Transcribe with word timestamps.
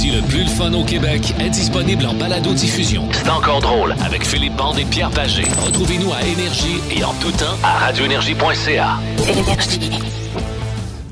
comédie 0.00 0.16
le 0.16 0.22
plus 0.22 0.44
le 0.44 0.48
fun 0.48 0.72
au 0.72 0.84
Québec 0.84 1.34
est 1.38 1.50
disponible 1.50 2.06
en 2.06 2.14
balado-diffusion. 2.14 3.08
C'est 3.12 3.28
encore 3.28 3.60
drôle 3.60 3.94
avec 4.04 4.24
Philippe 4.24 4.56
Bande 4.56 4.78
et 4.78 4.84
Pierre 4.84 5.10
Pagé. 5.10 5.44
Retrouvez-nous 5.64 6.12
à 6.12 6.22
Énergie 6.22 6.80
et 6.90 7.04
en 7.04 7.12
tout 7.14 7.32
temps 7.32 7.56
à 7.62 7.78
radioénergie.ca. 7.78 8.98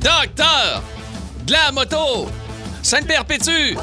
Docteur 0.01 0.83
de 1.47 1.53
la 1.53 1.73
moto, 1.73 2.29
Sainte-Perpétue. 2.83 3.77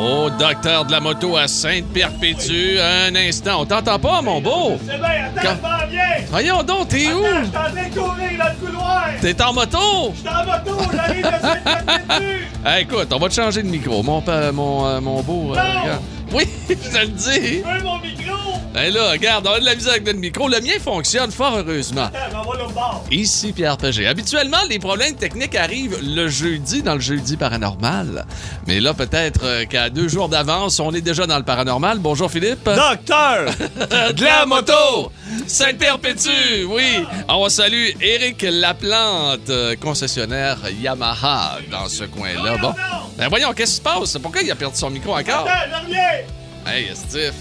Oh, 0.00 0.28
docteur 0.38 0.84
de 0.84 0.92
la 0.92 1.00
moto 1.00 1.36
à 1.36 1.46
Sainte-Perpétue, 1.48 2.78
un 2.80 3.14
instant. 3.14 3.62
On 3.62 3.66
t'entend 3.66 3.98
pas, 3.98 4.20
mon 4.22 4.40
beau? 4.40 4.76
C'est 4.86 4.98
bien, 4.98 5.06
attends, 5.36 5.40
Quand- 5.42 5.56
je 5.56 5.62
m'en 5.62 5.90
viens! 5.90 6.26
Voyons 6.30 6.62
donc, 6.62 6.88
t'es 6.88 7.06
où? 7.12 7.22
Je 7.24 7.28
suis 7.28 7.46
en 7.48 7.50
train 7.50 7.70
de 7.70 7.94
courir 7.94 8.30
dans 8.38 8.44
le 8.48 8.66
couloir! 8.66 9.04
T'es 9.20 9.42
en 9.42 9.52
moto? 9.52 10.12
Je 10.14 10.20
suis 10.20 10.28
en 10.28 10.44
moto, 10.44 10.90
j'arrive 10.92 11.24
de 11.24 11.30
Sainte-Perpétue! 11.30 12.46
Hey, 12.66 12.82
écoute, 12.82 13.08
on 13.12 13.18
va 13.18 13.28
te 13.28 13.34
changer 13.34 13.62
de 13.62 13.68
micro, 13.68 14.02
mon, 14.02 14.20
pa- 14.20 14.50
mon, 14.52 14.86
euh, 14.86 15.00
mon 15.00 15.22
beau. 15.22 15.52
euh, 15.52 15.56
Non! 15.56 15.80
regarde. 15.82 16.00
Oui, 16.32 16.48
je 16.68 16.74
te 16.74 16.98
le 16.98 17.06
dis. 17.08 17.62
Je 17.62 17.78
veux 17.78 17.84
mon 17.84 17.98
micro! 17.98 18.23
Ben 18.72 18.92
là, 18.92 19.12
regarde, 19.12 19.46
on 19.46 19.52
a 19.52 19.60
de 19.60 19.64
la 19.64 19.74
misère 19.74 19.92
avec 19.92 20.04
notre 20.04 20.18
micro. 20.18 20.48
Le 20.48 20.60
mien 20.60 20.78
fonctionne 20.80 21.30
fort 21.30 21.56
heureusement. 21.58 22.08
Bord. 22.74 23.04
Ici 23.10 23.52
Pierre 23.52 23.76
Pagé. 23.76 24.06
Habituellement, 24.06 24.58
les 24.68 24.78
problèmes 24.78 25.14
techniques 25.14 25.54
arrivent 25.54 25.98
le 26.02 26.28
jeudi 26.28 26.82
dans 26.82 26.94
le 26.94 27.00
jeudi 27.00 27.36
paranormal. 27.36 28.26
Mais 28.66 28.80
là, 28.80 28.94
peut-être 28.94 29.44
euh, 29.44 29.64
qu'à 29.64 29.90
deux 29.90 30.08
jours 30.08 30.28
d'avance, 30.28 30.80
on 30.80 30.92
est 30.92 31.00
déjà 31.00 31.26
dans 31.26 31.38
le 31.38 31.44
paranormal. 31.44 31.98
Bonjour 32.00 32.30
Philippe. 32.30 32.64
Docteur! 32.64 33.46
de 34.12 34.24
la 34.24 34.46
moto! 34.46 35.12
Sainte-Perpétue, 35.46 36.64
oui! 36.68 37.04
On 37.28 37.48
salue 37.48 37.90
Éric 38.00 38.42
Laplante, 38.42 39.50
euh, 39.50 39.76
concessionnaire 39.76 40.58
Yamaha 40.80 41.58
dans 41.70 41.88
ce 41.88 42.04
coin-là. 42.04 42.56
Bon. 42.58 42.74
Ben 43.16 43.28
voyons, 43.28 43.52
qu'est-ce 43.52 43.72
qui 43.72 43.76
se 43.76 43.82
passe? 43.82 44.18
Pourquoi 44.18 44.42
il 44.42 44.50
a 44.50 44.56
perdu 44.56 44.76
son 44.76 44.90
micro 44.90 45.16
encore? 45.16 45.46
Hey, 46.66 46.90
Steve! 46.94 47.34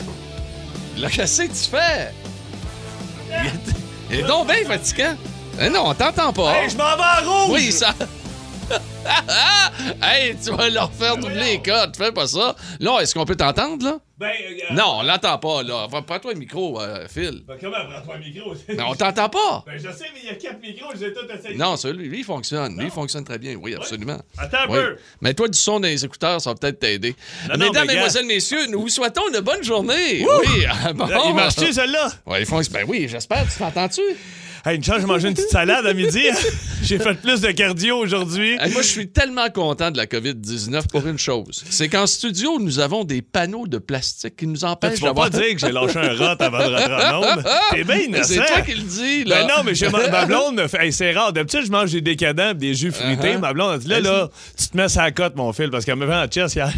Là, 0.97 1.09
qu'est-ce 1.09 1.43
que 1.43 1.47
tu 1.47 1.69
fais? 1.71 2.13
Il 4.11 4.19
est, 4.19 4.23
donc 4.23 4.47
bien 4.47 4.63
fatigant. 4.65 5.15
Eh 5.59 5.69
non, 5.69 5.87
on 5.87 5.93
t'entend 5.93 6.31
pas. 6.33 6.55
Hey, 6.55 6.69
je 6.69 6.77
m'en 6.77 6.95
vais 6.95 7.27
en 7.27 7.45
rouge! 7.45 7.51
Oui, 7.51 7.71
ça. 7.71 7.93
hey, 10.01 10.35
tu 10.43 10.51
vas 10.51 10.69
leur 10.69 10.91
faire 10.91 11.17
doubler 11.17 11.53
les 11.53 11.61
codes. 11.61 11.95
Fais 11.95 12.11
pas 12.11 12.27
ça. 12.27 12.55
Là, 12.79 12.99
est-ce 13.01 13.13
qu'on 13.13 13.25
peut 13.25 13.35
t'entendre, 13.35 13.85
là? 13.85 13.99
Ben, 14.17 14.27
euh, 14.29 14.73
Non, 14.73 14.99
on 14.99 15.03
l'entend 15.03 15.37
pas, 15.39 15.63
là. 15.63 15.87
Prends-toi 16.05 16.33
le 16.33 16.39
micro, 16.39 16.79
euh, 16.79 17.07
Phil. 17.09 17.43
Ben, 17.47 17.55
comment 17.59 17.77
prends-toi 17.89 18.15
un 18.15 18.19
micro? 18.19 18.53
Mais 18.69 18.81
on 18.87 18.95
t'entend 18.95 19.27
pas. 19.29 19.63
Ben, 19.65 19.73
je 19.77 19.91
sais, 19.91 20.05
mais 20.13 20.21
il 20.23 20.27
y 20.27 20.29
a 20.29 20.35
quatre 20.35 20.61
micros, 20.61 20.91
je 20.95 20.99
les 20.99 21.05
ai 21.07 21.13
tous 21.13 21.25
essayés. 21.33 21.57
Non, 21.57 21.75
celui, 21.75 22.07
lui, 22.07 22.19
il 22.19 22.23
fonctionne. 22.23 22.77
Lui, 22.77 22.85
il 22.85 22.91
fonctionne 22.91 23.23
très 23.25 23.39
bien. 23.39 23.55
Oui, 23.55 23.75
absolument. 23.75 24.19
Attends 24.37 24.59
un 24.59 24.67
Oui. 24.69 24.79
peu. 24.79 24.97
Mais 25.21 25.33
toi, 25.33 25.47
du 25.47 25.57
son 25.57 25.79
dans 25.79 25.87
les 25.87 26.05
écouteurs, 26.05 26.39
ça 26.39 26.51
va 26.51 26.55
peut-être 26.55 26.79
t'aider. 26.79 27.15
Non, 27.49 27.57
non, 27.57 27.65
Mesdames, 27.65 27.87
Mesdemoiselles, 27.87 28.25
Messieurs, 28.25 28.67
nous 28.69 28.81
vous 28.81 28.89
souhaitons 28.89 29.23
une 29.33 29.39
bonne 29.41 29.63
journée. 29.63 30.23
Oui, 30.25 30.65
ah, 30.85 30.93
bon. 30.93 31.07
Il 31.27 31.33
marche-tu, 31.35 31.73
celle-là? 31.73 32.09
Ils 32.39 32.45
font... 32.45 32.61
Ben 32.71 32.85
oui, 32.87 33.07
j'espère. 33.09 33.43
Tu 33.51 33.57
t'entends-tu? 33.57 34.01
Hey, 34.65 34.77
une 34.77 34.83
chance, 34.83 35.01
j'ai 35.01 35.05
mangé 35.07 35.27
une 35.27 35.33
petite 35.33 35.49
salade 35.49 35.85
à 35.85 35.93
midi. 35.93 36.23
J'ai 36.83 36.99
fait 36.99 37.13
plus 37.13 37.39
de 37.39 37.49
cardio 37.51 37.95
aujourd'hui. 37.97 38.57
Hey, 38.59 38.71
moi, 38.73 38.81
je 38.81 38.87
suis 38.87 39.07
tellement 39.07 39.49
content 39.49 39.89
de 39.89 39.95
la 39.95 40.05
COVID-19 40.05 40.87
pour 40.91 41.07
une 41.07 41.17
chose. 41.17 41.63
C'est 41.69 41.87
qu'en 41.87 42.05
studio, 42.05 42.59
nous 42.59 42.79
avons 42.79 43.05
des 43.05 43.21
panneaux 43.21 43.67
de 43.67 43.77
plastique 43.77 44.35
qui 44.35 44.47
nous 44.47 44.65
empêchent 44.65 44.95
Tu 44.95 45.01
vas 45.01 45.07
d'avoir... 45.07 45.29
pas 45.29 45.37
dire 45.37 45.53
que 45.53 45.59
j'ai 45.59 45.71
lâché 45.71 45.97
un 45.99 46.13
rot 46.13 46.35
avant 46.39 46.57
de 46.57 46.73
rentrer 46.75 47.13
en 47.13 47.19
onde. 47.21 47.43
T'es 47.71 47.83
bien 47.85 47.95
innocent. 48.07 48.33
C'est 48.33 48.45
toi 48.45 48.61
qui 48.61 48.73
le 48.73 48.81
dis, 48.81 49.23
là. 49.23 49.43
Ben 49.43 49.47
non, 49.47 49.63
mais 49.63 49.75
chez 49.75 49.87
ma, 49.89 50.09
ma 50.09 50.25
blonde, 50.27 50.55
me 50.55 50.67
fait- 50.67 50.85
hey, 50.85 50.91
c'est 50.91 51.13
rare. 51.13 51.31
D'habitude, 51.31 51.65
je 51.65 51.71
mange 51.71 51.91
des 51.93 52.01
décadents 52.01 52.53
des 52.53 52.73
jus 52.73 52.91
fruités. 52.91 53.35
Uh-huh. 53.35 53.39
Ma 53.39 53.53
blonde, 53.53 53.75
elle 53.75 53.79
dit 53.79 53.87
là, 53.87 53.99
là, 54.01 54.29
tu 54.57 54.67
te 54.67 54.75
mets 54.75 54.89
sur 54.89 55.01
la 55.01 55.11
cote, 55.11 55.37
mon 55.37 55.53
fil, 55.53 55.69
parce 55.69 55.85
qu'elle 55.85 55.95
me 55.95 56.05
fait 56.05 56.13
en 56.13 56.29
chess 56.29 56.55
hier, 56.55 56.71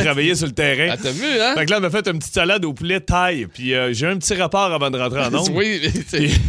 travailler 0.00 0.34
sur 0.34 0.46
le 0.46 0.52
terrain. 0.52 0.88
Ah, 0.94 0.96
t'as 1.02 1.10
vu, 1.10 1.26
hein? 1.38 1.54
Fait 1.54 1.66
que 1.66 1.70
là, 1.70 1.76
elle 1.76 1.82
m'a 1.82 1.90
fait 1.90 2.06
une 2.08 2.18
petite 2.18 2.32
salade 2.32 2.64
au 2.64 2.72
poulet 2.72 3.00
taille. 3.00 3.46
Puis 3.46 3.74
euh, 3.74 3.92
j'ai 3.92 4.06
eu 4.06 4.10
un 4.10 4.16
petit 4.16 4.34
rapport 4.34 4.72
avant 4.72 4.90
de 4.90 4.98
rentrer 4.98 5.20
en 5.20 5.34
onde. 5.34 5.50
Oui, 5.52 5.82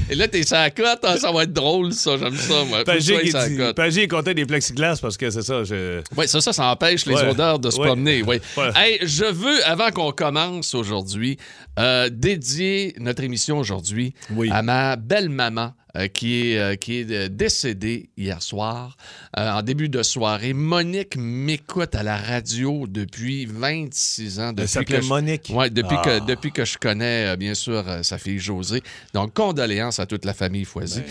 et 0.10 0.16
là, 0.16 0.30
t'es 0.30 0.44
sur 0.44 0.56
la 0.56 0.70
cote. 0.70 0.81
Hein, 0.86 1.18
ça 1.18 1.32
va 1.32 1.44
être 1.44 1.54
drôle, 1.54 1.94
ça. 1.94 2.18
J'aime 2.18 2.36
ça, 2.36 2.64
moi. 2.66 2.84
Pagé 2.84 3.20
qui 3.22 3.32
dit-. 3.32 3.74
Pagé 3.76 4.08
comptait 4.08 4.34
des 4.34 4.46
plexiglas 4.46 5.00
parce 5.02 5.18
que 5.18 5.30
c'est 5.30 5.42
ça. 5.42 5.64
Je... 5.64 6.02
Oui, 6.18 6.28
ça, 6.28 6.42
ça, 6.42 6.54
ça 6.54 6.66
empêche 6.68 7.06
les 7.06 7.16
Ouais. 7.16 7.30
odeurs 7.30 7.60
de 7.60 7.70
se 7.70 7.80
Ouais. 7.80 7.88
promener. 7.88 8.24
Oui. 8.24 8.40
Ouais. 8.58 8.70
Hey, 8.76 9.00
je 9.04 9.26
veux, 9.26 9.66
avant 9.66 9.92
qu'on 9.92 10.12
commence 10.12 10.74
aujourd'hui, 10.76 11.38
euh, 11.80 12.10
dédier 12.12 12.94
notre 13.00 13.24
émission 13.24 13.58
aujourd'hui 13.58 14.14
Oui. 14.36 14.50
à 14.52 14.62
ma 14.62 14.96
belle-maman. 14.98 15.74
Euh, 15.98 16.08
qui 16.08 16.52
est, 16.54 16.58
euh, 16.58 16.76
qui 16.76 17.00
est 17.00 17.12
euh, 17.12 17.28
décédée 17.30 18.10
hier 18.18 18.42
soir, 18.42 18.96
en 19.38 19.62
début 19.62 19.90
de 19.90 20.04
soirée. 20.04 20.54
Monique 20.54 21.16
m'écoute 21.18 21.96
à 21.96 22.04
la 22.04 22.18
radio 22.18 22.86
depuis 22.88 23.46
26 23.46 24.40
ans. 24.40 24.54
Depuis 24.54 24.68
s'appelait 24.68 24.98
que 24.98 25.04
je- 25.04 25.10
Monique? 25.10 25.52
Ouais, 25.54 25.70
depuis, 25.70 25.96
Ah. 26.00 26.20
que, 26.20 26.26
depuis 26.26 26.52
que 26.52 26.66
je 26.66 26.78
connais, 26.78 27.36
bien 27.38 27.54
sûr, 27.54 27.84
sa 28.04 28.18
fille 28.18 28.40
Josée. 28.40 28.82
Donc, 29.14 29.34
condoléances 29.34 30.00
à 30.00 30.06
toute 30.06 30.26
la 30.26 30.34
famille 30.34 30.66
Foisy. 30.66 31.02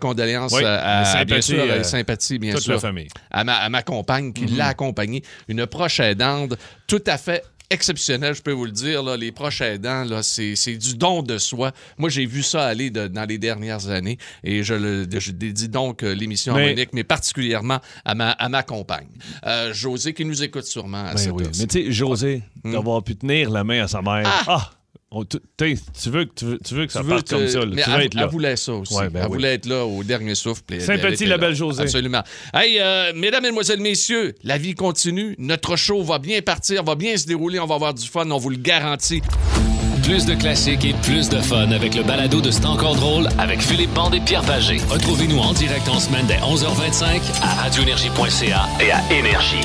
Condoléances 0.00 0.52
Ben, 0.52 0.58
Oui, 0.58 0.64
euh, 0.64 0.78
à, 0.82 1.04
sympathie, 1.04 1.26
bien 1.54 1.74
sûr, 1.74 1.84
sympathie, 1.84 2.38
bien 2.38 2.54
toute 2.54 2.62
sûr. 2.62 2.74
la 2.74 2.80
famille. 2.80 3.08
À 3.30 3.44
ma, 3.44 3.56
à 3.56 3.68
ma 3.68 3.82
compagne 3.82 4.32
qui 4.32 4.46
l'a 4.46 4.68
accompagnée. 4.68 5.22
Une 5.48 5.66
proche 5.66 6.00
aidante 6.00 6.54
tout 6.86 7.02
à 7.06 7.18
fait 7.18 7.44
exceptionnelle, 7.70 8.34
je 8.34 8.42
peux 8.42 8.52
vous 8.52 8.64
le 8.66 8.70
dire. 8.72 9.02
Là, 9.02 9.16
les 9.16 9.32
proches 9.32 9.60
aidants, 9.60 10.04
là, 10.04 10.22
c'est, 10.22 10.56
c'est 10.56 10.76
du 10.76 10.96
don 10.96 11.22
de 11.22 11.38
soi. 11.38 11.72
Moi, 11.98 12.10
j'ai 12.10 12.26
vu 12.26 12.42
ça 12.42 12.66
aller 12.66 12.90
de- 12.90 13.06
dans 13.08 13.24
les 13.24 13.38
dernières 13.38 13.88
années 13.88 14.18
et 14.44 14.62
je, 14.62 14.74
le, 14.74 15.06
je 15.18 15.30
dédie 15.32 15.68
donc 15.68 16.02
euh, 16.02 16.12
l'émission 16.14 16.54
à 16.54 16.58
Mais- 16.58 16.68
Monique, 16.74 16.90
mais 16.92 17.04
particulièrement 17.04 17.78
à 18.04 18.14
ma, 18.14 18.30
à 18.32 18.48
ma 18.48 18.62
compagne. 18.62 19.08
Euh, 19.46 19.72
José, 19.72 20.12
qui 20.14 20.24
nous 20.24 20.42
écoute 20.42 20.64
sûrement 20.64 21.04
à 21.04 21.12
Ben 21.12 21.16
cette 21.18 21.32
oui. 21.32 21.44
Mais 21.58 21.66
tu 21.66 21.84
sais, 21.84 21.92
José, 21.92 22.42
Hmm. 22.62 22.72
d'avoir 22.72 23.02
pu 23.02 23.16
tenir 23.16 23.48
la 23.50 23.64
main 23.64 23.84
à 23.84 23.88
sa 23.88 24.02
mère. 24.02 24.26
Ah! 24.46 24.70
On- 25.12 25.24
tu, 25.24 25.38
tu 25.58 26.10
veux 26.10 26.24
que, 26.24 26.30
tu, 26.36 26.44
veux, 26.44 26.58
tu 26.64 26.74
veux 26.74 26.86
que 26.86 26.92
ça 26.92 27.00
Tu 27.00 27.06
veux 27.06 27.14
parte 27.16 27.28
que- 27.28 27.34
comme 27.34 27.48
ça. 27.48 27.58
là. 27.60 27.66
mais 27.66 27.82
Tu 27.82 27.90
elle, 27.90 27.96
veux 27.98 28.04
être 28.04 28.14
là. 28.14 28.22
elle 28.24 28.28
voulait 28.30 28.54
ça 28.56 28.72
aussi. 28.74 28.94
Ouais, 28.94 29.08
ben 29.08 29.22
elle 29.24 29.26
oui. 29.28 29.36
voulait 29.38 29.54
être 29.54 29.66
là 29.66 29.84
au 29.84 30.04
dernier 30.04 30.36
souffle. 30.36 30.62
Sympathie, 30.80 31.26
la 31.26 31.36
belle 31.36 31.54
Josée. 31.56 31.82
Absolument. 31.82 32.22
Hey, 32.54 32.78
euh, 32.80 33.12
mesdames, 33.16 33.42
mesdemoiselles, 33.42 33.80
messieurs, 33.80 34.34
la 34.44 34.56
vie 34.56 34.74
continue. 34.74 35.34
Notre 35.38 35.74
show 35.76 36.02
va 36.04 36.18
bien 36.20 36.40
partir, 36.42 36.84
va 36.84 36.94
bien 36.94 37.16
se 37.16 37.26
dérouler. 37.26 37.58
On 37.58 37.66
va 37.66 37.74
avoir 37.74 37.92
du 37.94 38.06
fun, 38.06 38.30
on 38.30 38.38
vous 38.38 38.50
le 38.50 38.56
garantit. 38.58 39.20
Plus 40.04 40.24
de 40.26 40.34
classiques 40.34 40.84
et 40.84 40.94
plus 41.02 41.28
de 41.28 41.38
fun 41.40 41.70
avec 41.72 41.94
le 41.94 42.02
balado 42.02 42.40
de 42.40 42.50
C'est 42.50 42.64
encore 42.64 42.94
drôle 42.94 43.28
avec 43.38 43.60
Philippe 43.60 43.92
Bande 43.92 44.14
et 44.14 44.20
Pierre 44.20 44.42
Pagé. 44.42 44.78
Retrouvez-nous 44.88 45.38
en 45.38 45.52
direct 45.52 45.88
en 45.88 45.98
semaine 46.00 46.26
dès 46.26 46.38
11h25 46.38 47.20
à 47.42 47.54
radioénergie.ca 47.62 48.68
et 48.80 48.90
à 48.92 49.02
Énergie. 49.12 49.60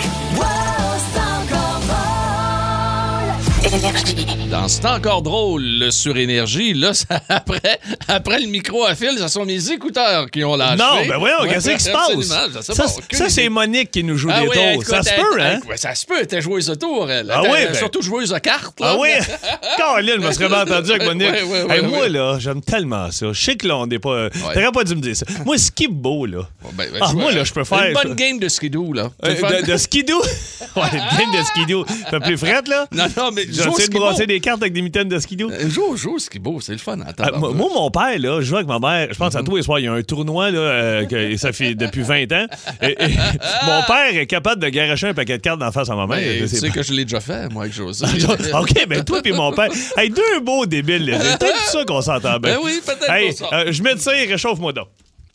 Dans 4.52 4.68
C'est 4.68 4.86
encore 4.86 5.24
drôle 5.24 5.92
sur 5.92 6.16
Énergie, 6.18 6.74
là, 6.76 6.94
ça- 6.94 7.20
après, 7.30 7.80
après 8.08 8.40
le 8.40 8.46
micro 8.48 8.86
à 8.86 8.94
fil, 8.94 9.18
ce 9.18 9.28
sont 9.28 9.44
mes 9.44 9.72
écouteurs 9.72 10.30
qui 10.30 10.44
ont 10.44 10.56
lâché. 10.56 10.78
Non, 10.78 11.06
ben 11.08 11.18
voyons, 11.18 11.42
Ouais, 11.42 11.50
qu'est-ce 11.50 11.72
qui 11.72 11.80
se 11.84 11.90
passe? 11.90 12.22
Ça, 12.22 12.48
c'est- 12.62 13.30
ça. 13.30 13.50
Monique 13.50 13.90
qui 13.92 14.04
nous 14.04 14.18
joue 14.18 14.30
Ah 14.32 14.42
des 14.42 14.48
oui, 14.48 14.56
tours. 14.56 14.64
écoute, 14.74 14.86
ça 14.88 15.02
se 15.02 15.10
peut, 15.16 15.42
hein? 15.42 15.60
ça 15.78 15.96
se 15.96 16.06
peut, 16.06 16.22
était 16.22 16.42
joueuse 16.42 16.68
de 16.68 16.76
tour, 16.76 17.10
elle. 17.10 17.32
Ah 17.34 17.42
oui, 17.44 17.50
ben- 17.66 17.74
Surtout 17.74 18.02
joueuse 18.04 18.30
de 18.30 18.38
cartes, 18.38 18.80
là. 18.80 18.92
Ah 18.92 18.98
oui? 19.00 19.10
Caroline, 19.78 20.16
je 20.22 20.28
me 20.28 20.32
serais 20.32 20.48
bien 20.48 20.62
entendu 20.62 20.92
avec 20.92 21.04
Monique. 21.06 21.30
Ouais, 21.32 21.44
ouais, 21.44 21.64
ouais, 21.64 21.76
Hey, 21.78 21.82
moi, 21.86 22.08
là, 22.10 22.38
j'aime 22.40 22.62
tellement 22.62 23.10
ça. 23.12 23.28
Je 23.34 23.42
sais 23.42 23.56
que 23.56 23.68
là, 23.68 23.78
on 23.78 23.88
n'est 23.88 24.00
pas. 24.00 24.30
T'aurais 24.54 24.72
pas 24.72 24.84
dû 24.84 24.96
me 24.96 25.02
dire 25.02 25.16
ça. 25.16 25.26
Moi, 25.46 25.58
skip 25.58 25.92
beau, 25.92 26.26
là. 26.28 26.42
Ben, 26.74 26.88
ben, 26.92 27.00
Ah, 27.02 27.14
moi, 27.14 27.32
là, 27.32 27.44
je 27.44 27.52
peux 27.54 27.64
faire. 27.64 27.86
Une 27.88 27.94
bonne 27.94 28.14
game 28.16 28.38
de 28.40 28.48
skidoo, 28.48 28.94
là. 28.94 29.10
Euh, 29.24 29.34
de, 29.62 29.72
de 29.72 29.78
skidoo? 29.78 30.22
ouais, 30.76 30.84
une 30.94 31.18
game 31.18 31.40
de 31.40 31.44
skidoo. 31.46 31.86
Fait 32.10 32.20
plus 32.20 32.38
frette, 32.38 32.68
là? 32.68 32.88
Non, 32.92 33.06
non, 33.18 33.32
mais 33.32 33.46
J'ai 33.64 33.70
essayé 33.70 33.76
de 33.78 33.82
skidoo. 33.84 34.00
brasser 34.00 34.28
des 34.28 34.40
cartes 34.40 34.62
avec 34.62 34.74
des 34.74 34.82
mitaines 34.82 35.08
de 35.10 35.20
skidoo. 35.20 35.50
Euh, 35.52 35.70
Joue, 35.70 35.96
joue 35.98 36.16
au 36.16 36.20
skibo, 36.20 36.60
c'est 36.62 36.72
le 36.74 36.78
fun. 36.78 36.98
Attends, 37.06 37.24
Ah, 37.34 37.38
moi, 37.38 37.52
moi, 37.54 37.70
mon 37.74 37.90
père, 37.92 38.18
là, 38.20 38.40
je 38.42 38.46
joue 38.46 38.56
avec 38.56 38.68
ma 38.68 38.80
mère. 38.80 39.08
Je 39.12 39.18
pense 39.18 39.36
à 39.36 39.44
tous 39.44 39.56
les 39.56 39.64
soirs, 39.64 39.80
il 39.80 39.86
y 39.86 39.88
a 39.88 39.94
un 39.94 40.02
tournoi, 40.04 40.52
là, 40.52 40.60
euh, 40.60 41.06
que- 41.06 41.36
ça 41.38 41.52
fait 41.54 41.76
depuis 41.76 42.02
20 42.04 42.32
ans. 42.32 42.46
Et- 42.82 42.92
et 42.92 43.08
mon 43.66 43.82
père 43.88 44.16
est 44.16 44.28
capable 44.28 44.62
de 44.62 44.70
garocher 44.70 45.08
un 45.08 45.14
paquet 45.14 45.38
de 45.38 45.42
cartes 45.42 45.60
d'en 45.60 45.72
face 45.72 45.90
à 45.90 45.96
ma 45.96 46.08
mère. 46.08 46.18
Ben, 46.18 46.42
tu 46.42 46.48
sais 46.48 46.68
pas. 46.68 46.74
que 46.74 46.84
je 46.84 46.94
l'ai 46.94 47.06
déjà 47.06 47.20
fait, 47.20 47.48
moi, 47.52 47.64
avec 47.64 47.74
José. 47.76 48.06
OK, 48.54 48.88
ben 48.88 49.04
toi 49.04 49.22
puis 49.22 49.32
mon 49.34 49.52
père. 49.52 49.70
Hey, 49.98 50.10
deux 50.10 50.40
beaux 50.42 50.66
débiles, 50.66 51.06
là. 51.10 51.20
C'est 51.22 51.40
peut-être 51.40 51.66
ça 51.66 51.84
qu'on 51.86 52.02
s'entend 52.02 52.40
bien. 52.40 52.54
Ben 52.56 52.60
oui, 52.64 52.82
peut-être 52.86 53.10
Hey, 53.12 53.34
euh, 53.54 53.72
je 53.72 53.82
mets 53.84 53.96
de 53.96 54.00
ça 54.00 54.16
et 54.18 54.26
réchauffe-moi 54.26 54.74
donc. 54.74 54.88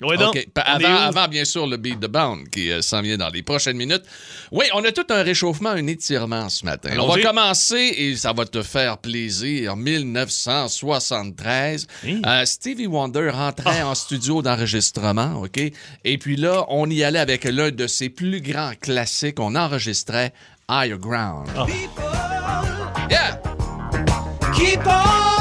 Ouais, 0.02 0.16
donc. 0.16 0.46
Avant, 0.56 0.96
avant, 0.96 1.28
bien 1.28 1.44
sûr, 1.44 1.66
le 1.66 1.76
beat 1.76 2.00
de 2.00 2.06
Bound 2.06 2.48
qui 2.48 2.70
euh, 2.70 2.80
s'en 2.82 3.02
vient 3.02 3.16
dans 3.18 3.28
les 3.28 3.42
prochaines 3.42 3.76
minutes. 3.76 4.02
Oui, 4.50 4.64
on 4.74 4.82
a 4.84 4.92
tout 4.92 5.06
un 5.10 5.22
réchauffement, 5.22 5.70
un 5.70 5.86
étirement 5.86 6.48
ce 6.48 6.64
matin. 6.64 6.90
On 6.98 7.06
va 7.06 7.20
commencer 7.20 7.94
et 7.96 8.16
ça 8.16 8.32
va 8.32 8.44
te 8.46 8.62
faire 8.62 8.98
plaisir. 8.98 9.74
En 9.74 9.76
1973, 9.76 11.86
Hein? 12.06 12.20
euh, 12.26 12.44
Stevie 12.44 12.86
Wonder 12.86 13.30
rentrait 13.30 13.80
Ah. 13.82 13.88
en 13.88 13.94
studio 13.94 14.42
d'enregistrement, 14.42 15.34
OK? 15.42 15.60
Et 16.04 16.18
puis 16.18 16.36
là, 16.36 16.64
on 16.68 16.88
y 16.88 17.02
allait 17.04 17.18
avec 17.18 17.44
l'un 17.44 17.70
de 17.70 17.86
ses 17.86 18.08
plus 18.08 18.40
grands 18.40 18.72
classiques. 18.80 19.38
On 19.40 19.54
enregistrait 19.54 20.32
Higher 20.68 20.96
Ground. 20.98 21.48
Ah. 21.56 21.66
Yeah! 23.10 23.40
Keep 24.56 24.80
on 24.86 25.39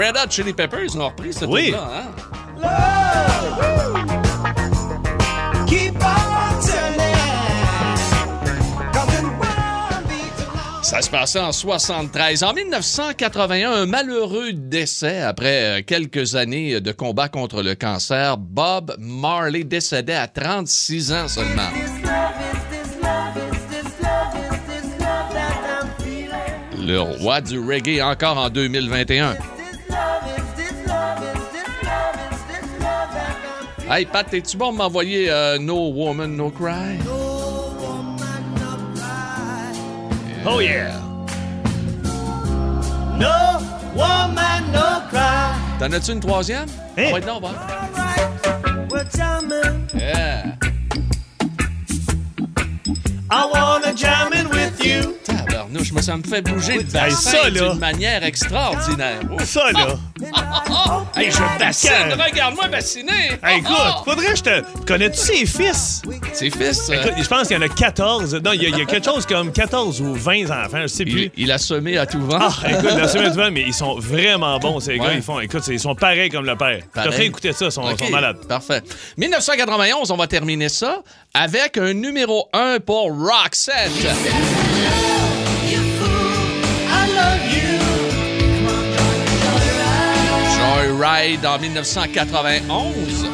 Red 0.00 0.16
Hot 0.16 0.30
Chili 0.30 0.54
Peppers 0.54 0.96
l'ont 0.96 1.08
repris, 1.08 1.34
cette 1.34 1.50
Oui. 1.50 1.72
là 1.72 1.90
hein? 1.92 2.66
Keep 5.66 5.94
on. 6.02 6.30
Ça 10.82 11.02
se 11.02 11.10
passait 11.10 11.38
en 11.38 11.52
73. 11.52 12.42
En 12.42 12.52
1981, 12.52 13.70
un 13.70 13.86
malheureux 13.86 14.52
décès 14.52 15.20
après 15.20 15.62
euh, 15.62 15.82
quelques 15.86 16.34
années 16.34 16.80
de 16.80 16.90
combat 16.90 17.28
contre 17.28 17.62
le 17.62 17.76
cancer. 17.76 18.38
Bob 18.38 18.96
Marley 18.98 19.62
décédait 19.62 20.14
à 20.14 20.26
36 20.26 21.12
ans 21.12 21.28
seulement. 21.28 21.68
Le 26.76 26.98
roi 26.98 27.40
du 27.40 27.60
reggae 27.60 28.02
encore 28.02 28.38
en 28.38 28.50
2021. 28.50 29.36
Hey 33.92 34.06
Pat, 34.06 34.32
es-tu 34.32 34.56
bon 34.56 34.70
de 34.70 34.76
m'envoyer 34.76 35.28
euh, 35.32 35.58
No 35.58 35.88
Woman, 35.90 36.36
No 36.36 36.48
Cry? 36.48 36.96
No 37.04 37.74
woman, 37.80 38.54
no 38.54 38.76
cry. 38.94 40.46
Oh 40.46 40.60
yeah! 40.60 40.92
No 43.18 43.58
woman, 43.96 44.70
no 44.72 45.00
cry. 45.08 45.56
T'en 45.80 45.92
as-tu 45.92 46.12
une 46.12 46.20
troisième? 46.20 46.68
Hein? 46.96 47.06
Ah 47.08 47.12
ouais, 47.14 47.20
non, 47.20 47.40
bon. 47.40 47.48
Alright, 47.48 48.92
we're 48.92 49.04
jamming. 49.12 49.88
Yeah. 49.92 50.54
I 53.28 53.46
wanna 53.52 53.92
jam 53.92 54.32
in 54.32 54.48
with 54.50 54.84
you. 54.84 55.16
Tabarnouche, 55.70 55.92
moi, 55.92 56.02
ça 56.02 56.16
me 56.16 56.22
fait 56.22 56.42
bouger 56.42 56.78
le 56.78 56.82
bassin 56.82 57.30
ça, 57.30 57.50
là. 57.50 57.70
d'une 57.70 57.78
manière 57.78 58.24
extraordinaire. 58.24 59.20
Ça, 59.44 59.70
là! 59.72 59.86
Hey, 61.16 61.30
je 61.30 61.58
bassine! 61.58 61.90
Regarde-moi 62.18 62.68
bassiner! 62.68 63.38
Hey, 63.42 63.58
écoute, 63.58 63.76
Oh, 63.78 63.90
oh. 64.00 64.04
faudrait 64.10 64.32
que 64.32 64.36
je 64.36 64.42
te. 64.42 64.62
Connais-tu 64.86 65.18
ses 65.18 65.46
fils? 65.46 66.02
Ses 66.32 66.50
fils, 66.50 66.90
euh, 66.90 66.94
Écoute, 66.94 67.12
je 67.22 67.28
pense 67.28 67.48
qu'il 67.48 67.56
y 67.56 67.60
en 67.60 67.62
a 67.62 67.68
14. 67.68 68.34
Non, 68.44 68.52
il 68.52 68.62
y, 68.62 68.66
a- 68.66 68.68
il 68.70 68.78
y 68.78 68.82
a 68.82 68.84
quelque 68.84 69.04
chose 69.04 69.26
comme 69.26 69.52
14 69.52 70.00
ou 70.00 70.14
20 70.14 70.50
enfants, 70.50 70.82
je 70.82 70.86
sais 70.88 71.04
plus. 71.04 71.30
il, 71.36 71.44
il 71.44 71.52
a 71.52 71.58
semé 71.58 71.98
à 71.98 72.06
tout 72.06 72.20
vent. 72.20 72.38
Ah, 72.40 72.52
écoute, 72.70 72.90
la 72.96 73.08
semaine 73.08 73.30
du 73.30 73.36
vent, 73.38 73.50
mais 73.50 73.62
ils 73.62 73.74
sont 73.74 73.98
vraiment 73.98 74.58
bons, 74.58 74.80
ces 74.80 74.98
gars. 74.98 75.12
Ils 75.14 75.22
font, 75.22 75.40
écoute, 75.40 75.62
ils 75.68 75.80
sont 75.80 75.94
pareils 75.94 76.30
comme 76.30 76.46
le 76.46 76.56
père. 76.56 76.80
Pareil. 76.92 77.12
ferai 77.12 77.24
écouter 77.26 77.52
ça, 77.52 77.66
ils 77.66 77.72
sont, 77.72 77.96
sont 77.96 78.10
malades. 78.10 78.44
Parfait. 78.46 78.82
1991, 79.16 80.10
on 80.10 80.16
va 80.16 80.26
terminer 80.26 80.68
ça 80.68 81.02
avec 81.34 81.78
un 81.78 81.92
numéro 81.94 82.48
1 82.52 82.78
pour 82.80 83.10
Roxette. 83.12 83.90
Joyride 91.04 91.46
en 91.46 91.58
1991. 91.58 93.26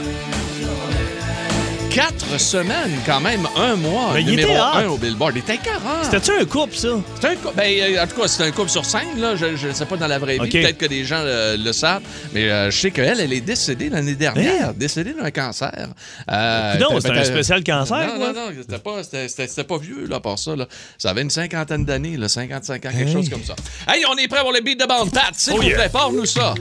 Quatre 1.90 2.38
semaines, 2.38 2.92
quand 3.06 3.20
même, 3.20 3.48
un 3.56 3.74
mois, 3.74 4.10
Ben, 4.12 4.18
il 4.20 4.26
numéro 4.26 4.50
était 4.50 4.60
1 4.60 4.86
hot. 4.86 4.92
au 4.92 4.96
Billboard. 4.98 5.32
Il 5.34 5.38
était 5.38 5.56
40. 5.56 6.04
C'était-tu 6.04 6.30
un 6.38 6.44
couple, 6.44 6.76
ça? 6.76 6.88
C'est 7.18 7.26
un 7.28 7.34
couple. 7.36 7.54
Ben, 7.56 7.72
euh, 7.96 8.04
en 8.04 8.06
tout 8.06 8.20
cas, 8.20 8.28
c'est 8.28 8.42
un 8.44 8.50
couple 8.50 8.68
sur 8.68 8.84
scène, 8.84 9.18
là. 9.18 9.34
Je 9.34 9.66
ne 9.66 9.72
sais 9.72 9.86
pas 9.86 9.96
dans 9.96 10.06
la 10.06 10.18
vraie 10.18 10.38
vie. 10.38 10.50
Peut-être 10.50 10.76
que 10.76 10.84
des 10.86 11.04
gens 11.06 11.20
euh, 11.20 11.56
le 11.56 11.72
savent. 11.72 12.02
Mais 12.34 12.50
euh, 12.50 12.70
je 12.70 12.78
sais 12.78 12.90
qu'elle, 12.90 13.18
elle 13.18 13.32
est 13.32 13.40
décédée 13.40 13.88
l'année 13.88 14.14
dernière. 14.14 14.74
Décédée 14.74 15.14
d'un 15.14 15.30
cancer. 15.30 15.88
Euh, 16.30 16.74
Non, 16.78 16.88
t'as- 16.90 17.00
c'était 17.00 17.18
un 17.18 17.24
spécial 17.24 17.64
cancer, 17.64 17.96
Non, 18.08 18.16
quoi? 18.18 18.32
non, 18.32 18.34
non. 18.34 18.52
C'était 18.60 18.78
pas, 18.78 19.02
c'était- 19.02 19.28
c'était- 19.28 19.48
c'était 19.48 19.64
pas 19.64 19.78
vieux, 19.78 20.06
là, 20.06 20.20
par 20.20 20.38
ça. 20.38 20.54
Là. 20.54 20.66
Ça 20.98 21.10
avait 21.10 21.22
une 21.22 21.30
cinquantaine 21.30 21.84
d'années, 21.86 22.18
là, 22.18 22.28
55 22.28 22.84
ans, 22.84 22.90
quelque 22.90 23.08
Hey. 23.08 23.12
chose 23.12 23.30
comme 23.30 23.42
ça. 23.44 23.56
Hey, 23.88 24.04
on 24.06 24.14
est 24.18 24.28
prêt 24.28 24.42
pour 24.42 24.52
le 24.52 24.60
beat 24.60 24.78
de 24.78 24.86
bande. 24.86 25.10
Pat, 25.12 25.30
s'il 25.32 25.54
Oh 25.54 25.56
vous 25.56 25.62
yeah. 25.62 25.88
parle-nous 25.88 26.26
ça. 26.26 26.52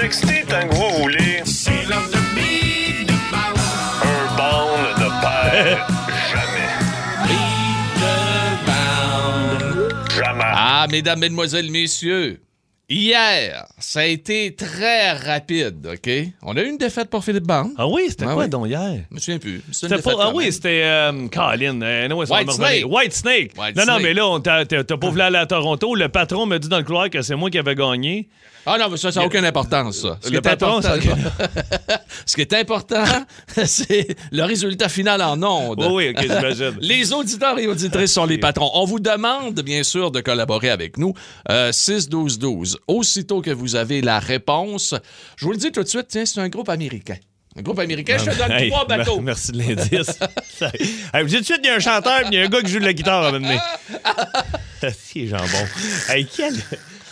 Textez 0.00 0.44
tant 0.48 0.68
que 0.68 0.74
vous 0.76 1.02
voulez. 1.02 1.40
Un 1.40 1.92
bond 4.36 4.70
ne 4.96 5.08
perd 5.20 5.80
jamais. 6.30 6.70
Jamais. 10.16 10.44
Ah, 10.46 10.86
mesdames, 10.88 11.18
mesdemoiselles, 11.18 11.70
messieurs. 11.72 12.40
Hier, 12.90 13.66
ça 13.78 14.00
a 14.00 14.04
été 14.06 14.54
très 14.54 15.12
rapide, 15.12 15.86
OK? 15.92 16.10
On 16.42 16.56
a 16.56 16.62
eu 16.62 16.70
une 16.70 16.78
défaite 16.78 17.10
pour 17.10 17.22
Philippe 17.22 17.44
Bande. 17.46 17.72
Ah 17.76 17.86
oui, 17.86 18.04
c'était 18.08 18.24
Ah 18.26 18.32
quoi 18.32 18.44
oui. 18.44 18.48
donc 18.48 18.66
hier? 18.66 19.02
Je 19.10 19.14
me 19.14 19.20
souviens 19.20 19.38
plus. 19.38 19.62
C'était. 19.72 19.96
Ah 20.18 20.30
oui, 20.34 20.50
c'était 20.50 20.80
euh, 20.84 21.28
Colin. 21.28 21.82
euh, 21.82 22.08
White. 22.14 22.50
Snake. 22.50 22.84
White 22.86 23.12
Snake. 23.12 23.50
White 23.58 23.76
non, 23.76 23.84
non, 23.84 23.98
mais 24.00 24.14
là, 24.14 24.38
t'as- 24.42 24.96
pas 24.96 25.08
voulu 25.10 25.20
aller 25.20 25.36
à 25.36 25.44
Toronto. 25.44 25.94
Le 25.94 26.08
patron 26.08 26.46
me 26.46 26.56
dit 26.56 26.68
dans 26.70 26.78
le 26.78 26.84
couloir 26.84 27.10
que 27.10 27.20
c'est 27.20 27.36
moi 27.36 27.50
qui 27.50 27.58
avais 27.58 27.74
gagné. 27.74 28.26
Ah 28.64 28.76
non, 28.78 28.88
mais 28.90 28.96
ça, 28.96 29.12
ça 29.12 29.20
n'a 29.20 29.26
aucune 29.26 29.44
importance, 29.44 29.98
ça. 29.98 30.18
Ce 30.22 30.26
Le 30.26 30.30
qui 30.32 30.36
est 30.36 30.40
patron, 30.40 30.78
important, 30.78 31.00
ça- 31.00 32.00
ce 32.26 32.34
qui 32.34 32.40
est 32.42 32.52
important, 32.54 33.04
c'est 33.66 34.08
le 34.32 34.42
résultat 34.44 34.88
final 34.88 35.20
en 35.22 35.42
ondes. 35.42 35.82
Oh 35.86 35.96
oui, 35.96 36.08
ok, 36.10 36.22
j'imagine. 36.22 36.76
Les 36.80 37.12
auditeurs 37.12 37.58
et 37.58 37.66
auditrices 37.66 38.12
sont 38.14 38.24
les 38.26 38.38
patrons. 38.38 38.70
On 38.74 38.84
vous 38.86 38.98
demande, 39.00 39.60
bien 39.60 39.82
sûr, 39.82 40.10
de 40.10 40.20
collaborer 40.20 40.70
avec 40.70 40.96
nous. 40.96 41.12
Euh, 41.50 41.70
6-12-12. 41.70 42.77
Aussitôt 42.86 43.42
que 43.42 43.50
vous 43.50 43.76
avez 43.76 44.00
la 44.00 44.18
réponse, 44.18 44.94
je 45.36 45.44
vous 45.44 45.52
le 45.52 45.58
dis 45.58 45.72
tout 45.72 45.82
de 45.82 45.88
suite, 45.88 46.06
tiens, 46.08 46.24
c'est 46.24 46.40
un 46.40 46.48
groupe 46.48 46.68
américain. 46.68 47.16
Un 47.56 47.62
groupe 47.62 47.78
américain, 47.80 48.18
je 48.18 48.30
te 48.30 48.36
donne 48.36 48.52
Hey, 48.52 48.70
trois 48.70 48.86
bateaux. 48.86 49.20
Merci 49.20 49.52
de 49.52 49.58
l'indice. 49.58 50.18
hey, 51.12 51.22
vous 51.22 51.28
dites 51.28 51.38
tout 51.38 51.40
de 51.40 51.44
suite, 51.44 51.60
il 51.64 51.66
y 51.66 51.70
a 51.70 51.74
un 51.74 51.80
chanteur, 51.80 52.20
puis 52.20 52.28
il 52.32 52.38
y 52.38 52.42
a 52.42 52.44
un 52.44 52.48
gars 52.48 52.60
qui 52.62 52.70
joue 52.70 52.78
de 52.78 52.84
la 52.84 52.92
guitare 52.92 53.24
à 53.24 53.32
mener. 53.32 53.58
Si, 54.96 55.26
jambon. 55.26 55.66
Hey, 56.08 56.24
quel. 56.24 56.54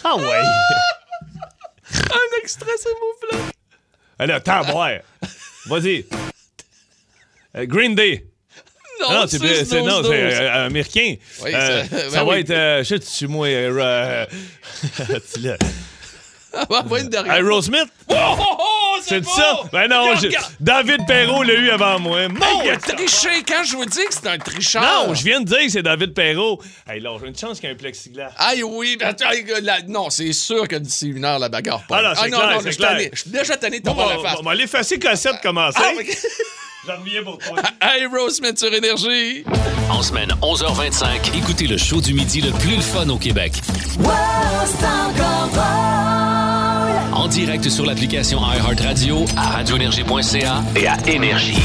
Ah 0.04 0.16
ouais. 0.16 0.24
Un 1.92 2.40
extrait, 2.40 2.70
s'il 2.78 2.92
vous 2.92 3.28
plaît. 3.28 3.38
Allez, 4.20 4.34
attends, 4.34 4.64
boire. 4.64 5.00
Vas-y. 5.66 6.06
Euh, 7.56 7.66
Green 7.66 7.96
Day. 7.96 8.24
Non, 9.00 9.06
Ah 9.10 9.14
non, 9.14 9.26
c'est 9.26 9.38
non, 9.38 10.02
6-12-12. 10.02 10.08
c'est 10.08 10.42
euh, 10.42 10.66
américain. 10.66 11.14
Oui, 11.42 11.50
Euh, 11.54 11.84
ça- 11.84 11.98
ça 12.10 12.10
ben 12.10 12.24
va 12.24 12.38
être. 12.38 12.50
euh, 12.50 12.78
je 12.82 12.84
sais, 12.84 12.98
tu 13.00 13.26
moi. 13.28 13.46
Euh, 13.48 14.26
tu 15.34 15.40
l'as. 15.40 15.56
On 16.70 16.82
va 16.84 17.00
une 17.00 17.08
dernière. 17.10 17.34
Aerosmith? 17.34 17.84
Oh, 18.08 18.14
oh, 18.16 18.42
oh, 18.58 18.96
C'est 19.02 19.22
ça? 19.26 19.60
Ben 19.72 19.88
non, 19.88 20.04
Regarde, 20.04 20.20
je- 20.22 20.26
regarde. 20.28 20.52
David 20.58 21.06
Perrault 21.06 21.42
l'a 21.42 21.52
eu 21.52 21.68
avant 21.68 21.98
moi. 21.98 22.28
Mon 22.28 22.40
Hey, 22.40 22.60
il 22.64 22.70
a 22.70 22.76
triché 22.78 23.28
quand 23.46 23.62
je 23.62 23.76
vous 23.76 23.84
dis 23.84 24.02
que 24.06 24.14
c'est 24.14 24.26
un 24.26 24.38
tricheur. 24.38 24.80
Non, 24.82 25.12
je 25.14 25.22
viens 25.22 25.40
de 25.40 25.44
dire 25.44 25.58
que 25.58 25.68
c'est 25.68 25.82
David 25.82 26.14
Perrault. 26.14 26.62
Hey, 26.88 27.00
là, 27.00 27.10
j'ai 27.20 27.28
une 27.28 27.36
chance 27.36 27.60
qu'il 27.60 27.68
y 27.68 27.72
ait 27.72 27.74
un 27.74 27.78
plexiglas. 27.78 28.30
Aïe, 28.38 28.62
oui, 28.62 28.96
ben, 28.98 29.14
non, 29.88 30.08
c'est 30.08 30.32
sûr 30.32 30.66
que 30.66 30.76
d'ici 30.76 31.08
une 31.08 31.26
heure, 31.26 31.38
la 31.38 31.50
bagarre 31.50 31.86
part. 31.86 32.00
Ah 32.02 32.14
c'est 32.14 32.30
non, 32.30 32.38
clair, 32.38 32.50
non, 32.52 32.60
je 32.64 32.70
suis 33.20 33.30
déjà 33.30 33.56
tanné 33.58 33.80
de 33.80 33.86
la 33.86 33.94
face. 33.94 34.36
bon, 34.38 34.42
bon, 34.44 34.50
l'effacer 34.52 34.98
cassette 34.98 35.42
commencer. 35.42 35.78
Ah, 35.78 35.90
ok. 35.94 36.16
J'en 36.86 37.00
reviens 37.00 37.22
pour 37.22 37.38
toi. 37.38 37.56
Sur 38.56 38.72
Énergie? 38.72 39.44
En 39.90 40.02
semaine 40.02 40.30
11h25, 40.40 41.36
écoutez 41.36 41.66
le 41.66 41.76
show 41.76 42.00
du 42.00 42.14
midi 42.14 42.40
le 42.40 42.52
plus 42.52 42.76
le 42.76 42.80
fun 42.80 43.08
au 43.08 43.18
Québec. 43.18 43.52
En 47.12 47.28
direct 47.28 47.68
sur 47.68 47.84
l'application 47.86 48.40
iHeartRadio, 48.40 49.24
à 49.36 49.50
radioénergie.ca 49.50 50.62
et 50.76 50.86
à 50.86 50.96
Énergie. 51.06 51.58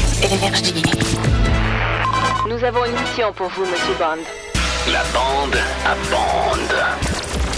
Nous 2.48 2.64
avons 2.64 2.84
une 2.84 3.00
mission 3.00 3.32
pour 3.32 3.48
vous, 3.50 3.62
Monsieur 3.62 3.94
Bond. 3.98 4.22
La 4.92 5.04
bande 5.14 5.56
à 5.86 5.94
bande. 6.10 6.76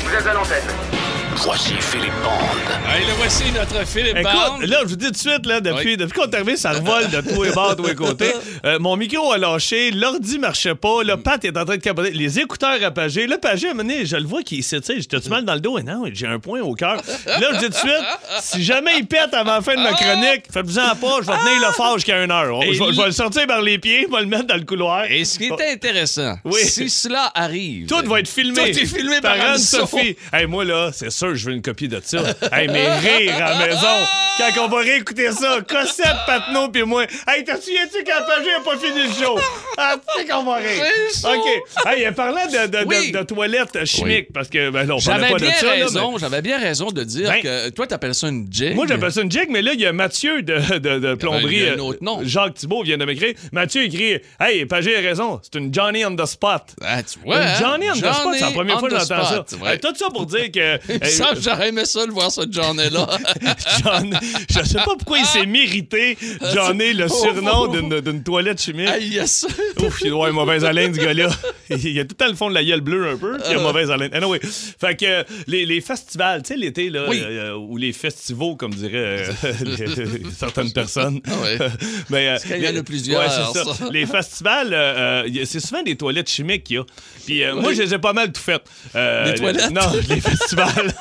Vous 0.05 0.15
êtes 0.15 0.27
à 0.27 0.35
l'antenne. 0.35 1.04
Voici 1.37 1.75
Philippe 1.81 2.13
Bande. 2.23 2.93
Hey, 2.95 3.05
le 3.07 3.13
voici 3.15 3.45
notre 3.53 3.87
Philippe 3.87 4.17
Écoute, 4.17 4.33
Bande. 4.33 4.63
là, 4.63 4.79
je 4.83 4.89
vous 4.89 4.97
dis 4.97 5.07
tout 5.07 5.11
de 5.13 5.17
suite, 5.17 5.47
là, 5.47 5.61
depuis, 5.61 5.89
Oui. 5.91 5.97
depuis 5.97 6.19
qu'on 6.19 6.27
est 6.31 6.35
arrivé, 6.35 6.57
ça 6.57 6.73
revole 6.73 7.11
de 7.11 7.21
tous 7.21 7.43
les 7.43 7.51
bords, 7.51 7.75
de 7.77 7.83
tous 7.83 7.89
les 7.89 7.95
côtés. 7.95 8.33
Euh, 8.65 8.79
mon 8.79 8.97
micro 8.97 9.31
a 9.31 9.37
lâché, 9.37 9.91
l'ordi 9.91 10.39
marchait 10.39 10.75
pas, 10.75 11.03
le 11.05 11.19
Pat 11.19 11.45
est 11.45 11.55
en 11.59 11.67
train 11.67 11.77
de 11.77 11.83
capoter, 11.83 12.13
les 12.13 12.39
écouteurs. 12.41 12.79
Le 12.81 12.89
pagé, 12.91 13.27
à 13.27 13.71
un 13.73 13.75
moment 13.75 13.87
donné, 13.91 14.07
je 14.07 14.17
le 14.17 14.25
vois 14.25 14.43
qui 14.43 14.63
s'étire. 14.63 14.95
J'étais-tu 14.97 15.29
mal 15.29 15.45
dans 15.45 15.53
le 15.53 15.61
dos? 15.61 15.77
Et 15.79 15.83
non, 15.83 16.05
j'ai 16.11 16.27
un 16.27 16.39
point 16.39 16.61
au 16.63 16.75
cœur. 16.75 16.97
Là, 17.27 17.41
je 17.53 17.59
dis 17.59 17.65
tout 17.67 17.71
de 17.73 17.75
suite, 17.75 17.93
si 18.41 18.65
jamais 18.65 18.93
il 19.01 19.07
pète 19.07 19.35
avant 19.35 19.57
la 19.57 19.61
fin 19.61 19.75
de 19.75 19.83
ma 19.83 19.93
chronique, 19.93 20.45
faites-vous-en 20.51 20.97
pas, 20.97 21.17
je 21.21 21.27
vais 21.27 21.37
tenir 21.37 21.67
le 21.69 21.73
phare 21.75 21.95
jusqu'à 21.97 22.25
une 22.25 22.31
heure. 22.31 22.63
Et 22.63 22.73
Je 22.73 22.83
vais, 22.83 22.93
je 22.93 22.97
vais 22.97 23.03
l- 23.03 23.07
le 23.09 23.13
sortir 23.13 23.47
par 23.47 23.61
les 23.61 23.79
pieds, 23.79 24.07
je 24.11 24.15
vais 24.17 24.23
le 24.23 24.29
mettre 24.29 24.47
dans 24.47 24.57
le 24.57 24.65
couloir. 24.65 25.05
Et 25.11 25.27
ce 25.27 25.37
qui 25.39 25.49
est 25.49 25.73
intéressant, 25.73 26.37
Oui. 26.45 26.61
si 26.65 26.89
cela 26.89 27.31
arrive. 27.35 27.87
Tout 27.87 28.03
va 28.09 28.21
être 28.21 28.29
filmé. 28.29 28.73
Tout 28.73 28.79
est 28.79 28.87
filmé 28.87 29.21
par 29.21 29.33
Anne 29.33 29.41
Anne-Sophie. 29.57 29.91
Sophie. 29.91 30.17
Hey, 30.33 30.47
moi, 30.47 30.65
là, 30.65 30.91
c'est 30.95 31.11
sûr 31.11 31.24
sûr 31.27 31.35
je 31.37 31.47
veux 31.47 31.53
une 31.55 31.63
copie 31.63 31.89
de 31.89 32.01
ça. 32.03 32.19
hey, 32.53 32.69
mais 32.69 32.93
rire 32.99 33.35
à 33.37 33.51
la 33.59 33.67
maison, 33.67 34.07
quand 34.39 34.65
on 34.65 34.69
va 34.69 34.79
réécouter 34.81 35.31
ça, 35.33 35.59
Cossette, 35.69 36.07
Patnaud 36.27 36.69
puis 36.69 36.83
moi. 36.83 37.05
Hey, 37.29 37.45
t'as 37.45 37.57
souviens-tu 37.57 38.05
quand 38.05 38.25
Pagé 38.27 38.51
a 38.53 38.61
pas 38.61 38.77
fini 38.79 39.07
le 39.07 39.13
show? 39.25 39.39
Ah, 39.79 39.97
tu 39.97 40.21
sais 40.23 40.29
qu'on 40.29 40.43
va 40.45 40.55
rire. 40.57 40.85
OK. 41.25 41.87
Hey, 41.87 42.11
parlant 42.13 42.47
de, 42.47 42.67
de, 42.67 42.79
de- 42.83 42.85
Oui. 42.87 43.13
de 43.13 43.23
toilettes 43.23 43.85
chimiques, 43.85 44.33
parce 44.33 44.49
que, 44.49 44.71
ben 44.71 44.87
là, 44.87 44.97
on 44.97 45.01
parlait 45.01 45.21
J'avais 45.29 45.33
pas 45.33 45.39
de 45.39 45.45
bien 45.45 45.55
ça. 45.55 45.67
mais- 45.67 45.83
raison, 45.85 46.19
j'avais 46.19 46.43
bien 46.43 46.59
raison 46.59 46.91
de 46.91 47.05
dire 47.05 47.29
Ben, 47.31 47.43
que 47.43 47.69
toi, 47.71 47.87
t'appelles 47.87 48.15
ça 48.15 48.29
une 48.29 48.47
jig. 48.51 48.75
Moi, 48.75 48.87
j'appelle 48.89 49.13
ça 49.13 49.21
une 49.23 49.31
jig, 49.31 49.47
mais 49.51 49.63
là, 49.63 49.73
il 49.75 49.81
y 49.81 49.87
a 49.87 49.93
Mathieu 49.93 50.43
de, 50.43 50.79
de, 50.79 50.99
de 50.99 51.15
plomberie. 51.15 51.63
euh, 51.69 51.77
autre 51.79 52.03
nom. 52.03 52.21
Jacques 52.25 52.55
Thibault 52.55 52.83
vient 52.83 52.97
de 52.99 53.05
m'écrire. 53.05 53.35
Mathieu 53.53 53.85
écrit 53.85 54.19
Hey, 54.41 54.67
Pagé 54.67 54.97
a 54.97 55.01
raison, 55.01 55.41
c'est 55.43 55.59
une 55.59 55.73
Johnny 55.73 56.05
on 56.05 56.15
the 56.17 56.27
spot. 56.27 56.63
Ah, 56.83 57.03
tu 57.03 57.19
vois, 57.25 57.37
Une 57.37 57.43
hein? 57.43 57.55
Johnny 57.61 57.91
on 57.91 57.95
the 57.95 57.99
spot, 57.99 58.35
c'est 58.35 58.41
la 58.41 58.51
première 58.51 58.79
fois 58.81 58.89
que 58.89 58.99
j'entends 58.99 59.25
ça. 59.25 59.45
Hey, 59.67 59.79
tout 59.79 59.95
ça 59.95 60.07
pour 60.11 60.27
dire 60.27 60.51
que. 60.53 60.79
Il 61.15 61.25
semble 61.25 61.43
j'aurais 61.43 61.69
aimé 61.69 61.85
ça, 61.85 62.05
le 62.07 62.13
voir, 62.13 62.31
ce 62.31 62.43
Johnny-là. 62.51 63.07
John, 63.85 64.19
je 64.51 64.63
sais 64.65 64.75
pas 64.79 64.95
pourquoi 64.99 65.19
il 65.19 65.27
s'est 65.27 65.47
mérité, 65.47 66.17
Johnny, 66.55 66.93
le 66.95 67.09
surnom 67.09 67.67
d'une 67.69 68.01
d'une 68.01 68.23
toilette 68.23 68.61
chimique. 68.61 68.89
Hey, 68.89 69.09
yes. 69.09 69.47
Ouf, 69.81 70.01
il 70.03 70.09
doit 70.11 70.27
avoir 70.27 70.29
une 70.29 70.35
mauvaise 70.35 70.65
haleine, 70.65 70.95
ce 70.95 71.01
gars-là. 71.01 71.29
Il 71.71 71.99
a 72.01 72.05
tout 72.05 72.15
temps 72.15 72.29
le 72.29 72.35
fond 72.35 72.49
de 72.49 72.55
la 72.55 72.65
gueule 72.65 72.81
bleue 72.81 73.09
un 73.09 73.17
peu, 73.17 73.39
puis 73.39 73.47
il 73.51 73.57
a 73.57 73.61
mauvaise 73.61 73.91
haleine. 73.91 74.13
Anyway, 74.15 74.41
fait 74.43 74.97
que 74.97 75.05
euh, 75.05 75.23
les, 75.47 75.65
les 75.67 75.81
festivals, 75.81 76.43
tu 76.43 76.49
sais, 76.55 76.57
l'été, 76.59 76.91
là, 76.91 77.05
Oui. 77.09 77.21
euh, 77.25 77.55
ou 77.55 77.77
les 77.77 77.93
festivals, 77.93 78.57
comme 78.57 78.75
diraient 78.75 79.27
euh, 79.45 79.53
les- 79.65 80.31
certaines 80.37 80.73
personnes. 80.73 81.21
Ah 81.27 81.31
ouais. 81.43 81.59
Mais, 82.11 82.29
euh, 82.29 82.37
qu'il 82.39 82.63
y 82.63 82.69
en 82.69 82.77
a 82.77 82.83
plusieurs, 82.83 83.21
Ouais, 83.21 83.29
ça. 83.29 83.53
ça. 83.75 83.89
Les 83.91 84.07
festivals, 84.07 84.73
euh, 84.73 85.25
euh, 85.27 85.45
c'est 85.45 85.61
souvent 85.61 85.83
des 85.83 85.97
toilettes 85.97 86.29
chimiques 86.31 86.65
qu'il 86.65 86.77
y 86.77 86.79
a. 86.79 86.85
Puis 87.27 87.43
euh, 87.43 87.55
moi, 87.55 87.73
je 87.73 87.83
les 87.83 87.95
ai 87.95 87.99
pas 87.99 88.13
mal 88.13 88.33
tout 88.33 88.41
faites. 88.41 88.65
Euh, 88.95 89.25
Les 89.33 89.35
toilettes? 89.39 89.71
Non, 89.71 89.81
les 90.09 90.21
festivals. 90.21 90.93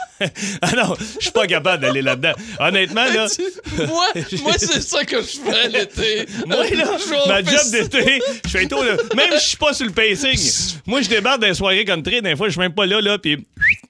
Ah 0.62 0.72
non, 0.76 0.96
je 1.18 1.22
suis 1.24 1.32
pas 1.32 1.48
capable 1.48 1.82
d'aller 1.84 2.02
là-dedans. 2.02 2.34
Honnêtement, 2.60 3.06
là. 3.06 3.28
moi, 3.88 4.06
moi 4.42 4.54
c'est 4.58 4.82
ça 4.82 5.04
que 5.04 5.18
je 5.22 5.28
fais 5.52 5.68
l'été. 5.70 6.26
Moi, 6.48 6.58
là, 6.72 6.98
Je 6.98 7.30
ma 7.30 7.44
job 7.44 7.72
d'été, 7.72 8.22
je 8.46 8.50
fais 8.50 8.66
tout, 8.68 8.82
là. 8.82 8.96
Même 9.16 9.32
si 9.32 9.44
je 9.44 9.48
suis 9.50 9.58
pas 9.58 9.74
sur 9.74 9.86
le 9.86 9.92
pacing. 9.92 10.80
Moi, 10.86 11.02
je 11.02 11.10
débarque 11.10 11.42
dans 11.42 11.48
les 11.48 11.54
soirées 11.54 11.86
country, 11.86 12.22
des 12.22 12.36
fois, 12.36 12.48
je 12.48 12.52
suis 12.54 12.60
même 12.62 12.74
pas 12.74 12.86
là, 12.86 13.02
là, 13.02 13.18
puis 13.18 13.46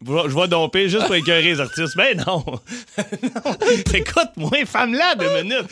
je 0.06 0.36
vais- 0.36 0.48
domper 0.48 0.90
juste 0.90 1.06
pour 1.06 1.16
écœurer 1.16 1.42
les 1.54 1.60
artistes. 1.62 1.96
Ben 1.96 2.18
non. 2.28 2.44
non. 3.24 3.56
Écoute-moi, 3.94 4.66
femme-là, 4.66 5.16
deux 5.16 5.42
minutes. 5.42 5.68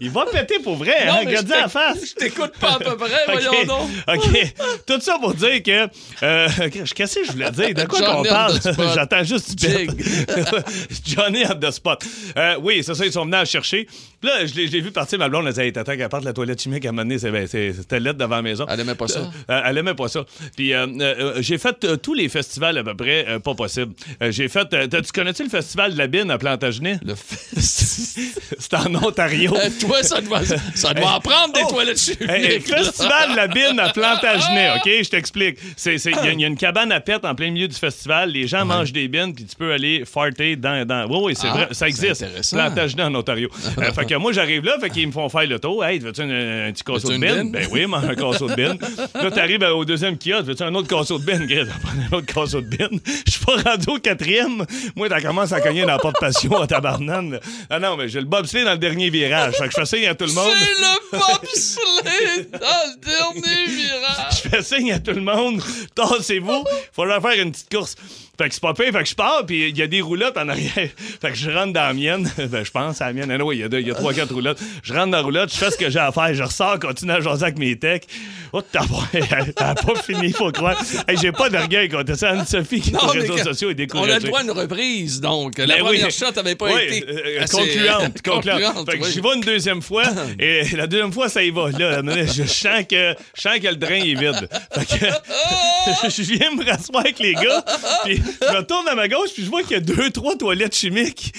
Il 0.00 0.10
va 0.10 0.26
péter 0.26 0.58
pour 0.58 0.76
vrai, 0.76 0.94
Ben, 1.00 1.06
Non, 1.06 1.12
hein? 1.14 1.22
Regarde 1.26 1.46
t'éc- 1.48 1.68
face. 1.68 1.98
Je 2.10 2.14
t'écoute 2.14 2.52
pas 2.60 2.72
à 2.74 2.78
peu 2.78 2.96
près, 2.96 3.10
voyons 3.28 3.50
OK. 3.50 3.66
donc. 3.66 3.88
OK. 4.14 4.54
Tout 4.86 5.00
ça 5.00 5.18
pour 5.18 5.34
dire 5.34 5.62
que. 5.62 5.88
Euh, 6.22 6.48
Qu'est-ce 6.94 7.14
que 7.16 7.24
je 7.24 7.32
voulais 7.32 7.50
dire? 7.50 7.74
De 7.74 7.84
quoi 7.84 8.00
qu'on 8.00 8.20
on 8.20 8.24
parle? 8.24 8.58
the 8.60 9.08
juste 9.24 9.54
du. 9.56 9.66
Johnny 11.06 11.42
on 11.50 11.54
the 11.58 11.70
spot. 11.70 12.04
Euh, 12.36 12.56
oui, 12.62 12.82
c'est 12.82 12.94
ça, 12.94 13.04
ils 13.06 13.12
sont 13.12 13.24
venus 13.24 13.36
à 13.36 13.44
chercher. 13.44 13.86
Puis 14.20 14.30
là, 14.30 14.46
je 14.46 14.54
l'ai 14.54 14.80
vu 14.80 14.90
partir, 14.90 15.18
ma 15.18 15.28
blonde, 15.28 15.44
elle 15.46 15.52
disait, 15.52 15.66
hey, 15.66 15.72
t'attends 15.72 15.96
qu'elle 15.96 16.08
parte 16.08 16.24
la 16.24 16.32
toilette 16.32 16.60
chimique 16.60 16.84
à 16.86 16.88
un 16.88 16.92
moment 16.92 17.02
donné, 17.08 17.18
c'était 17.18 18.00
lettre 18.00 18.18
devant 18.18 18.36
la 18.36 18.42
maison. 18.42 18.66
Elle 18.68 18.80
aimait 18.80 18.94
pas 18.94 19.08
ça? 19.08 19.30
Euh, 19.50 19.60
elle 19.64 19.78
aimait 19.78 19.94
pas 19.94 20.08
ça. 20.08 20.24
Puis 20.56 20.72
euh, 20.72 20.86
euh, 21.00 21.34
j'ai 21.42 21.58
fait 21.58 21.84
euh, 21.84 21.96
tous 21.96 22.14
les 22.14 22.28
festivals 22.28 22.78
à 22.78 22.82
peu 22.84 22.94
près, 22.94 23.26
euh, 23.28 23.38
pas 23.38 23.54
possible. 23.54 23.92
Euh, 24.22 24.32
j'ai 24.32 24.48
fait. 24.48 24.72
euh, 24.72 24.86
tu 24.88 25.12
connais-tu 25.12 25.44
le 25.44 25.48
festival 25.50 25.92
de 25.92 25.98
la 25.98 26.06
Bine 26.06 26.30
à 26.30 26.38
Plantagenet? 26.38 26.98
Le 27.04 27.14
C'est 27.56 28.74
en 28.74 28.94
Ontario. 28.94 29.54
Euh, 29.56 29.68
toi, 29.80 30.02
ça 30.02 30.20
doit, 30.20 30.40
ça 30.74 30.94
doit 30.94 31.12
en 31.12 31.20
prendre 31.20 31.52
des 31.52 31.60
Oh! 31.64 31.70
toilettes 31.70 32.00
chimiques. 32.00 32.28
Hey, 32.28 32.60
festival 32.60 33.32
de 33.32 33.36
la 33.36 33.48
Bine 33.48 33.78
à 33.78 33.90
Plantagenet, 33.90 34.70
OK? 34.76 34.90
Je 35.04 35.08
t'explique. 35.10 35.58
C'est- 35.76 35.98
c'est- 35.98 36.10
Il 36.10 36.16
y, 36.16 36.28
a- 36.28 36.32
il 36.32 36.40
y 36.40 36.44
a 36.44 36.48
une 36.48 36.56
cabane 36.56 36.90
à 36.92 37.00
pète 37.00 37.24
en 37.24 37.34
plein 37.34 37.50
milieu 37.50 37.68
du 37.68 37.76
festival. 37.76 38.30
Les 38.30 38.46
gens 38.46 38.64
mangent 38.64 38.92
des 38.92 39.05
puis 39.08 39.44
tu 39.44 39.56
peux 39.56 39.72
aller 39.72 40.04
farter 40.04 40.56
dans... 40.56 40.86
dans... 40.86 41.06
Oui, 41.08 41.18
oui, 41.26 41.34
c'est 41.36 41.48
Ah, 41.48 41.52
vrai. 41.52 41.68
Ça 41.72 41.88
existe. 41.88 42.24
Plantagenet 42.52 43.02
en 43.04 43.14
Ontario. 43.14 43.48
Euh, 43.78 43.92
fait 43.92 44.06
que 44.06 44.14
moi, 44.14 44.32
j'arrive 44.32 44.64
là, 44.64 44.78
fait 44.80 44.88
qu'ils 44.88 45.06
me 45.06 45.12
font 45.12 45.28
faire 45.28 45.46
le 45.46 45.58
tour. 45.58 45.84
Hey, 45.84 45.98
veux-tu 45.98 46.22
un, 46.22 46.68
un 46.68 46.72
petit 46.72 46.82
casseau 46.82 47.08
de 47.10 47.18
bine? 47.18 47.52
Ben 47.52 47.66
oui, 47.70 47.84
mange 47.86 48.04
un 48.04 48.14
casseau 48.14 48.48
de 48.48 48.54
bine. 48.54 48.78
Là, 49.14 49.30
t'arrives 49.30 49.62
au 49.62 49.84
deuxième 49.84 50.16
kiosque. 50.16 50.46
Veux-tu 50.46 50.62
un 50.62 50.74
autre 50.74 50.88
casseau 50.88 51.18
de 51.18 51.24
prendre 51.26 52.00
un 52.12 52.16
autre 52.16 52.26
casseau 52.32 52.60
de 52.60 52.66
bine. 52.68 53.00
Je 53.26 53.32
suis 53.32 53.44
pas 53.44 53.56
rendu 53.70 53.86
au 53.88 53.98
quatrième. 53.98 54.64
Moi, 54.94 55.08
t'as 55.08 55.20
commencé 55.20 55.52
à 55.52 55.60
cogner 55.60 55.82
dans 55.82 55.88
la 55.88 55.98
porte 55.98 56.18
passion 56.18 56.60
à 56.60 56.66
tabarnane. 56.66 57.38
Ah 57.68 57.78
non, 57.78 57.96
mais 57.96 58.08
j'ai 58.08 58.20
le 58.20 58.26
bobsleigh 58.26 58.64
dans 58.64 58.72
le 58.72 58.78
dernier 58.78 59.10
virage. 59.10 59.54
Fait 59.54 59.64
que 59.68 59.70
je 59.76 59.80
fais 59.80 59.96
signe 59.96 60.06
à 60.08 60.14
tout 60.14 60.26
le 60.26 60.32
monde. 60.32 60.52
C'est 60.54 60.82
le 60.82 61.18
bobsleigh 61.18 62.48
dans 62.52 62.58
le 62.58 63.00
dernier 63.04 63.66
virage. 63.66 64.42
Je 64.44 64.48
fais 64.48 64.62
signe 64.62 64.92
à 64.92 64.98
tout 64.98 65.12
le 65.12 65.20
monde. 65.20 65.60
Tassez-vous. 65.94 66.64
Faut 66.92 67.04
leur 67.04 67.20
faire 67.22 67.40
une 67.42 67.52
petite 67.52 67.70
course. 67.70 67.96
Fait 68.38 68.48
que 68.48 68.54
c'est 68.54 68.60
pas 68.62 68.74
pire. 68.74 68.92
Fait 68.92 69.02
que 69.02 69.08
je 69.08 69.14
pars, 69.14 69.44
puis 69.46 69.68
il 69.70 69.76
y 69.78 69.82
a 69.82 69.86
des 69.86 70.00
roulottes 70.00 70.36
en 70.36 70.48
arrière. 70.48 70.72
Fait 71.20 71.30
que 71.30 71.36
je 71.36 71.50
rentre 71.50 71.72
dans 71.72 71.80
la 71.86 71.92
mienne. 71.94 72.30
Ben, 72.48 72.64
je 72.64 72.70
pense 72.70 73.00
à 73.00 73.06
la 73.06 73.12
mienne. 73.12 73.42
oui, 73.42 73.56
il 73.56 73.60
y 73.60 73.64
a 73.64 73.68
deux- 73.68 73.80
il 73.80 73.88
y 73.88 73.90
a 73.90 73.94
trois, 73.94 74.12
quatre 74.12 74.32
roulottes. 74.34 74.58
Je 74.82 74.92
rentre 74.92 75.06
dans 75.10 75.16
la 75.18 75.22
roulotte, 75.22 75.52
je 75.52 75.56
fais 75.58 75.70
ce 75.70 75.76
que 75.76 75.90
j'ai 75.90 75.98
à 75.98 76.12
faire. 76.12 76.32
Je 76.34 76.42
ressors, 76.42 76.78
continue 76.78 77.12
à 77.12 77.20
jaser 77.20 77.44
avec 77.44 77.58
mes 77.58 77.76
techs. 77.78 78.06
Oh, 78.52 78.60
t'as 78.62 78.80
pas, 79.56 79.74
pas 79.74 79.94
fini, 80.02 80.32
faut 80.32 80.50
croire. 80.52 80.76
Hey, 81.08 81.16
j'ai 81.20 81.32
pas 81.32 81.48
d'orgueil 81.50 81.88
contre 81.88 82.14
ça. 82.14 82.30
Anne-Sophie 82.30 82.80
qui 82.80 82.90
est 82.90 83.02
aux 83.02 83.06
réseaux 83.08 83.36
sociaux 83.38 83.70
est 83.70 83.72
on 83.72 83.74
a 83.74 83.76
découragée. 83.76 84.14
le 84.14 84.20
droit 84.28 84.40
à 84.40 84.42
une 84.44 84.50
reprise, 84.52 85.20
donc. 85.20 85.58
La 85.58 85.66
Ben 85.66 85.74
oui. 85.82 85.82
première 85.98 86.10
shot 86.10 86.32
n'avait 86.36 86.54
pas 86.54 86.66
Oui, 86.72 86.80
été 86.88 87.04
euh, 87.08 87.42
assez- 87.42 87.56
concluante, 87.56 88.22
concluante. 88.22 88.60
concluante, 88.62 88.90
Fait 88.90 88.98
que 88.98 89.04
oui. 89.04 89.10
j'y 89.12 89.20
vais 89.20 89.34
une 89.34 89.40
deuxième 89.40 89.82
fois 89.82 90.04
et 90.38 90.62
la 90.76 90.86
deuxième 90.86 91.12
fois 91.12 91.28
ça 91.28 91.42
y 91.42 91.50
va. 91.50 91.70
Là, 91.70 92.02
je 92.26 92.44
sens 92.44 92.84
que 92.88 93.14
je 93.34 93.40
sens 93.40 93.58
que 93.58 93.68
le 93.68 93.76
drain 93.76 93.94
est 93.96 94.14
vide. 94.14 94.48
Fait 94.72 94.84
que 94.86 96.10
je 96.10 96.22
viens 96.22 96.50
me 96.52 96.64
rasseoir 96.64 97.00
avec 97.02 97.18
les 97.18 97.34
gars, 97.34 97.64
puis 98.04 98.20
je 98.26 98.56
me 98.56 98.62
tourne 98.62 98.88
à 98.88 98.94
ma 98.94 99.08
gauche 99.08 99.30
puis 99.34 99.44
je 99.44 99.50
vois 99.50 99.62
qu'il 99.62 99.72
y 99.72 99.76
a 99.76 99.80
deux 99.80 100.10
trois 100.10 100.36
toilettes 100.36 100.74
chimiques 100.74 101.32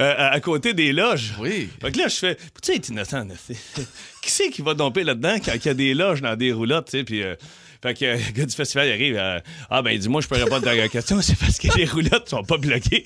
euh, 0.00 0.14
à, 0.16 0.28
à 0.32 0.40
côté 0.40 0.74
des 0.74 0.92
loges. 0.92 1.34
Oui. 1.38 1.68
Fait 1.80 1.92
que 1.92 1.98
là 1.98 2.08
je 2.08 2.16
fais 2.16 2.34
tu 2.36 2.42
sais 2.62 2.76
être 2.76 2.88
innocent. 2.88 3.26
Qui 4.22 4.30
c'est 4.30 4.50
qui 4.50 4.62
va 4.62 4.74
domper 4.74 5.02
là-dedans 5.04 5.36
quand 5.44 5.52
il 5.54 5.64
y 5.64 5.68
a 5.68 5.74
des 5.74 5.94
loges 5.94 6.22
dans 6.22 6.36
des 6.36 6.52
roulottes, 6.52 6.86
tu 6.90 6.98
sais 6.98 7.04
puis 7.04 7.22
euh, 7.22 7.34
fait 7.82 7.94
que 7.94 8.04
euh, 8.04 8.16
le 8.16 8.32
gars 8.32 8.46
du 8.46 8.54
festival 8.54 8.86
il 8.86 8.92
arrive 8.92 9.16
euh, 9.18 9.40
Ah 9.68 9.82
ben 9.82 9.98
dis-moi 9.98 10.20
je 10.20 10.28
peux 10.28 10.36
répondre 10.36 10.66
à 10.68 10.76
ta 10.76 10.88
question, 10.88 11.20
c'est 11.20 11.36
parce 11.36 11.58
que 11.58 11.68
les 11.76 11.84
roulottes 11.84 12.28
sont 12.28 12.44
pas 12.44 12.56
bloquées. 12.58 13.04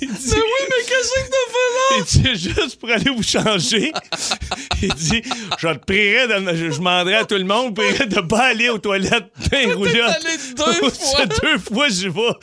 Il 0.00 0.12
dit- 0.12 0.30
Mais 0.30 0.36
oui, 0.36 0.68
mais 0.68 0.84
qu'est-ce 0.86 1.12
que 1.14 1.30
t'as 1.30 1.52
fait 1.52 1.70
là? 1.74 1.96
il 1.98 2.34
dit 2.34 2.48
juste 2.54 2.80
pour 2.80 2.90
aller 2.90 3.10
vous 3.10 3.22
changer. 3.22 3.92
il 4.82 4.94
dit 4.94 5.22
Je 5.58 5.68
te 5.68 5.78
prierais, 5.84 6.28
de, 6.28 6.56
je, 6.56 6.70
je 6.70 7.14
à 7.14 7.24
tout 7.24 7.34
le 7.36 7.44
monde, 7.44 7.68
je 7.76 7.82
prierais 7.82 8.06
de 8.06 8.20
pas 8.20 8.46
aller 8.46 8.68
aux 8.68 8.78
toilettes 8.78 9.30
d'un 9.50 9.74
roulotte. 9.74 9.94
allé 9.96 10.36
deux 10.56 10.90
fois. 10.90 11.26
Deux 11.26 11.58
fois, 11.58 11.88
j'y 11.88 12.08
vais. 12.08 12.34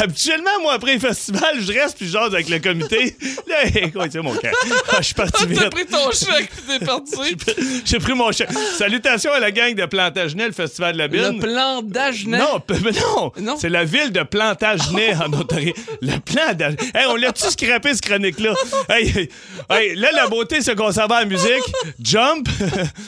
Habituellement, 0.00 0.50
moi, 0.62 0.74
après 0.74 0.94
le 0.94 1.00
festival, 1.00 1.56
je 1.60 1.72
reste 1.72 1.96
puis 1.98 2.08
jase 2.08 2.34
avec 2.34 2.48
le 2.48 2.58
comité. 2.58 3.16
Là, 3.46 3.64
écoute, 3.64 4.08
c'est 4.12 4.20
mon 4.22 4.34
cœur. 4.34 4.52
Ah, 4.90 4.96
je 4.98 5.02
suis 5.06 5.14
parti 5.14 5.32
T'as 5.40 5.46
vite. 5.46 5.70
pris 5.70 5.86
ton 5.86 6.10
chèque 6.10 6.50
et 6.74 6.78
t'es 6.78 6.84
parti. 6.84 7.36
J'ai 7.84 7.98
pris 7.98 8.12
mon 8.14 8.32
chèque. 8.32 8.50
Salutations 8.76 9.32
à 9.32 9.40
la 9.40 9.50
gang 9.50 9.74
de 9.74 9.86
Plantagenet, 9.86 10.46
le 10.46 10.52
festival 10.52 10.94
de 10.94 10.98
la 10.98 11.08
Bine. 11.08 11.34
Le 11.34 11.38
plan 11.40 11.82
d'Agenet. 11.82 12.38
Non, 12.38 12.60
non, 12.68 13.32
Non? 13.40 13.56
c'est 13.58 13.68
la 13.68 13.84
ville 13.84 14.12
de 14.12 14.22
Plantagenet 14.22 15.14
en 15.16 15.32
Ontario. 15.32 15.72
Le 16.02 16.18
plan 16.20 16.52
Hey, 16.94 17.06
on 17.08 17.16
l'a-tu 17.16 17.48
scrappé, 17.50 17.94
ce 17.94 18.00
chronique-là? 18.02 18.54
Hey, 18.88 19.28
hey, 19.70 19.94
là, 19.96 20.10
la 20.12 20.26
beauté, 20.28 20.60
c'est 20.60 20.74
qu'on 20.74 20.92
s'en 20.92 21.06
va 21.06 21.16
à 21.16 21.20
la 21.20 21.26
musique. 21.26 21.62
Jump. 22.00 22.48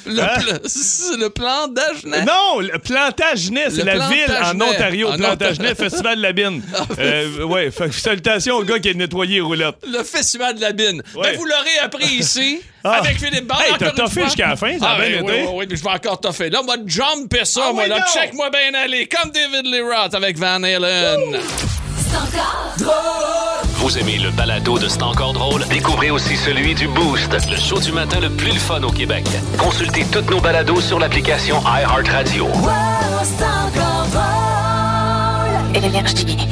Le, 0.06 0.20
Hein? 0.22 0.58
c'est 0.66 1.16
le. 1.16 2.24
Non, 2.24 2.60
le 2.60 2.78
Plantagenet, 2.78 3.70
c'est 3.70 3.84
la 3.84 4.08
ville 4.08 4.36
en. 4.42 4.60
Ontario. 4.60 5.08
En 5.08 5.16
Plantagenet, 5.16 5.70
Ontario. 5.70 5.90
Festival 5.90 6.16
de 6.16 6.22
la 6.22 6.32
Bine. 6.32 6.62
Euh, 6.98 7.42
ouais, 7.44 7.70
fait 7.70 7.88
que 7.88 7.94
salutations 7.94 8.56
au 8.56 8.64
gars 8.64 8.78
qui 8.78 8.90
a 8.90 8.94
nettoyé 8.94 9.36
les 9.36 9.40
roulottes. 9.40 9.78
Le 9.86 10.02
festival 10.02 10.54
de 10.56 10.60
la 10.60 10.72
bine. 10.72 11.02
Ouais. 11.14 11.22
Ben, 11.32 11.36
vous 11.36 11.44
l'aurez 11.44 11.78
appris 11.82 12.06
ici 12.06 12.60
Ah. 12.84 12.98
avec 13.02 13.18
Philippe 13.18 13.46
Bard. 13.46 13.60
Hey, 13.62 13.74
t'as 13.78 13.90
toffé 13.90 14.24
jusqu'à 14.24 14.48
la 14.48 14.56
fin, 14.56 14.78
ça 14.78 14.86
a 14.90 14.94
ah, 14.94 15.00
bien 15.00 15.20
ben, 15.22 15.24
été. 15.24 15.32
Oui, 15.42 15.46
oui, 15.46 15.52
oui, 15.54 15.66
mais 15.70 15.76
je 15.76 15.82
vais 15.82 15.90
encore 15.90 16.20
toffer. 16.20 16.50
Là, 16.50 16.62
moi, 16.62 16.76
jumper 16.86 17.44
ça, 17.44 17.66
Ah, 17.68 17.72
moi, 17.72 17.84
oui, 17.84 17.88
là. 17.88 18.04
Check-moi 18.12 18.50
bien 18.50 18.74
aller, 18.80 19.08
comme 19.08 19.30
David 19.30 19.66
Lee 19.66 19.80
Roth 19.80 20.14
avec 20.14 20.38
Van 20.38 20.62
Halen. 20.62 21.40
Vous 23.76 23.96
aimez 23.96 24.18
le 24.18 24.30
balado 24.30 24.78
de 24.78 24.88
C'est 24.88 25.02
encore 25.02 25.32
drôle? 25.32 25.64
Découvrez 25.68 26.10
aussi 26.10 26.36
celui 26.36 26.74
du 26.74 26.88
Boost, 26.88 27.32
le 27.50 27.56
show 27.56 27.78
du 27.78 27.92
matin 27.92 28.20
le 28.20 28.30
plus 28.30 28.58
fun 28.58 28.82
au 28.82 28.90
Québec. 28.90 29.26
Consultez 29.56 30.04
toutes 30.10 30.30
nos 30.30 30.40
balados 30.40 30.80
sur 30.80 30.98
l'application 30.98 31.60
iHeartRadio. 31.62 32.48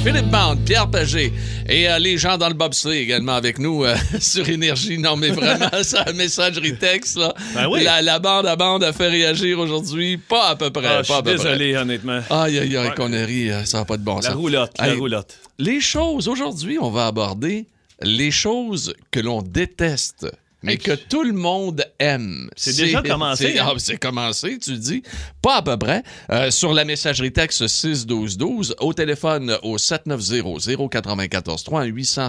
Philippe 0.04 0.30
Bande, 0.30 0.60
Pierre 0.64 0.88
Pagé 0.90 1.32
et 1.68 1.88
euh, 1.88 1.98
les 1.98 2.16
gens 2.18 2.36
dans 2.38 2.48
le 2.48 2.54
bobsleigh 2.54 2.98
également 3.00 3.32
avec 3.34 3.58
nous 3.58 3.84
euh, 3.84 3.96
sur 4.20 4.48
Énergie. 4.48 4.98
Non, 4.98 5.16
mais 5.16 5.30
vraiment, 5.30 5.70
ça, 5.82 6.04
messagerie 6.14 6.76
texte, 6.78 7.16
là. 7.18 7.34
Ben 7.54 7.66
oui. 7.68 7.82
la, 7.82 8.02
la 8.02 8.18
bande 8.18 8.46
à 8.46 8.54
bande 8.56 8.84
a 8.84 8.92
fait 8.92 9.08
réagir 9.08 9.58
aujourd'hui. 9.58 10.16
Pas 10.16 10.48
à 10.50 10.56
peu 10.56 10.70
près. 10.70 10.86
Ah, 10.86 11.02
je 11.02 11.08
pas 11.08 11.14
à 11.14 11.22
suis 11.22 11.32
peu 11.32 11.36
près. 11.36 11.50
désolé, 11.58 11.76
honnêtement. 11.76 12.20
Aïe, 12.30 12.58
aïe, 12.58 12.76
aïe, 12.76 12.88
Ouais. 12.88 12.94
connerie, 12.94 13.50
euh, 13.50 13.64
ça 13.64 13.78
n'a 13.78 13.84
pas 13.84 13.96
de 13.96 14.02
bon 14.04 14.16
La 14.16 14.22
sens. 14.22 14.34
roulotte, 14.34 14.72
la 14.78 14.88
Hey, 14.88 14.98
roulotte. 14.98 15.38
Les 15.58 15.80
choses, 15.80 16.28
aujourd'hui, 16.28 16.78
on 16.80 16.90
va 16.90 17.06
aborder 17.06 17.66
les 18.02 18.30
choses 18.30 18.94
que 19.10 19.20
l'on 19.20 19.40
déteste, 19.42 20.26
mais 20.66 20.76
que 20.76 20.92
tout 20.92 21.22
le 21.22 21.32
monde 21.32 21.84
aime. 21.98 22.48
C'est 22.56 22.76
déjà 22.76 23.02
commencé, 23.02 23.52
C'est 23.52 23.58
hein? 23.58 23.66
ah, 23.68 23.74
c'est 23.78 23.96
commencé, 23.98 24.58
tu 24.58 24.72
dis. 24.76 25.02
Pas 25.42 25.56
à 25.56 25.62
peu 25.62 25.76
près. 25.76 26.02
Euh, 26.30 26.50
sur 26.50 26.72
la 26.74 26.84
messagerie 26.84 27.32
texte 27.32 27.66
61212, 27.66 28.76
au 28.80 28.92
téléphone 28.92 29.56
au 29.62 29.76
7900-943 29.78 31.84
800 31.86 32.28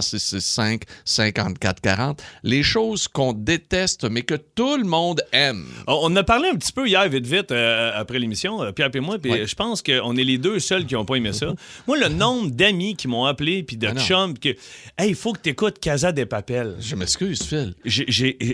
5440 1.04 2.22
Les 2.42 2.62
choses 2.62 3.08
qu'on 3.08 3.32
déteste, 3.32 4.04
mais 4.10 4.22
que 4.22 4.34
tout 4.34 4.76
le 4.76 4.84
monde 4.84 5.22
aime. 5.32 5.66
On 5.86 6.08
on 6.08 6.16
a 6.16 6.22
parlé 6.24 6.48
un 6.48 6.56
petit 6.56 6.72
peu 6.72 6.88
hier, 6.88 7.06
vite, 7.08 7.26
vite, 7.26 7.52
euh, 7.52 7.90
après 7.94 8.18
l'émission, 8.18 8.62
euh, 8.62 8.72
Pierre 8.72 8.88
et 8.94 9.00
moi, 9.00 9.18
puis 9.18 9.30
Ouais. 9.30 9.46
je 9.46 9.54
pense 9.54 9.82
qu'on 9.82 10.16
est 10.16 10.24
les 10.24 10.38
deux 10.38 10.58
seuls 10.58 10.86
qui 10.86 10.94
n'ont 10.94 11.04
pas 11.04 11.16
aimé 11.16 11.34
ça. 11.34 11.52
Moi, 11.86 11.98
le 11.98 12.08
nombre 12.08 12.50
d'amis 12.50 12.96
qui 12.96 13.08
m'ont 13.08 13.26
appelé, 13.26 13.62
puis 13.62 13.76
de 13.76 13.88
Ah 13.88 13.94
chums, 14.00 14.38
que, 14.38 14.48
hey, 14.96 15.10
il 15.10 15.14
faut 15.14 15.34
que 15.34 15.40
tu 15.42 15.50
écoutes 15.50 15.78
Casa 15.80 16.12
des 16.12 16.24
Papels. 16.24 16.76
Je 16.80 16.94
m'excuse, 16.96 17.42
Phil. 17.42 17.74
J'ai- 17.84 18.06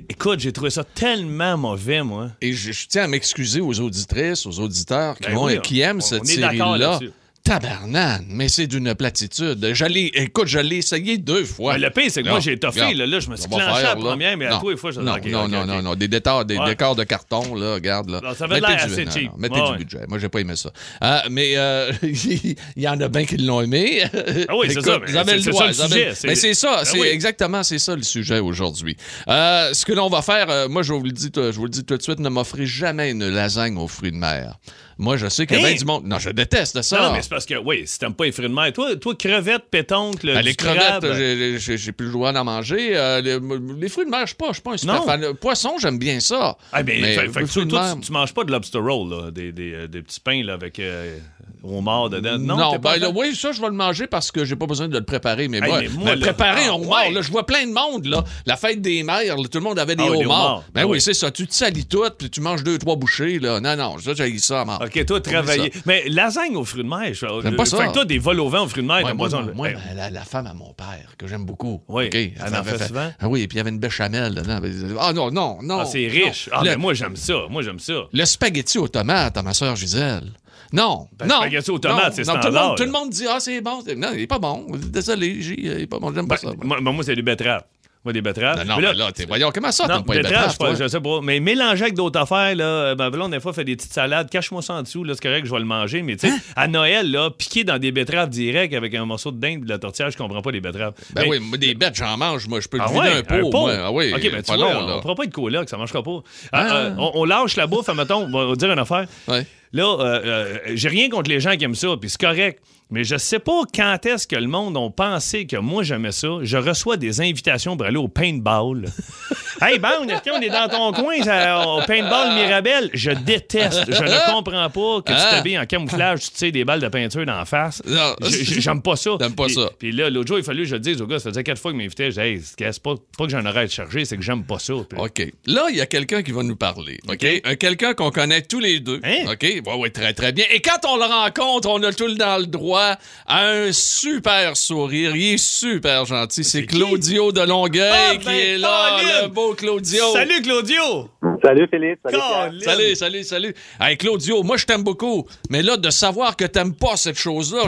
écoute, 0.09 0.40
j'ai 0.40 0.52
trouvé 0.52 0.71
ça 0.71 0.85
tellement 0.85 1.57
mauvais, 1.57 2.02
moi. 2.02 2.31
Et 2.40 2.52
je, 2.52 2.73
je 2.73 2.87
tiens 2.88 3.04
à 3.04 3.07
m'excuser 3.09 3.61
aux 3.61 3.81
auditrices, 3.81 4.47
aux 4.47 4.61
auditeurs 4.61 5.16
qui, 5.19 5.28
Ben 5.28 5.37
ont- 5.37 5.47
oui, 5.47 5.61
qui 5.62 5.81
aiment 5.81 5.99
on- 5.99 6.00
cette 6.00 6.26
série-là. 6.26 6.99
Tabarnane, 7.45 8.25
mais 8.31 8.49
c'est 8.49 8.67
d'une 8.67 8.95
platitude. 8.95 9.73
Je 9.75 9.85
l'ai- 9.85 10.11
écoute, 10.15 10.47
je 10.49 10.59
l'ai 10.61 10.77
essayé 10.79 11.19
deux 11.19 11.45
fois. 11.45 11.75
Mais 11.75 11.79
le 11.81 11.91
pire, 11.91 12.05
c'est 12.09 12.23
que 12.23 12.27
Non, 12.27 12.33
moi, 12.33 12.41
j'ai 12.41 12.59
toffé. 12.59 12.95
Là, 12.95 13.05
là, 13.07 13.21
je 13.21 13.29
me 13.29 13.37
suis 13.37 13.47
clenché 13.49 13.65
faire, 13.67 13.75
à 13.77 13.83
la 13.83 13.97
première, 13.97 14.37
mais 14.39 14.47
à 14.47 14.51
Non, 14.53 14.61
tous 14.61 14.71
les 14.71 14.77
fois, 14.79 14.93
je 14.93 15.01
non, 15.03 15.13
OK, 15.13 15.27
non, 15.27 15.47
non, 15.47 15.67
non, 15.67 15.83
non, 15.83 15.95
des 15.95 16.09
décors, 16.09 16.47
des 16.47 16.57
Ouais. 16.57 16.65
décors 16.71 16.97
de 16.97 17.05
carton, 17.05 17.55
là, 17.55 17.75
regarde, 17.75 18.09
là. 18.09 18.21
Non, 18.25 18.35
ça 18.35 18.45
avait 18.47 18.61
l'air 18.61 18.83
assez 18.83 19.05
non, 19.05 19.11
cheap. 19.11 19.31
mettez 19.37 19.61
Ouais, 19.61 19.73
du 19.73 19.77
budget. 19.85 20.07
Moi, 20.09 20.19
j'ai 20.19 20.31
pas 20.31 20.41
aimé 20.41 20.57
ça. 20.57 20.71
Euh, 21.03 21.19
mais 21.31 21.53
euh, 21.59 21.93
il 22.03 22.57
y 22.79 22.89
en 22.89 22.99
a 22.99 23.09
bien 23.09 23.27
qui 23.27 23.37
l'ont 23.37 23.61
aimé. 23.61 24.03
Ah 24.49 24.57
oui, 24.57 24.69
c'est 24.73 24.81
ça, 24.81 24.99
mais 25.01 25.13
c'est- 25.13 25.37
le 25.47 25.53
ça 25.53 25.89
sujet, 25.89 26.13
c'est- 26.15 26.27
Mais 26.27 26.35
c'est 26.37 26.55
ça, 26.55 26.77
Ah 26.79 26.85
c'est 26.87 26.99
exactement, 27.01 27.63
c'est 27.63 27.79
ça 27.79 27.95
le 27.95 28.03
sujet 28.03 28.39
aujourd'hui. 28.39 28.97
Euh, 29.29 29.75
ce 29.75 29.85
que 29.85 29.93
l'on 29.93 30.09
va 30.09 30.23
faire, 30.23 30.71
moi, 30.71 30.83
je 30.83 30.95
vous 30.95 31.03
le 31.03 31.13
dis, 31.13 31.31
je 31.35 31.51
vous 31.51 31.65
le 31.65 31.71
dis 31.71 31.85
tout 31.85 31.97
de 31.99 32.03
suite, 32.03 32.21
ne 32.21 32.29
m'offrez 32.31 32.65
jamais 32.65 33.11
une 33.11 33.29
lasagne 33.29 33.77
aux 33.77 33.87
fruits 33.89 34.13
de 34.13 34.17
mer. 34.17 34.59
Moi, 34.99 35.17
je 35.17 35.29
sais 35.29 35.47
qu'il 35.47 35.57
y 35.59 35.61
a 35.61 35.63
Hein? 35.65 35.69
bien 35.71 35.79
du 35.79 35.85
monde. 35.85 36.05
Non, 36.07 36.19
je 36.19 36.31
déteste 36.31 36.81
ça. 36.83 37.01
Non, 37.09 37.13
mais 37.13 37.23
c'est 37.23 37.29
parce 37.31 37.47
que, 37.47 37.55
oui, 37.57 37.83
si 37.87 37.99
t'aimes 37.99 38.15
pas 38.15 38.25
les 38.25 38.33
fruits 38.33 38.49
de 38.49 38.53
mer, 38.55 38.73
toi, 38.73 38.95
toi 38.97 39.15
crevettes, 39.15 39.65
pétoncle, 39.71 40.35
du 40.37 40.43
les 40.43 40.55
crevettes, 40.55 41.01
crabe, 41.01 41.15
j'ai- 41.15 41.93
plus 41.93 42.07
le 42.07 42.13
droit 42.13 42.33
d'en 42.33 42.45
manger. 42.45 42.97
Euh, 42.97 43.21
les, 43.21 43.39
les 43.81 43.89
fruits 43.89 44.05
de 44.05 44.11
mer, 44.11 44.21
je 44.23 44.27
suis 44.29 44.37
pas, 44.37 44.53
pas 44.63 44.73
un 44.73 44.77
super 44.77 44.95
Non. 44.95 45.03
fan. 45.03 45.35
Poisson, 45.35 45.75
j'aime 45.81 45.99
bien 45.99 46.21
ça. 46.21 46.57
Ah, 46.73 46.83
ben, 46.83 47.01
Mais 47.01 47.15
fait- 47.15 47.27
que 47.29 47.53
toi, 47.53 47.67
toi, 47.67 47.93
tu, 47.95 48.01
tu 48.07 48.13
manges 48.13 48.33
pas 48.35 48.45
de 48.45 48.51
lobster 48.53 48.79
roll, 48.79 49.11
là, 49.11 49.31
des, 49.31 49.53
des, 49.53 49.73
euh, 49.75 49.87
des 49.89 50.03
petits 50.03 50.21
pains 50.21 50.43
là, 50.45 50.55
avec 50.55 50.79
euh, 50.79 51.19
homard 51.63 52.11
dedans. 52.11 52.39
Non, 52.39 52.77
ben 52.79 52.97
là, 52.97 53.11
oui, 53.15 53.35
ça, 53.35 53.53
je 53.53 53.61
vais 53.61 53.67
le 53.69 53.73
manger 53.75 54.07
parce 54.07 54.31
que 54.31 54.45
j'ai 54.45 54.57
pas 54.57 54.67
besoin 54.67 54.89
de 54.89 54.99
le 54.99 55.05
préparer. 55.05 55.49
Mais 55.49 55.59
Hey, 55.59 55.89
moi, 55.89 56.15
mais 56.15 56.17
préparer 56.21 56.63
ah, 56.67 56.73
un 56.73 56.75
homard, 56.75 57.11
là, 57.11 57.23
je 57.23 57.31
vois 57.31 57.47
plein 57.47 57.67
de 57.67 57.73
monde, 57.73 58.07
là. 58.07 58.23
La 58.47 58.57
fête 58.57 58.81
des 58.81 59.03
mères, 59.03 59.37
tout 59.37 59.49
le 59.59 59.61
monde 59.61 59.79
avait 59.79 59.97
des 59.97 60.05
Ah 60.07 60.11
homards. 60.13 60.65
Ben 60.75 60.83
Ah 60.83 60.87
oui, 60.87 60.93
oui. 60.95 61.01
c'est 61.01 61.15
ça. 61.15 61.31
Tu 61.31 61.47
te 61.47 61.55
salis 61.55 61.87
tout, 61.87 62.05
puis 62.19 62.29
tu 62.31 62.41
manges 62.41 62.63
deux, 62.65 62.79
trois 62.79 62.97
bouchées, 62.97 63.39
là. 63.39 63.61
Non, 63.61 63.77
non, 63.77 63.99
ça, 63.99 64.13
j'ai 64.15 64.37
ça 64.39 64.61
à 64.63 64.65
mort. 64.65 64.84
OK, 64.85 65.07
toi, 65.07 65.21
travailler. 65.21 65.73
Mais 65.87 66.05
lasagne 66.09 66.57
aux 66.57 66.64
fruits 66.64 66.83
de 66.85 66.88
mer, 66.88 67.12
je 67.12 67.26
J'aime 67.43 67.57
pas 67.57 67.64
ça. 67.64 67.79
Fait 67.79 67.88
que 67.88 67.93
toi, 67.93 68.05
des 68.05 68.19
vols 68.19 68.41
au 68.41 68.49
vent 68.49 68.64
aux 68.64 68.69
fruits 68.69 68.83
de 68.83 68.88
mer, 68.88 69.05
Ouais, 69.05 69.14
moi, 69.14 69.29
moi, 69.55 69.69
la, 69.95 70.11
la 70.11 70.21
femme 70.23 70.47
à 70.47 70.55
mon 70.55 70.73
père, 70.73 71.14
que 71.19 71.26
j'aime 71.26 71.45
beaucoup. 71.45 71.83
Oui, 71.88 72.09
elle 72.12 72.35
en 72.57 72.64
fait 72.64 72.87
souvent? 72.87 73.11
Ah 73.21 73.29
oui, 73.29 73.47
puis 73.47 73.57
il 73.57 73.59
y 73.59 73.61
avait 73.61 73.71
une 73.71 73.79
béchamel 73.79 74.35
dedans. 74.35 74.61
Ah 75.00 75.12
non, 75.12 75.31
non, 75.31 75.59
non. 75.62 75.81
Ah, 75.81 75.85
c'est 75.85 76.07
non. 76.07 76.12
riche. 76.26 76.49
Ah, 76.53 76.62
le, 76.62 76.71
mais 76.71 76.76
moi, 76.76 76.95
j'aime 76.95 77.17
ça. 77.17 77.35
Moi, 77.50 77.62
j'aime 77.62 77.79
ça. 77.79 77.95
le 78.12 78.25
spaghetti 78.25 78.79
aux 78.79 78.88
tomates 78.88 79.37
à 79.37 79.43
ma 79.43 79.55
soeur 79.55 79.76
Gisèle. 79.76 80.33
Non, 80.73 81.07
Ben, 81.17 81.26
non. 81.26 81.37
spaghetti 81.37 81.71
aux 81.71 81.79
tomates, 81.79 82.14
c'est 82.14 82.26
non, 82.26 82.33
tout 82.33 82.37
le, 82.38 82.43
standard, 82.43 82.69
monde, 82.69 82.76
tout 82.79 82.85
le 82.85 82.91
monde 82.91 83.11
dit 83.11 83.26
Ah, 83.29 83.38
c'est 83.38 83.61
bon. 83.61 83.83
Non, 83.97 84.09
il 84.14 84.21
est 84.23 84.26
pas 84.26 84.38
bon. 84.38 84.67
Désolé, 84.88 85.29
il 85.29 85.69
est 85.83 85.87
pas 85.87 85.99
bon. 86.00 86.12
J'aime 86.12 86.26
pas 86.26 86.37
Ben, 86.43 86.50
ça. 86.50 86.57
moi, 86.64 86.81
moi, 86.81 87.05
c'est 87.05 87.14
des 87.14 87.23
betteraves. 87.23 87.62
Moi, 88.05 88.13
des 88.13 88.21
betteraves. 88.21 88.59
Non, 88.59 88.65
non, 88.65 88.81
Mais 88.83 88.89
mais 88.89 88.95
là, 88.95 89.13
t'es- 89.13 89.25
voyons, 89.25 89.51
comment 89.55 89.73
ça, 89.73 89.87
Non, 89.89 89.95
t'aimes 89.97 90.05
pas 90.05 90.15
les 90.15 90.21
betteraves, 90.23 90.45
je, 90.47 90.51
sais 90.53 90.57
pas, 90.59 90.67
toi? 90.67 90.75
je 90.79 90.89
sais 90.89 91.01
pas. 91.01 91.21
Mais 91.23 91.41
mélanger 91.41 91.83
avec 91.85 91.95
d'autres 91.95 92.21
affaires, 92.21 92.55
là, 92.55 92.95
ben, 92.95 93.09
là, 93.09 93.19
on 93.25 93.29
des 93.31 93.41
fois, 93.41 93.55
fait 93.55 93.65
des 93.65 93.77
petites 93.77 93.95
salades. 93.95 94.29
Cache-moi 94.29 94.61
ça 94.61 94.75
en 94.75 94.83
dessous, 94.83 95.05
là, 95.05 95.15
c'est 95.15 95.23
correct, 95.23 95.47
je 95.47 95.51
vais 95.51 95.59
le 95.59 95.65
manger. 95.65 96.03
Mais, 96.03 96.17
tu 96.17 96.29
sais, 96.29 96.35
Hein? 96.35 96.39
à 96.55 96.69
Noël, 96.69 97.11
là, 97.11 97.31
piquer 97.31 97.65
dans 97.65 97.79
des 97.79 97.93
betteraves 97.93 98.29
direct 98.29 98.75
avec 98.75 98.95
un 98.95 99.07
morceau 99.07 99.31
de 99.31 99.39
dinde 99.41 99.63
et 99.63 99.65
de 99.65 99.69
la 99.71 99.79
tortillère, 99.79 100.11
je 100.11 100.19
comprends 100.19 100.43
pas 100.43 100.51
les 100.51 100.61
betteraves. 100.61 100.93
Ben 101.15 101.23
Mais- 101.23 101.29
oui, 101.31 101.39
moi, 101.41 101.57
des 101.57 101.75
bêtes, 101.75 101.95
j'en 101.97 102.17
mange. 102.19 102.47
Moi, 102.47 102.61
je 102.61 102.69
peux 102.69 102.77
Ah 102.79 102.89
te 102.89 102.93
vider 102.93 103.01
ouais, 103.07 103.17
un 103.17 103.23
pot. 103.23 103.51
pot? 103.51 103.61
moi. 103.63 103.73
Ah 103.87 103.91
oui, 103.91 104.13
OK, 104.15 104.21
ben, 104.23 104.43
tu 104.43 104.51
pas 104.51 104.57
vois, 104.59 104.73
long, 104.75 104.97
on 104.97 105.01
pourra 105.01 105.15
pas 105.15 105.25
être 105.25 105.33
coloc, 105.33 105.69
ça 105.71 105.79
marchera 105.79 106.03
pas. 106.03 106.21
Ah, 106.53 106.67
Ah. 106.69 106.77
euh, 106.77 106.95
on, 106.99 107.11
on 107.15 107.25
lâche 107.25 107.57
la 107.57 107.67
bouffe, 107.67 107.89
mettons, 107.89 108.29
on 108.31 108.49
va 108.49 108.55
dire 108.55 108.71
une 108.71 108.79
affaire. 108.79 109.07
Ouais. 109.29 109.47
Là, 109.75 109.97
euh, 110.00 110.21
euh, 110.25 110.59
j'ai 110.75 110.88
rien 110.88 111.11
contre 111.11 111.28
les 111.28 111.40
gens 111.40 111.57
qui 111.57 111.64
aiment 111.64 111.75
ça, 111.75 111.88
puis 112.00 112.09
c'est 112.09 112.21
correct. 112.21 112.62
Mais 112.90 113.02
je 113.02 113.16
sais 113.16 113.38
pas 113.38 113.62
quand 113.75 114.04
est-ce 114.07 114.26
que 114.28 114.37
le 114.37 114.47
monde 114.47 114.76
a 114.76 114.88
pensé 114.90 115.47
que 115.47 115.57
moi 115.57 115.83
j'aimais 115.83 116.12
ça. 116.12 116.28
Je 116.43 116.57
reçois 116.59 116.97
des 116.97 117.21
invitations 117.23 117.76
pour 117.76 117.87
aller 117.87 117.97
au 117.97 118.09
paintball. 118.09 118.85
hey, 119.62 119.78
Bound, 119.78 120.09
est-ce 120.11 120.31
qu'on 120.31 120.40
est 120.40 120.50
dans 120.50 120.69
ton 120.69 120.93
coin 120.93 121.21
ça, 121.23 121.66
au 121.66 121.81
paintball 121.87 122.35
Mirabel? 122.35 122.90
Je 122.93 123.11
déteste. 123.11 123.85
Je 123.90 124.02
ne 124.02 124.33
comprends 124.33 124.69
pas 124.69 125.00
que 125.02 125.12
tu 125.12 125.19
Ah. 125.19 125.28
t'habilles 125.31 125.59
en 125.59 125.64
camouflage, 125.66 126.21
tu 126.25 126.31
tires 126.33 126.53
des 126.53 126.64
balles 126.64 126.81
de 126.81 126.88
peinture 126.88 127.25
d'en 127.25 127.44
face. 127.46 127.83
Non. 127.87 128.14
J'aime 128.22 128.83
pas 128.83 128.96
ça. 128.96 129.12
T'aimes 129.18 129.35
pas 129.35 129.49
ça. 129.49 129.70
Puis 129.79 129.90
là, 129.90 130.11
l'autre 130.11 130.29
jour, 130.29 130.38
il 130.38 130.44
fallait 130.44 130.62
que 130.62 130.68
je 130.68 130.75
le 130.75 130.81
dise 130.81 131.01
au 131.01 131.07
gars, 131.07 131.18
ça 131.18 131.31
faisait 131.31 131.42
quatre 131.42 131.59
fois 131.59 131.70
qu'il 131.72 131.79
m'invitait. 131.79 132.11
Je 132.11 132.20
dis, 132.20 132.27
hey, 132.27 132.40
c'est 132.42 132.83
pas, 132.83 132.94
pas 133.16 133.25
que 133.25 133.31
j'en 133.31 133.44
aurais 133.46 133.61
à 133.62 133.66
te 133.66 133.72
charger, 133.72 134.05
c'est 134.05 134.18
que 134.18 134.22
j'aime 134.22 134.44
pas 134.44 134.59
ça. 134.59 134.75
OK. 134.75 135.33
Là, 135.46 135.62
il 135.70 135.77
y 135.77 135.81
a 135.81 135.87
quelqu'un 135.87 136.22
qui 136.22 136.33
va 136.33 136.42
nous 136.42 136.57
parler. 136.57 137.01
OK? 137.09 137.27
Un 137.44 137.55
quelqu'un 137.57 137.94
qu'on 137.94 138.11
connaît 138.11 138.42
tous 138.42 138.61
les 138.61 138.79
deux. 138.79 139.01
Hein? 139.03 139.25
OK? 139.33 139.62
Oui, 139.66 139.72
oui, 139.79 139.90
très, 139.90 140.12
très 140.12 140.33
bien. 140.33 140.44
Et 140.50 140.61
quand 140.61 140.87
on 140.88 140.96
le 140.96 141.05
rencontre, 141.05 141.68
on 141.70 141.83
a 141.83 141.92
tout 141.92 142.07
le 142.07 142.14
dans 142.16 142.38
le 142.38 142.46
droit 142.46 142.96
à 143.27 143.46
un 143.46 143.72
super 143.72 144.57
sourire. 144.57 145.16
Il 145.16 145.35
est 145.35 145.38
super 145.38 146.05
gentil. 146.05 146.44
C'est 146.44 146.66
qui? 146.66 146.77
Claudio 146.77 147.33
de 147.33 147.40
Longueuil 147.40 147.90
Ah, 147.92 148.16
qui 148.16 148.27
ben, 148.27 148.33
est 148.35 148.59
là, 148.59 148.98
Colin! 149.00 149.22
le 149.22 149.29
beau 149.29 149.55
Claudio. 149.55 150.05
Salut, 150.12 150.42
Claudio! 150.42 151.09
Salut 151.42 151.68
Philippe, 151.70 152.00
salut! 152.05 152.61
Salut, 152.61 152.94
salut, 152.96 153.22
salut. 153.24 153.55
Hey, 153.81 153.96
Claudio, 153.96 154.42
moi, 154.42 154.57
je 154.57 154.66
t'aime 154.66 154.83
beaucoup. 154.83 155.27
Mais 155.50 155.62
là, 155.62 155.77
de 155.77 155.90
savoir 155.90 156.37
que 156.37 156.44
t'aimes 156.44 156.74
pas 156.74 156.96
cette 156.96 157.18
chose-là, 157.18 157.62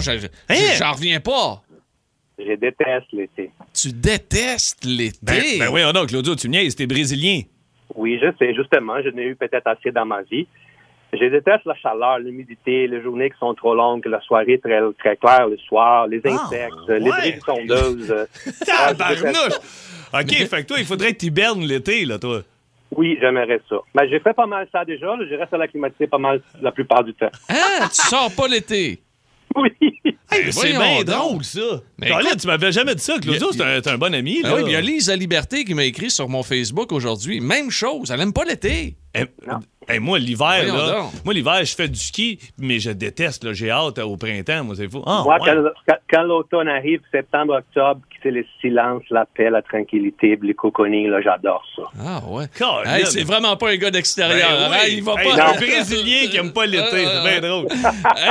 Hein? 0.49 0.55
j'en 0.79 0.93
reviens 0.93 1.21
pas. 1.21 1.63
Je 2.39 2.55
déteste 2.55 3.07
l'été. 3.13 3.51
Tu 3.73 3.93
détestes 3.93 4.85
l'été? 4.85 5.17
Ben, 5.23 5.43
ben 5.59 5.69
oui, 5.73 5.81
non, 5.95 6.05
Claudio, 6.05 6.35
tu 6.35 6.49
niaises, 6.51 6.77
t'es 6.77 6.87
brésilien. 6.87 7.41
Oui, 7.95 8.19
je 8.21 8.27
sais, 8.39 8.55
justement, 8.55 8.95
je 9.03 9.09
n'ai 9.09 9.25
eu 9.25 9.37
peut-être 9.37 9.67
assez 9.67 9.91
dans 9.91 10.05
ma 10.05 10.21
vie. 10.23 10.47
Je 11.19 11.27
déteste 11.31 11.65
la 11.65 11.75
chaleur, 11.77 12.19
l'humidité, 12.19 12.87
les 12.87 13.03
journées 13.03 13.31
qui 13.31 13.39
sont 13.39 13.55
trop 13.55 13.75
longues, 13.75 14.05
la 14.07 14.21
soirée 14.21 14.59
très, 14.59 14.81
très 14.99 15.17
claire 15.17 15.49
le 15.49 15.57
soir, 15.59 16.07
les 16.07 16.21
insectes, 16.25 16.75
les 16.89 17.11
ouais. 17.11 17.11
ah, 17.13 17.23
je 17.23 17.65
déteste 17.67 18.67
Tabarnouche! 18.67 19.59
OK, 20.15 20.31
fait 20.49 20.63
que 20.63 20.67
toi, 20.67 20.77
il 20.79 20.85
faudrait 20.87 21.13
que 21.13 21.19
tu 21.19 21.27
hibernes 21.27 21.65
l'été, 21.65 22.05
là, 22.05 22.19
toi. 22.19 22.43
Oui, 22.95 23.19
j'aimerais 23.21 23.61
ça. 23.69 23.77
Mais 23.95 24.09
j'ai 24.09 24.21
fait 24.21 24.33
pas 24.33 24.47
mal 24.47 24.69
ça 24.71 24.85
déjà. 24.85 25.07
là. 25.07 25.25
Je 25.29 25.35
reste 25.35 25.53
à 25.53 25.59
la 25.59 25.67
climatisée 25.69 26.07
pas 26.07 26.19
mal 26.19 26.41
la 26.63 26.71
plupart 26.71 27.03
du 27.03 27.13
temps. 27.15 27.31
Hein? 27.49 27.89
Tu 27.93 28.07
sors 28.09 28.31
pas 28.35 28.49
l'été? 28.49 29.01
Oui. 29.59 29.71
c'est 30.31 30.51
voyons 30.51 30.79
bien 30.81 31.05
drôle, 31.05 31.43
ça. 31.43 31.61
Mais 31.97 32.09
Colin, 32.09 32.21
écoute- 32.29 32.41
tu 32.41 32.47
m'avais 32.47 32.73
jamais 32.73 32.95
dit 32.95 33.03
ça, 33.03 33.19
Claudio, 33.19 33.53
c'est 33.53 33.63
un, 33.63 33.95
un 33.95 33.97
bon 33.97 34.13
ami, 34.15 34.43
Ben 34.43 34.53
oui, 34.55 34.63
il 34.67 34.73
y 34.73 34.77
a 34.77 34.83
Lise 34.83 35.11
Liberté 35.11 35.65
qui 35.65 35.73
m'a 35.73 35.85
écrit 35.85 36.11
sur 36.11 36.29
mon 36.29 36.43
Facebook 36.43 36.93
aujourd'hui. 36.93 37.41
Même 37.41 37.71
chose, 37.71 38.11
elle 38.11 38.21
aime 38.21 38.35
pas 38.35 38.45
l'été. 38.45 38.97
Eh, 39.19 39.95
eh, 39.95 39.99
moi, 40.01 40.19
l'hiver, 40.19 40.65
là, 40.67 40.93
donc. 41.01 41.13
moi, 41.25 41.33
l'hiver, 41.33 41.65
je 41.65 41.75
fais 41.75 41.89
du 41.89 41.99
ski, 41.99 42.39
mais 42.59 42.81
je 42.81 42.91
déteste, 42.91 43.45
là, 43.45 43.53
j'ai 43.53 43.71
hâte 43.71 43.99
au 43.99 44.17
printemps, 44.17 44.65
moi, 44.65 44.75
c'est 44.77 44.91
fou. 44.91 45.03
Ah, 45.07 45.23
Moi, 45.25 45.39
ouais. 45.41 45.95
quand, 46.11 46.23
l'automne 46.23 46.69
arrive, 46.69 47.01
septembre, 47.13 47.55
octobre, 47.59 48.01
c'est 48.23 48.31
le 48.33 48.45
silence, 48.61 49.03
la 49.11 49.25
paix, 49.27 49.49
la 49.51 49.63
tranquillité, 49.63 50.37
les 50.43 50.55
cocooning, 50.55 51.07
là, 51.09 51.21
j'adore 51.21 51.65
ça. 51.77 51.83
Ah 52.05 52.21
ouais. 52.29 52.47
Hey, 52.85 53.07
c'est 53.07 53.23
vraiment 53.23 53.57
pas 53.57 53.71
un 53.71 53.77
gars 53.77 53.91
d'extérieur. 53.93 54.49
Ben 54.51 54.73
hein? 54.73 54.79
oui. 54.85 54.95
Il 54.97 55.05
va 55.05 55.15
Hey, 55.23 55.31
pas. 55.37 55.51
un 55.51 55.53
Brésilien 55.55 56.27
qui 56.31 56.37
aime 56.37 56.53
pas 56.53 56.67
l'été, 56.67 57.05
c'est 57.07 57.23
bien 57.23 57.41
drôle. 57.49 57.67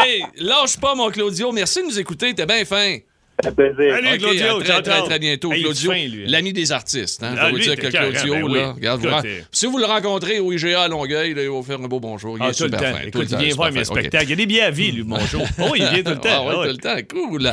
hey, 0.05 0.25
lâche 0.39 0.77
pas, 0.81 0.93
mon 0.95 1.09
Claudio. 1.09 1.51
Merci 1.53 1.81
de 1.81 1.85
nous 1.87 1.99
écouter. 1.99 2.33
T'es 2.33 2.45
bien 2.45 2.65
fin. 2.65 2.97
Fait 3.45 3.51
plaisir. 3.51 3.95
Salut, 3.95 4.07
OK, 4.13 4.19
Claudio. 4.19 4.59
à 4.59 4.63
très, 4.63 4.81
très, 4.81 5.01
très 5.03 5.19
bientôt. 5.19 5.51
Hey, 5.51 5.59
est 5.59 5.63
Claudio, 5.63 5.91
fin, 5.91 5.97
lui. 6.07 6.27
l'ami 6.27 6.53
des 6.53 6.71
artistes. 6.71 7.23
Hein? 7.23 7.33
Ah, 7.33 7.35
Je 7.35 7.45
vais 7.45 7.49
vous 7.51 7.57
lui, 7.57 7.63
dire 7.63 7.75
que 7.75 7.87
carré, 7.87 8.11
Claudio, 8.11 8.33
ben 8.35 8.43
oui. 8.43 8.59
là, 8.59 8.71
regarde, 8.73 9.01
vous- 9.01 9.09
c'est- 9.21 9.45
si 9.51 9.65
vous 9.67 9.77
le 9.77 9.85
rencontrez 9.85 10.39
au 10.39 10.51
IGA 10.51 10.81
à 10.81 10.87
Longueuil, 10.87 11.33
là, 11.33 11.41
il 11.43 11.47
va 11.47 11.53
vous 11.53 11.63
faire 11.63 11.79
un 11.79 11.87
beau 11.87 11.99
bonjour. 11.99 12.37
Il 12.37 12.43
Ah, 12.43 12.49
est 12.49 12.53
tout 12.57 12.63
le 12.63 12.69
super 12.69 12.79
temps. 12.79 12.85
fin. 12.97 13.01
Tout 13.03 13.07
Écoute, 13.19 13.31
le 13.31 13.37
il 13.39 13.45
vient 13.45 13.55
voir 13.55 13.71
mes 13.71 13.83
spectacles. 13.85 14.23
Il 14.25 14.29
y 14.31 14.33
a 14.33 14.35
des 14.35 14.45
billets 14.45 14.61
à 14.63 14.71
vie, 14.71 14.91
lui, 14.91 15.05
show. 15.31 15.39
Oh, 15.59 15.71
il 15.75 15.85
vient 15.85 16.03
tout 16.03 16.09
le 16.11 16.17
temps. 16.17 16.29
Ah 16.31 16.41
ouais, 16.43 16.51
Ah 16.55 16.59
ouais. 16.59 16.67
tout 16.67 16.73
le 16.73 16.77
temps. 16.77 16.97
Cool. 17.29 17.51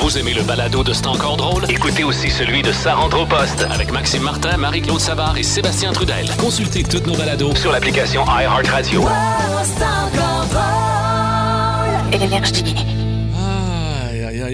Vous 0.00 0.18
aimez 0.18 0.34
le 0.34 0.42
balado 0.42 0.82
de 0.82 0.92
C'est 0.92 1.06
encore 1.06 1.36
drôle? 1.36 1.64
Écoutez 1.68 2.02
aussi 2.04 2.30
celui 2.30 2.62
de 2.62 2.72
Sa 2.72 2.94
rentre 2.94 3.20
au 3.20 3.26
poste 3.26 3.64
avec 3.70 3.92
Maxime 3.92 4.22
Martin, 4.22 4.56
Marie-Claude 4.56 4.98
Savard 5.00 5.36
et 5.36 5.42
Sébastien 5.42 5.92
Trudel. 5.92 6.26
Consultez 6.38 6.82
toutes 6.82 7.06
nos 7.06 7.14
balados 7.16 7.54
sur 7.54 7.70
l'application 7.70 8.24
iHeartRadio. 8.26 9.04
Énergie. 12.12 12.74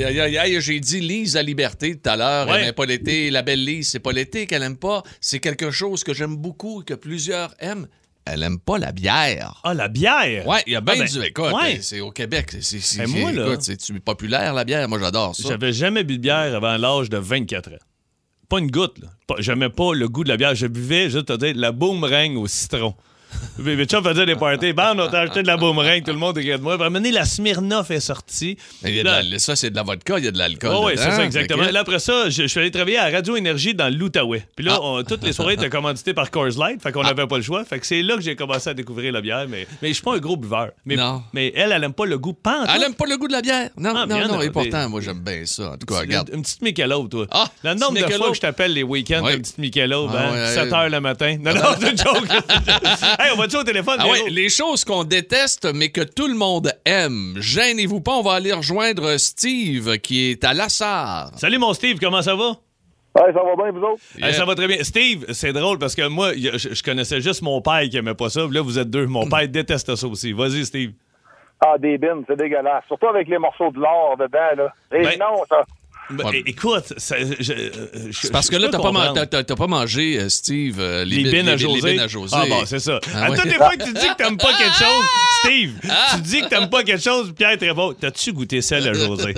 Aïe, 0.04 0.20
aïe, 0.20 0.38
aïe, 0.38 0.60
j'ai 0.60 0.80
dit 0.80 1.00
Lise 1.00 1.36
à 1.36 1.42
liberté 1.42 1.96
tout 1.98 2.08
à 2.10 2.16
l'heure. 2.16 2.46
Ouais. 2.48 2.54
Elle 2.58 2.64
n'aime 2.66 2.74
pas 2.74 2.86
l'été. 2.86 3.30
La 3.30 3.42
belle 3.42 3.64
Lise, 3.64 3.90
c'est 3.90 3.98
pas 4.00 4.12
l'été 4.12 4.46
qu'elle 4.46 4.62
aime 4.62 4.76
pas. 4.76 5.02
C'est 5.20 5.40
quelque 5.40 5.70
chose 5.70 6.04
que 6.04 6.12
j'aime 6.14 6.36
beaucoup 6.36 6.82
et 6.82 6.84
que 6.84 6.94
plusieurs 6.94 7.54
aiment. 7.58 7.86
Elle 8.24 8.42
aime 8.42 8.58
pas 8.58 8.76
la 8.78 8.90
bière. 8.90 9.60
Ah, 9.62 9.72
la 9.72 9.86
bière? 9.88 10.46
Ouais, 10.48 10.60
il 10.66 10.72
y 10.72 10.76
a 10.76 10.80
bien 10.80 10.94
Ah, 10.96 11.04
ben, 11.04 11.06
du. 11.20 11.26
Écoute, 11.26 11.52
ouais. 11.62 11.78
c'est 11.80 12.00
au 12.00 12.10
Québec. 12.10 12.50
C'est, 12.60 12.80
c'est, 12.80 12.98
Ben, 12.98 13.06
c'est- 13.06 13.20
moi, 13.20 13.30
là- 13.30 13.46
écoute, 13.46 13.62
c'est 13.62 14.00
populaire, 14.00 14.52
la 14.52 14.64
bière? 14.64 14.88
Moi, 14.88 14.98
j'adore 14.98 15.36
ça. 15.36 15.48
J'avais 15.48 15.72
jamais 15.72 16.02
bu 16.02 16.16
de 16.16 16.22
bière 16.22 16.54
avant 16.56 16.76
l'âge 16.76 17.08
de 17.08 17.18
24 17.18 17.70
ans. 17.72 17.78
pas 18.48 18.58
une 18.60 18.70
goutte. 18.70 18.98
là. 19.00 19.08
J'aimais 19.38 19.70
pas 19.70 19.92
le 19.94 20.08
goût 20.08 20.22
de 20.24 20.28
la 20.28 20.36
bière. 20.36 20.54
Je 20.54 20.66
buvais, 20.68 21.10
juste 21.10 21.26
te 21.36 21.44
la 21.46 21.72
boomerang 21.72 22.36
au 22.36 22.46
citron. 22.46 22.94
Mes 23.58 23.84
chums 23.86 24.04
faisaient 24.04 24.26
des 24.26 24.36
parties. 24.36 24.72
Bam, 24.72 25.00
on 25.00 25.08
t'a 25.08 25.20
acheté 25.20 25.42
de 25.42 25.46
la 25.46 25.56
boomerang, 25.56 26.02
tout 26.02 26.12
le 26.12 26.18
monde 26.18 26.36
regarde 26.36 26.60
moi. 26.62 26.76
Puis 26.76 26.86
à 26.86 27.12
la 27.12 27.24
Smirnoff 27.24 27.90
est 27.90 28.00
sortie. 28.00 28.56
Mais 28.82 28.90
il 28.90 28.96
y 28.96 29.00
a 29.00 29.02
de 29.02 29.08
Là- 29.08 29.22
la- 29.22 29.38
ça, 29.38 29.56
c'est 29.56 29.70
de 29.70 29.76
la 29.76 29.82
vodka, 29.82 30.18
il 30.18 30.24
y 30.24 30.28
a 30.28 30.30
de 30.30 30.38
l'alcool. 30.38 30.72
Oh, 30.74 30.84
oui, 30.86 30.92
c'est 30.96 31.10
ça, 31.10 31.24
exactement. 31.24 31.62
Ok. 31.64 31.72
Là, 31.72 31.80
après 31.80 31.98
ça, 31.98 32.28
je, 32.28 32.42
je 32.42 32.46
suis 32.46 32.60
allé 32.60 32.70
travailler 32.70 32.98
à 32.98 33.08
Radio 33.10 33.34
Énergie 33.36 33.74
dans 33.74 33.88
l'Outaouais. 33.92 34.46
Puis 34.56 34.64
là, 34.64 34.74
Ah. 34.76 34.80
on- 34.82 35.02
toutes 35.04 35.24
les 35.24 35.32
soirées 35.32 35.54
étaient 35.54 35.70
commanditées 35.70 36.12
par 36.14 36.30
Coors 36.30 36.48
Light, 36.58 36.82
fait 36.82 36.92
qu'on 36.92 37.02
n'avait 37.02 37.26
pas 37.26 37.36
le 37.36 37.42
choix. 37.42 37.64
Fait 37.64 37.78
que 37.80 37.86
c'est 37.86 38.02
là 38.02 38.16
que 38.16 38.20
j'ai 38.22 38.36
commencé 38.36 38.68
à 38.70 38.74
découvrir 38.74 39.12
la 39.12 39.20
bière. 39.20 39.46
Mais, 39.48 39.66
mais 39.80 39.88
je 39.88 39.94
suis 39.94 40.02
pas 40.02 40.14
un 40.14 40.18
gros 40.18 40.36
buveur. 40.36 40.70
Mais, 40.84 40.96
Non. 40.96 41.22
mais 41.32 41.52
elle, 41.56 41.72
elle 41.72 41.82
aime 41.84 41.92
pas 41.94 42.04
le 42.06 42.18
goût 42.18 42.34
pantoute. 42.34 42.70
Elle 42.74 42.82
aime 42.82 42.94
pas 42.94 43.06
le 43.06 43.16
goût 43.16 43.26
de 43.28 43.32
la 43.32 43.40
bière. 43.42 43.70
Non, 43.78 43.92
Ah, 43.96 44.06
non, 44.06 44.18
non. 44.20 44.28
non, 44.34 44.40
Et 44.42 44.50
pourtant, 44.50 44.88
moi, 44.90 45.00
j'aime 45.00 45.20
bien 45.20 45.42
ça. 45.46 45.70
En 45.72 45.76
tout 45.76 45.86
cas, 45.86 46.00
regarde. 46.00 46.28
Une, 46.30 46.36
une 46.36 46.42
petite 46.42 46.62
Michelob, 46.62 47.08
toi. 47.08 47.26
Ah, 47.30 47.46
le 47.64 47.74
nombre 47.74 47.94
de 47.94 47.98
fois 48.00 48.08
Michelob. 48.08 48.28
que 48.30 48.34
je 48.36 48.40
t'appelle 48.40 48.72
les 48.74 48.82
week-ends, 48.82 49.26
une 49.28 49.40
petite 49.40 49.58
Michelob, 49.58 50.10
Ah, 50.14 50.18
hein, 50.28 50.32
ouais, 50.32 50.46
7 50.54 50.64
ouais. 50.64 50.74
heures 50.74 50.88
le 50.90 51.00
matin. 51.00 51.36
Non, 51.40 51.54
non, 51.54 51.60
c'est 51.80 51.90
une 51.92 51.98
joke. 51.98 52.26
va-tu 53.46 53.56
au 53.56 53.64
téléphone? 53.64 53.96
Ah 53.98 54.08
ouais, 54.08 54.28
les 54.30 54.48
choses 54.48 54.84
qu'on 54.84 55.04
déteste, 55.04 55.72
mais 55.74 55.90
que 55.90 56.00
tout 56.00 56.26
le 56.26 56.34
monde 56.34 56.72
aime. 56.84 57.34
Gênez-vous 57.38 58.00
pas, 58.00 58.12
on 58.12 58.22
va 58.22 58.32
aller 58.34 58.52
rejoindre 58.52 59.16
Steve, 59.18 59.98
qui 59.98 60.30
est 60.30 60.44
à 60.44 60.52
Lassar. 60.52 61.30
Salut, 61.36 61.58
mon 61.58 61.72
Steve, 61.72 61.98
comment 62.00 62.22
ça 62.22 62.34
va? 62.34 62.52
Ça 63.14 63.22
va 63.32 63.56
bien, 63.56 63.72
vous 63.72 63.86
autres? 63.86 64.02
Hey, 64.20 64.34
ça 64.34 64.44
va 64.44 64.54
très 64.54 64.66
bien. 64.66 64.82
Steve, 64.82 65.24
c'est 65.32 65.52
drôle 65.54 65.78
parce 65.78 65.94
que 65.94 66.06
moi, 66.06 66.32
je, 66.34 66.58
je 66.74 66.82
connaissais 66.82 67.20
juste 67.22 67.40
mon 67.40 67.62
père 67.62 67.80
qui 67.88 67.96
aimait 67.96 68.14
pas 68.14 68.28
ça. 68.28 68.42
Là, 68.50 68.60
vous 68.60 68.78
êtes 68.78 68.90
deux. 68.90 69.06
Mon 69.06 69.26
père 69.26 69.48
déteste 69.48 69.94
ça 69.94 70.06
aussi. 70.06 70.32
Vas-y, 70.32 70.66
Steve. 70.66 70.92
Ah, 71.64 71.78
des 71.78 71.96
bines, 71.96 72.24
c'est 72.26 72.36
dégueulasse. 72.36 72.84
Surtout 72.86 73.06
avec 73.06 73.26
les 73.28 73.38
morceaux 73.38 73.70
de 73.70 73.78
l'or 73.80 74.16
dedans, 74.18 74.38
là. 74.64 74.72
Et 74.92 75.02
Ben- 75.02 75.18
non, 75.18 75.42
ça. 75.48 75.64
Ben, 76.10 76.24
Ouais. 76.26 76.42
Écoute, 76.46 76.92
ça- 76.98 77.16
je- 77.18 77.24
je- 77.40 77.52
je- 77.52 78.12
C'est 78.12 78.30
parce 78.30 78.46
je- 78.46 78.50
que 78.52 78.56
là, 78.56 78.68
t'as 78.70 78.78
pas, 78.78 78.92
man- 78.92 79.08
comprendre. 79.08 79.24
t'as- 79.28 79.42
t'as 79.44 79.56
pas 79.56 79.66
mangé, 79.66 80.18
euh, 80.20 80.28
Steve, 80.28 80.76
euh, 80.78 81.04
Les 81.04 81.16
bi- 81.24 81.30
bines 81.30 81.48
à 81.48 81.52
les 81.52 81.58
José. 81.58 81.90
bines 81.92 82.00
à 82.00 82.06
José. 82.06 82.36
Ah 82.38 82.44
bon, 82.48 82.64
c'est 82.64 82.78
ça. 82.78 83.00
Ah 83.14 83.24
à 83.24 83.30
ouais. 83.30 83.36
toutes 83.36 83.46
les 83.46 83.54
fois 83.54 83.76
que 83.76 83.84
tu 83.84 83.92
dis 83.92 84.06
que 84.08 84.14
t'aimes 84.16 84.36
pas 84.36 84.52
quelque 84.56 84.76
chose, 84.78 85.04
Steve, 85.42 85.72
tu 86.14 86.20
dis 86.20 86.40
que 86.42 86.48
t'aimes 86.48 86.70
pas 86.70 86.82
quelque 86.84 87.02
chose, 87.02 87.32
Pierre 87.36 87.56
Trévaux, 87.58 87.92
t'as-tu 87.94 88.32
goûté 88.32 88.62
celle 88.62 88.86
à 88.88 88.92
José? 88.92 89.34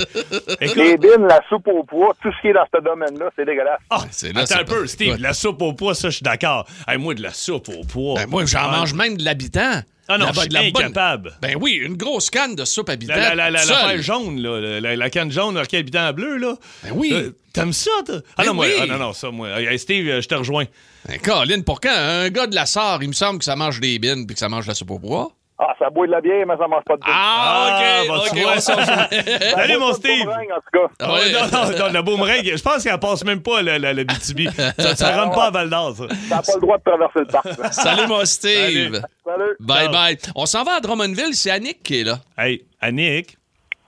Les 0.61 0.67
Écoute, 0.67 1.01
bines, 1.01 1.27
la 1.27 1.41
soupe 1.49 1.69
au 1.69 1.83
pois, 1.85 2.15
tout 2.23 2.31
ce 2.37 2.41
qui 2.43 2.49
est 2.49 2.53
dans 2.53 2.67
ce 2.75 2.83
domaine-là, 2.83 3.31
c'est 3.37 3.45
dégueulasse. 3.47 3.81
ah, 3.91 4.05
c'est 4.11 4.33
là, 4.35 4.41
attends 4.43 4.55
c'est 4.55 4.61
un 4.61 4.65
peu, 4.65 4.87
Steve, 4.87 5.17
la 5.21 5.33
soupe 5.33 5.63
au 5.63 5.73
pois, 5.73 5.95
ça, 5.95 6.11
je 6.11 6.17
suis 6.17 6.23
d'accord. 6.25 6.67
Hey, 6.87 6.99
moi, 6.99 7.15
de 7.15 7.23
la 7.23 7.33
soupe 7.33 7.69
au 7.71 7.85
pois. 7.85 8.15
Ben, 8.21 8.27
moi, 8.29 8.45
j'en 8.45 8.71
mange 8.71 8.93
même 8.95 9.17
de 9.17 9.25
l'habitant. 9.25 9.81
Ah 10.11 10.17
non, 10.19 10.27
La- 10.27 10.33
je 10.33 10.41
suis 10.41 10.49
la 10.49 10.71
bonne- 10.71 10.85
incapable. 10.85 11.37
Ben 11.43 11.55
oui, 11.61 11.73
une 11.75 11.97
grosse 11.97 12.31
canne 12.31 12.55
de 12.55 12.65
soupe 12.65 12.89
habitant. 12.89 13.15
La, 13.15 13.35
la, 13.35 13.51
la, 13.51 13.65
l'affaire 13.65 14.01
jaune, 14.03 14.41
là, 14.41 14.59
la, 14.61 14.81
la- 14.81 14.97
la 14.97 15.11
canne 15.11 15.31
jaune, 15.31 15.61
qui 15.67 15.77
habitant 15.77 16.09
en 16.09 16.13
bleu, 16.15 16.37
là. 16.39 16.55
Ben 16.83 16.93
oui. 16.95 17.11
Euh, 17.13 17.31
T'aimes 17.53 17.73
ça, 17.73 17.91
toi? 18.07 18.17
Ah 18.37 18.43
Ben 18.43 18.47
non, 18.47 18.55
moi, 18.55 18.67
oui. 18.67 18.73
ah 18.81 18.87
non, 18.87 18.99
non, 18.99 19.13
ça, 19.13 19.31
moi. 19.31 19.61
Hey, 19.61 19.79
Steve, 19.79 20.09
euh, 20.09 20.21
je 20.23 20.29
te 20.29 20.35
rejoins. 20.35 20.65
Ben, 21.07 21.19
Colin, 21.19 21.61
pour 21.63 21.81
quand? 21.81 21.91
Un 21.95 22.29
gars 22.31 22.47
de 22.47 22.55
la 22.55 22.67
Sarre, 22.67 23.03
il 23.03 23.09
me 23.09 23.13
semble 23.15 23.39
que 23.41 23.45
ça 23.45 23.57
mange 23.57 23.81
des 23.81 23.99
bines 23.99 24.27
puis 24.27 24.35
que 24.35 24.41
ça 24.41 24.49
mange 24.49 24.65
de 24.65 24.69
la 24.71 24.75
soupe 24.75 24.91
au 24.93 24.99
pois? 24.99 25.31
Ah, 25.61 25.75
ça 25.79 25.91
boit 25.91 26.07
de 26.07 26.13
la 26.13 26.21
bière, 26.21 26.47
mais 26.47 26.57
ça 26.57 26.69
mange 26.69 26.85
pas 26.85 26.95
de 26.95 27.01
bine. 27.01 27.13
Ah, 27.13 27.81
ok, 28.05 28.09
bah, 28.09 28.15
tu 28.33 28.45
ok, 28.45 28.61
Ça 28.61 28.77
Salut, 29.57 29.79
mon 29.79 29.93
Steve. 29.93 30.25
boomerang, 30.25 30.47
en 30.53 30.61
tout 30.61 30.71
cas. 30.73 30.95
Ah 31.01 31.13
ouais. 31.15 31.33
non, 31.33 31.41
non, 31.53 31.79
non, 31.87 31.93
la 31.93 32.03
boomerang, 32.03 32.43
je 32.45 32.63
pense 32.63 32.85
qu'elle 32.85 32.99
passe 33.01 33.25
même 33.25 33.43
pas, 33.43 33.61
la, 33.63 33.79
la, 33.79 33.93
la 33.93 34.05
BTB. 34.05 34.49
Ça, 34.79 34.95
ça 34.95 35.21
rentre 35.21 35.35
pas 35.35 35.47
à 35.47 35.51
Val 35.51 35.69
d'Or, 35.69 35.97
ça. 35.97 36.05
N'a 36.31 36.43
pas 36.43 36.53
le 36.55 36.61
droit 36.61 36.79
de 36.79 36.83
traverser 36.85 37.19
le 37.21 37.27
parc. 37.27 37.49
Salut, 37.75 38.07
mon 38.07 38.25
Steve. 38.25 38.95
Salut. 38.95 39.03
Salut. 39.25 39.57
Bye 39.61 39.85
Ciao. 39.85 39.93
bye. 39.93 40.19
On 40.37 40.47
s'en 40.47 40.63
va 40.63 40.75
à 40.77 40.81
Drummondville, 40.81 41.35
c'est 41.35 41.51
Annick 41.51 41.83
qui 41.83 42.01
est 42.01 42.05
là. 42.05 42.19
Hey, 42.39 42.65
Annick. 42.81 43.38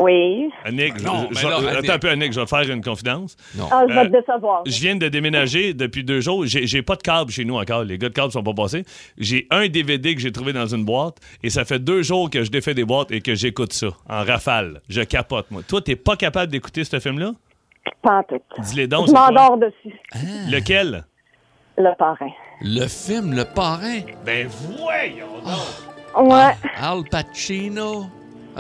Oui. 0.01 0.49
Annick, 0.65 0.99
je- 0.99 1.05
non, 1.05 1.29
je- 1.31 1.35
mais 1.45 1.51
là, 1.51 1.57
attends 1.59 1.69
Annick. 1.79 1.91
un 1.91 1.99
peu, 1.99 2.09
Annick, 2.09 2.33
je 2.33 2.41
vais 2.41 2.47
te 2.47 2.49
faire 2.57 2.71
une 2.71 2.83
confidence. 2.83 3.37
Ah, 3.71 3.85
je 3.87 3.93
vais 3.93 4.01
Euh, 4.01 4.05
te 4.07 4.11
décevoir. 4.13 4.63
Je 4.67 4.81
viens 4.81 4.97
de 4.97 5.09
déménager 5.09 5.75
depuis 5.75 6.03
deux 6.05 6.21
jours. 6.21 6.47
J'ai 6.47 6.67
j'ai 6.67 6.81
pas 6.83 6.97
de 6.97 7.03
câble 7.03 7.31
chez 7.31 7.45
nous 7.45 7.57
encore. 7.57 7.85
Les 7.85 7.99
gars 7.99 8.09
de 8.09 8.15
câble 8.15 8.33
sont 8.33 8.43
pas 8.43 8.55
passés. 8.55 8.85
J'ai 9.19 9.47
un 9.51 9.69
DVD 9.69 10.15
que 10.15 10.21
j'ai 10.21 10.33
trouvé 10.33 10.53
dans 10.55 10.67
une 10.67 10.85
boîte 10.87 11.19
et 11.43 11.51
ça 11.51 11.65
fait 11.67 11.79
deux 11.79 12.03
jours 12.03 12.31
que 12.31 12.43
je 12.43 12.51
défais 12.51 12.73
des 12.75 12.85
boîtes 12.85 13.13
et 13.13 13.21
que 13.21 13.35
j'écoute 13.35 13.73
ça 13.75 13.89
en 14.09 14.25
rafale. 14.25 14.81
Je 14.89 15.03
capote, 15.03 15.51
moi. 15.51 15.63
Toi, 15.69 15.83
t'es 15.83 15.97
pas 15.97 16.17
capable 16.17 16.51
d'écouter 16.51 16.83
ce 16.85 16.99
film-là? 16.99 17.33
Pas 18.03 18.19
en 18.19 18.23
tout. 18.23 18.41
Dis-les 18.59 18.87
donc. 18.87 19.07
Je 19.09 19.13
m'endors 19.13 19.59
dessus. 19.59 19.95
Lequel? 20.51 21.05
Le 21.77 21.95
parrain. 21.99 22.31
Le 22.63 22.87
film 22.89 23.35
Le 23.35 23.45
Parrain? 23.45 24.01
Ben 24.25 24.47
voyons 24.49 25.41
donc! 25.45 26.31
Ouais. 26.31 26.53
Al 26.79 27.05
Pacino, 27.11 28.07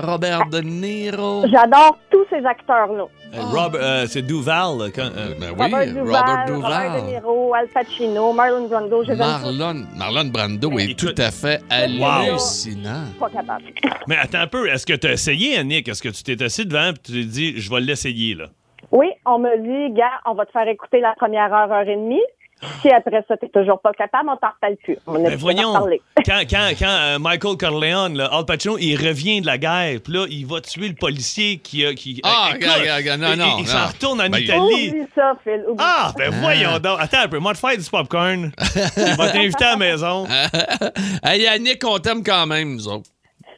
Robert 0.00 0.46
De 0.50 0.60
Niro. 0.60 1.44
J'adore 1.50 1.98
tous 2.10 2.24
ces 2.30 2.44
acteurs-là. 2.44 3.04
Euh, 3.32 3.38
Rob- 3.54 3.76
euh, 3.76 4.06
c'est 4.08 4.22
Duval. 4.22 4.90
quand- 4.94 5.02
euh, 5.16 5.34
Ben 5.40 5.50
oui, 5.56 5.64
Robert 5.64 5.86
Duval, 5.86 6.04
Robert 6.04 6.46
Robert 6.46 6.46
De 6.46 6.52
Duval. 6.54 7.02
Niro, 7.06 7.54
Al 7.54 7.68
Pacino, 7.68 8.32
Marlon 8.32 8.66
Brando, 8.68 9.04
je. 9.04 9.12
Marlon, 9.12 9.84
Marlon 9.96 10.24
Brando 10.32 10.78
est 10.78 10.84
Écoute. 10.90 11.14
tout 11.14 11.22
à 11.22 11.30
fait 11.30 11.60
hallucinant. 11.70 13.04
Pas 13.18 13.30
capable. 13.30 13.64
Mais 14.08 14.16
attends 14.16 14.40
un 14.40 14.46
peu. 14.46 14.68
Est-ce 14.68 14.86
que 14.86 14.94
tu 14.94 15.06
as 15.06 15.12
essayé, 15.12 15.56
Annick? 15.58 15.88
Est-ce 15.88 16.02
que 16.02 16.08
tu 16.08 16.22
t'es 16.22 16.42
assis 16.42 16.66
devant 16.66 16.90
et 16.90 16.94
tu 16.94 17.12
t'es 17.12 17.24
dit, 17.24 17.60
je 17.60 17.70
vais 17.70 17.80
l'essayer, 17.80 18.34
là? 18.34 18.46
Oui, 18.92 19.06
on 19.26 19.38
me 19.38 19.56
dit, 19.58 19.94
gars, 19.94 20.10
on 20.26 20.34
va 20.34 20.46
te 20.46 20.50
faire 20.52 20.66
écouter 20.66 21.00
la 21.00 21.14
première 21.16 21.52
heure, 21.54 21.70
heure 21.70 21.86
et 21.88 21.94
demie. 21.96 22.20
Si 22.82 22.90
après 22.90 23.24
ça, 23.26 23.36
t'es 23.36 23.48
toujours 23.48 23.80
pas 23.80 23.92
capable, 23.92 24.28
on 24.30 24.36
t'en 24.36 24.48
reparle 24.48 24.76
plus. 24.84 24.98
On 25.06 25.22
Ben 25.22 25.36
voyons, 25.36 25.72
quand, 26.26 26.40
quand, 26.48 26.68
quand 26.78 26.86
euh, 27.00 27.18
Michael 27.18 27.56
Corleone, 27.56 28.16
là, 28.18 28.26
Al 28.32 28.44
Pacino, 28.44 28.76
il 28.78 28.96
revient 28.96 29.40
de 29.40 29.46
la 29.46 29.56
guerre, 29.58 30.00
puis 30.04 30.12
là, 30.12 30.26
il 30.28 30.46
va 30.46 30.60
tuer 30.60 30.88
le 30.88 30.94
policier 30.94 31.58
qui 31.58 31.86
a... 31.86 31.94
Qui, 31.94 32.20
Ah, 32.24 32.50
euh, 32.52 32.56
écoute, 32.56 32.68
regarde, 32.78 32.98
regarde, 32.98 33.20
non, 33.20 33.32
il- 33.32 33.38
non, 33.38 33.56
Il, 33.60 33.66
s'en 33.66 33.86
retourne 33.86 34.20
en 34.20 34.28
Ben, 34.28 34.38
Italie. 34.42 34.88
Oublie 34.90 35.06
ça, 35.14 35.32
Phil. 35.42 35.64
Oublie 35.68 35.76
Ah, 35.84 36.12
ben 36.16 36.30
voyons 36.40 36.78
donc. 36.78 36.98
Attends 37.00 37.20
un 37.24 37.28
peu, 37.28 37.38
moi, 37.38 37.54
te 37.54 37.58
faire 37.58 37.76
du 37.78 37.84
popcorn. 37.90 38.52
il 38.96 39.16
va 39.16 39.30
t'inviter 39.30 39.64
à 39.64 39.70
la 39.70 39.76
maison. 39.76 40.26
hey, 41.24 41.46
Annick, 41.46 41.82
on 41.84 41.98
t'aime 41.98 42.22
quand 42.22 42.46
même, 42.46 42.74
nous 42.74 42.88
autres. 42.88 43.08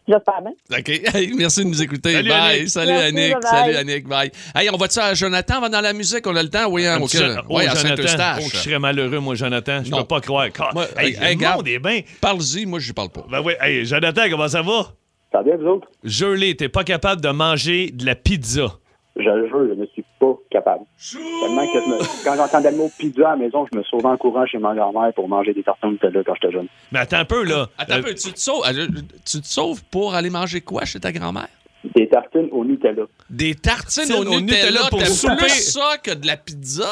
J'espère 0.08 0.42
bien. 0.42 0.78
OK. 0.78 0.88
Hey, 1.14 1.32
merci 1.34 1.62
de 1.64 1.68
nous 1.68 1.80
écouter. 1.82 2.12
Salut, 2.12 2.28
bye. 2.28 2.56
Annick. 2.56 2.68
Salut, 2.70 2.90
Merci, 2.90 3.06
Annick. 3.06 3.34
bye-bye. 3.34 3.48
Salut, 3.50 3.76
Annick. 3.76 4.08
Bye. 4.08 4.30
Hey, 4.54 4.68
on 4.72 4.76
va-tu 4.76 4.98
à 4.98 5.14
Jonathan? 5.14 5.54
On 5.58 5.60
va 5.60 5.68
dans 5.68 5.80
la 5.80 5.92
musique? 5.92 6.26
On 6.26 6.34
a 6.34 6.42
le 6.42 6.48
temps? 6.48 6.68
Oui, 6.70 6.86
hein. 6.86 6.98
Jon- 6.98 7.36
oh, 7.48 7.56
Oui, 7.58 7.66
à 7.66 7.74
Jonathan. 7.74 7.96
Saint-Eustache. 7.96 8.42
Oh, 8.44 8.48
que 8.50 8.56
je 8.56 8.62
serais 8.62 8.78
malheureux, 8.80 9.18
moi, 9.20 9.34
Jonathan. 9.36 9.82
Je 9.84 9.90
Non. 9.90 9.98
peux 9.98 10.06
pas 10.08 10.20
croire. 10.20 10.48
Moi, 10.74 10.86
hey, 10.98 11.10
hey, 11.10 11.20
le 11.20 11.26
regarde. 11.28 11.56
monde 11.58 11.68
est 11.68 11.78
bien. 11.78 12.00
Parle-y, 12.20 12.66
moi, 12.66 12.78
je 12.80 12.92
parle 12.92 13.10
pas. 13.10 13.24
Ben 13.30 13.42
oui, 13.44 13.52
hey, 13.60 13.84
Jonathan, 13.84 14.22
comment 14.30 14.48
ça 14.48 14.62
va? 14.62 14.92
Ça 15.30 15.38
va 15.38 15.42
bien, 15.44 15.56
vous 15.56 15.66
autres? 15.66 15.88
Gelé, 16.02 16.56
t'es 16.56 16.68
pas 16.68 16.84
capable 16.84 17.20
de 17.20 17.28
manger 17.28 17.90
de 17.92 18.04
la 18.04 18.14
pizza. 18.16 18.72
Je 19.14 19.22
le 19.28 19.46
jure, 19.48 19.66
je 19.68 19.78
ne 19.78 19.86
suis 19.88 19.91
pas 20.22 20.38
capable. 20.50 20.84
Tellement 21.10 21.66
que 21.72 21.80
je 21.80 21.88
me- 21.90 22.24
quand 22.24 22.36
j'entendais 22.36 22.70
le 22.70 22.76
mot 22.76 22.90
pizza 22.98 23.28
à 23.28 23.30
la 23.32 23.36
maison, 23.36 23.66
je 23.72 23.76
me 23.78 23.82
sauvais 23.84 24.06
en 24.06 24.16
courant 24.16 24.46
chez 24.46 24.58
ma 24.58 24.74
grand-mère 24.74 25.12
pour 25.14 25.28
manger 25.28 25.52
des 25.52 25.62
tartines 25.64 25.90
Nutella 25.92 26.22
quand 26.24 26.34
j'étais 26.40 26.52
jeune. 26.52 26.68
Mais 26.92 27.00
attends 27.00 27.18
un 27.18 27.24
peu, 27.24 27.42
là. 27.44 27.68
Attends 27.78 27.94
un 27.94 28.02
peu, 28.02 28.14
tu 28.14 28.32
te 28.32 28.38
sauves, 28.38 28.62
euh, 28.66 28.86
tu 29.24 29.40
te 29.40 29.46
sauves 29.46 29.82
pour 29.90 30.14
aller 30.14 30.30
manger 30.30 30.60
quoi 30.60 30.84
chez 30.84 31.00
ta 31.00 31.10
grand-mère? 31.12 31.48
Des 31.96 32.08
tartines 32.08 32.48
au 32.52 32.64
Nutella. 32.64 33.02
Des 33.28 33.54
tartines 33.56 34.12
au 34.12 34.18
au 34.20 34.40
Nutella, 34.40 34.66
Nutella 34.70 34.80
pour 34.90 35.04
souper. 35.06 35.36
plus 35.36 35.72
ça 35.72 35.98
que 36.02 36.12
de 36.12 36.26
la 36.28 36.36
pizza? 36.36 36.88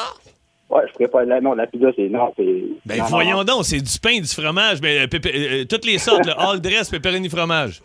Ouais, 0.69 0.83
je 0.89 0.93
ferais 0.95 1.09
pas 1.09 1.25
la, 1.25 1.41
non, 1.41 1.55
la 1.55 1.67
pizza, 1.67 1.89
c'est, 1.97 2.09
non, 2.09 2.33
c'est... 2.37 2.65
Ben 2.87 2.99
non, 2.99 3.05
voyons 3.07 3.39
non. 3.39 3.45
donc, 3.45 3.65
c'est 3.65 3.81
du 3.81 3.99
pain, 4.01 4.21
du 4.21 4.27
fromage, 4.29 4.81
mais 4.81 5.01
euh, 5.01 5.07
pépé- 5.07 5.33
euh, 5.35 5.65
toutes 5.65 5.85
les 5.85 5.99
sortes, 5.99 6.27
le 6.27 6.33
all 6.39 6.61
dress, 6.61 6.91
pepperoni 6.91 7.29
fromage. 7.29 7.81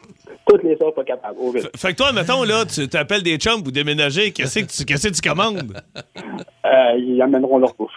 Toutes 0.48 0.64
les 0.64 0.78
sortes, 0.78 0.96
pas 0.96 1.04
capable. 1.04 1.40
Au 1.40 1.52
vide. 1.52 1.70
Fait 1.76 1.92
que 1.92 1.98
toi, 1.98 2.12
mettons, 2.14 2.44
là, 2.44 2.66
tu 2.66 2.88
t'appelles 2.88 3.24
des 3.24 3.38
chums 3.38 3.64
pour 3.64 3.72
déménager, 3.72 4.32
qu'est-ce 4.32 4.60
que 4.60 4.66
tu, 4.66 4.86
qu'est-ce 4.86 5.08
que 5.08 5.14
tu 5.14 5.28
commandes? 5.28 5.74
Euh, 6.66 6.98
ils 6.98 7.22
amèneront 7.22 7.58
leur 7.58 7.74
bouffe. 7.76 7.92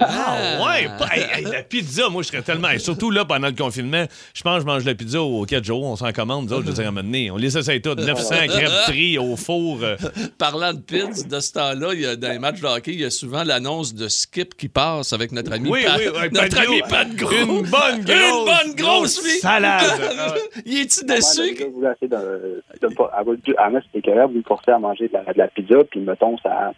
Ah 0.00 0.58
ouais, 0.66 0.88
pas- 0.98 1.08
hey, 1.14 1.24
hey, 1.34 1.44
la 1.44 1.62
pizza, 1.62 2.08
moi 2.08 2.22
je 2.22 2.28
serais 2.28 2.42
tellement. 2.42 2.70
et 2.70 2.78
surtout 2.78 3.10
là, 3.10 3.24
pendant 3.24 3.48
le 3.48 3.54
confinement, 3.54 4.04
je 4.34 4.42
pense 4.42 4.56
que 4.56 4.60
je 4.62 4.66
mange 4.66 4.84
la 4.84 4.94
pizza 4.94 5.22
aux 5.22 5.44
4 5.44 5.64
jours, 5.64 5.82
on 5.84 5.96
s'en 5.96 6.12
commande, 6.12 6.46
nous 6.46 6.52
autres, 6.52 6.64
je 6.64 6.68
veux 6.68 6.74
dire, 6.74 6.84
à 6.84 6.88
un 6.88 6.90
moment 6.90 7.04
donné, 7.04 7.30
on 7.30 7.36
les 7.36 7.56
essaye 7.56 7.80
toutes. 7.80 7.98
900 8.00 8.34
crêperies 8.48 9.18
au 9.18 9.36
four. 9.36 9.78
euh, 9.82 9.96
Parlant 10.38 10.72
de 10.72 10.80
pizza, 10.80 11.26
de 11.26 11.40
ce 11.40 11.52
temps-là, 11.52 11.88
il 11.94 12.00
y 12.00 12.06
a, 12.06 12.16
dans 12.16 12.28
les 12.30 12.38
matchs 12.38 12.60
de 12.60 12.66
hockey, 12.66 12.92
il 12.92 13.00
y 13.00 13.04
a 13.04 13.10
souvent 13.10 13.44
l'annonce 13.44 13.94
de 13.94 14.08
Skip 14.08 14.56
qui 14.56 14.68
passe 14.68 15.12
avec 15.12 15.32
notre 15.32 15.52
ami 15.52 15.68
Oui, 15.70 15.84
Pat, 15.84 15.98
oui, 15.98 16.06
ouais, 16.08 16.30
notre 16.30 16.48
Pat 16.56 16.66
ami 16.66 16.78
Gros. 16.80 16.88
Pat 16.88 17.14
Gros. 17.16 17.32
Une 17.32 17.46
bonne 17.62 18.04
grosse. 18.04 18.08
Une 18.08 18.44
bonne 18.44 18.74
grosse. 18.76 19.20
Salade. 19.40 19.82
Ah 20.18 20.32
ouais. 20.32 20.40
il 20.66 20.80
est-tu 20.80 21.04
déçu? 21.04 21.54
voulait 21.72 21.90
essayer 21.92 22.08
de, 22.08 22.62
de 22.80 22.88
dire, 22.88 23.54
ah, 23.58 23.70
mais 23.70 23.80
c'était 23.92 24.10
correct, 24.10 24.30
vous 24.32 24.38
me 24.38 24.42
forcez 24.42 24.70
à 24.70 24.78
manger 24.78 25.08
de 25.08 25.12
la, 25.14 25.32
de 25.32 25.38
la 25.38 25.48
pizza, 25.48 25.76
puis 25.90 26.00
mettons, 26.00 26.36
ça, 26.38 26.72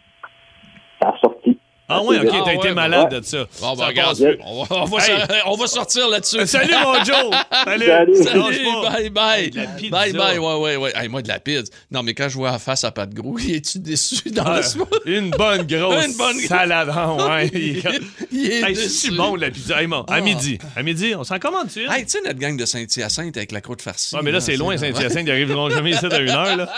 ça 1.01 1.09
a 1.09 1.17
sorti. 1.19 1.57
Ah 1.87 2.01
ouais, 2.01 2.17
ok, 2.19 2.29
Ah 2.33 2.41
t'as 2.45 2.53
été 2.53 2.67
ouais, 2.69 2.73
malade 2.73 3.13
ouais. 3.13 3.19
de 3.19 3.25
ça. 3.25 3.45
Bon, 3.61 3.75
ben, 3.75 3.85
regarde, 3.85 4.17
on 4.43 4.63
va, 4.63 4.75
on 4.81 4.85
va 4.85 5.05
Hey. 5.07 5.21
on 5.45 5.55
va 5.55 5.67
sortir 5.67 6.09
là-dessus. 6.09 6.39
Salut 6.47 6.73
mon 6.83 7.03
Joe! 7.03 7.15
Salut! 7.65 7.85
Salut. 7.85 8.13
Lâche 8.23 8.25
Salut, 8.25 8.65
pas. 8.83 8.89
bye 8.89 9.09
bye. 9.11 9.49
De 9.51 9.55
la 9.57 9.67
pizza. 9.67 9.89
Bye 9.91 10.13
bye, 10.13 10.37
ouais, 10.39 10.55
ouais, 10.55 10.75
ouais. 10.77 10.93
Hey, 10.95 11.07
moi, 11.09 11.21
de 11.21 11.27
la 11.27 11.39
pizza. 11.39 11.71
Non, 11.91 12.01
mais 12.01 12.13
quand 12.15 12.27
je 12.27 12.35
vois 12.35 12.51
la 12.51 12.59
face 12.59 12.83
à 12.83 12.91
Pat 12.91 13.07
Gros, 13.13 13.37
il 13.39 13.55
est-tu 13.55 13.77
déçu 13.79 14.31
dans 14.31 14.43
Ah, 14.45 14.61
le 15.05 15.13
une 15.17 15.29
bonne 15.29 15.61
grosse 15.67 16.05
Une 16.07 16.17
bonne- 16.17 16.39
salade. 16.39 16.89
Ah 16.91 17.13
ouais. 17.13 17.51
Il, 17.53 17.61
Il- 17.77 17.83
il 18.31 18.51
est 18.51 18.61
Hey, 18.61 18.73
déçu. 18.73 18.89
c'est 18.89 19.11
bon 19.11 19.35
la 19.35 19.51
pizza. 19.51 19.79
Hey, 19.79 19.85
bon, 19.87 20.01
à 20.01 20.15
Ah. 20.15 20.21
midi. 20.21 20.57
À 20.75 20.81
midi, 20.81 21.13
on 21.15 21.23
s'en 21.23 21.37
commande 21.37 21.67
tu 21.71 21.81
Hey, 21.81 22.03
tu 22.05 22.11
sais, 22.11 22.21
notre 22.25 22.39
gang 22.39 22.57
de 22.57 22.65
Saint-Hyacinthe 22.65 23.37
avec 23.37 23.51
la 23.51 23.61
croûte 23.61 23.83
farcie. 23.83 24.15
Ah, 24.17 24.21
mais 24.23 24.31
là, 24.31 24.39
c'est 24.41 24.55
loin, 24.57 24.75
Saint-Hyacinthe. 24.75 25.27
Ils 25.27 25.31
arriveront 25.31 25.69
jamais 25.69 25.91
ici 25.91 26.05
à 26.05 26.17
une 26.19 26.29
heure. 26.29 26.57
Là. 26.57 26.69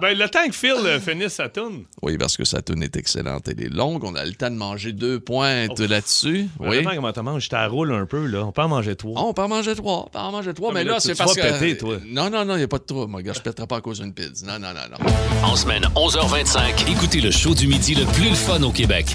Ben, 0.00 0.16
le 0.16 0.28
temps 0.28 0.46
que 0.46 0.54
Phil 0.54 0.74
euh, 0.84 1.00
finisse 1.00 1.34
sa 1.34 1.48
tourne. 1.48 1.82
Oui, 2.02 2.16
parce 2.18 2.36
que 2.36 2.44
sa 2.44 2.62
tune 2.62 2.82
est 2.82 2.96
excellente. 2.96 3.48
Elle 3.48 3.60
est 3.62 3.68
longue. 3.74 4.04
On 4.04 4.14
a 4.14 4.24
le 4.24 4.32
temps 4.34 4.50
de 4.50 4.56
manger 4.56 4.92
deux 4.92 5.20
pointes 5.20 5.78
là-dessus. 5.80 6.48
Oui. 6.58 6.66
Vraiment, 6.68 6.90
comment 6.94 7.12
t'as 7.12 7.22
mangé? 7.22 7.44
Je 7.44 7.48
t'arroule 7.50 7.92
un 7.92 8.06
peu, 8.06 8.26
là. 8.26 8.44
On 8.44 8.52
peut 8.52 8.62
en 8.62 8.68
manger 8.68 8.96
trois. 8.96 9.20
Oh, 9.22 9.26
on 9.30 9.32
peut 9.34 9.42
en 9.42 9.48
manger 9.48 9.74
trois. 9.74 10.04
On 10.06 10.10
peut 10.10 10.18
en 10.18 10.32
manger 10.32 10.54
trois. 10.54 10.70
Ah, 10.70 10.74
mais 10.74 10.80
mais 10.80 10.84
là, 10.88 10.92
là, 10.94 11.00
tu- 11.00 11.08
c'est 11.08 11.12
tu 11.14 11.18
parce 11.18 11.36
vas 11.36 11.42
que. 11.42 11.58
péter, 11.58 11.76
toi. 11.76 11.96
Non, 12.06 12.30
non, 12.30 12.44
non, 12.44 12.54
il 12.54 12.58
n'y 12.58 12.64
a 12.64 12.68
pas 12.68 12.78
de 12.78 12.84
trouble. 12.84 13.10
Moi, 13.10 13.22
gars, 13.22 13.32
je 13.34 13.40
pèterai 13.40 13.66
pas 13.66 13.76
à 13.76 13.80
cause 13.80 14.00
d'une 14.00 14.12
pizza. 14.14 14.46
Non, 14.46 14.58
non, 14.58 14.68
non, 14.74 14.96
non. 14.98 15.46
En 15.48 15.56
semaine, 15.56 15.84
11h25, 15.94 16.90
écoutez 16.90 17.20
le 17.20 17.30
show 17.30 17.54
du 17.54 17.66
midi 17.66 17.94
le 17.94 18.04
plus 18.06 18.28
le 18.30 18.34
fun 18.34 18.62
au 18.62 18.70
Québec. 18.72 19.06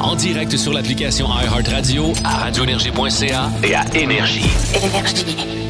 En 0.00 0.14
direct 0.16 0.56
sur 0.56 0.72
l'application 0.72 1.26
iHeartRadio, 1.28 2.12
à 2.24 2.38
radioénergie.ca 2.44 3.50
et 3.62 3.74
à 3.74 3.84
Énergie. 3.94 4.44
Énergie. 4.74 5.63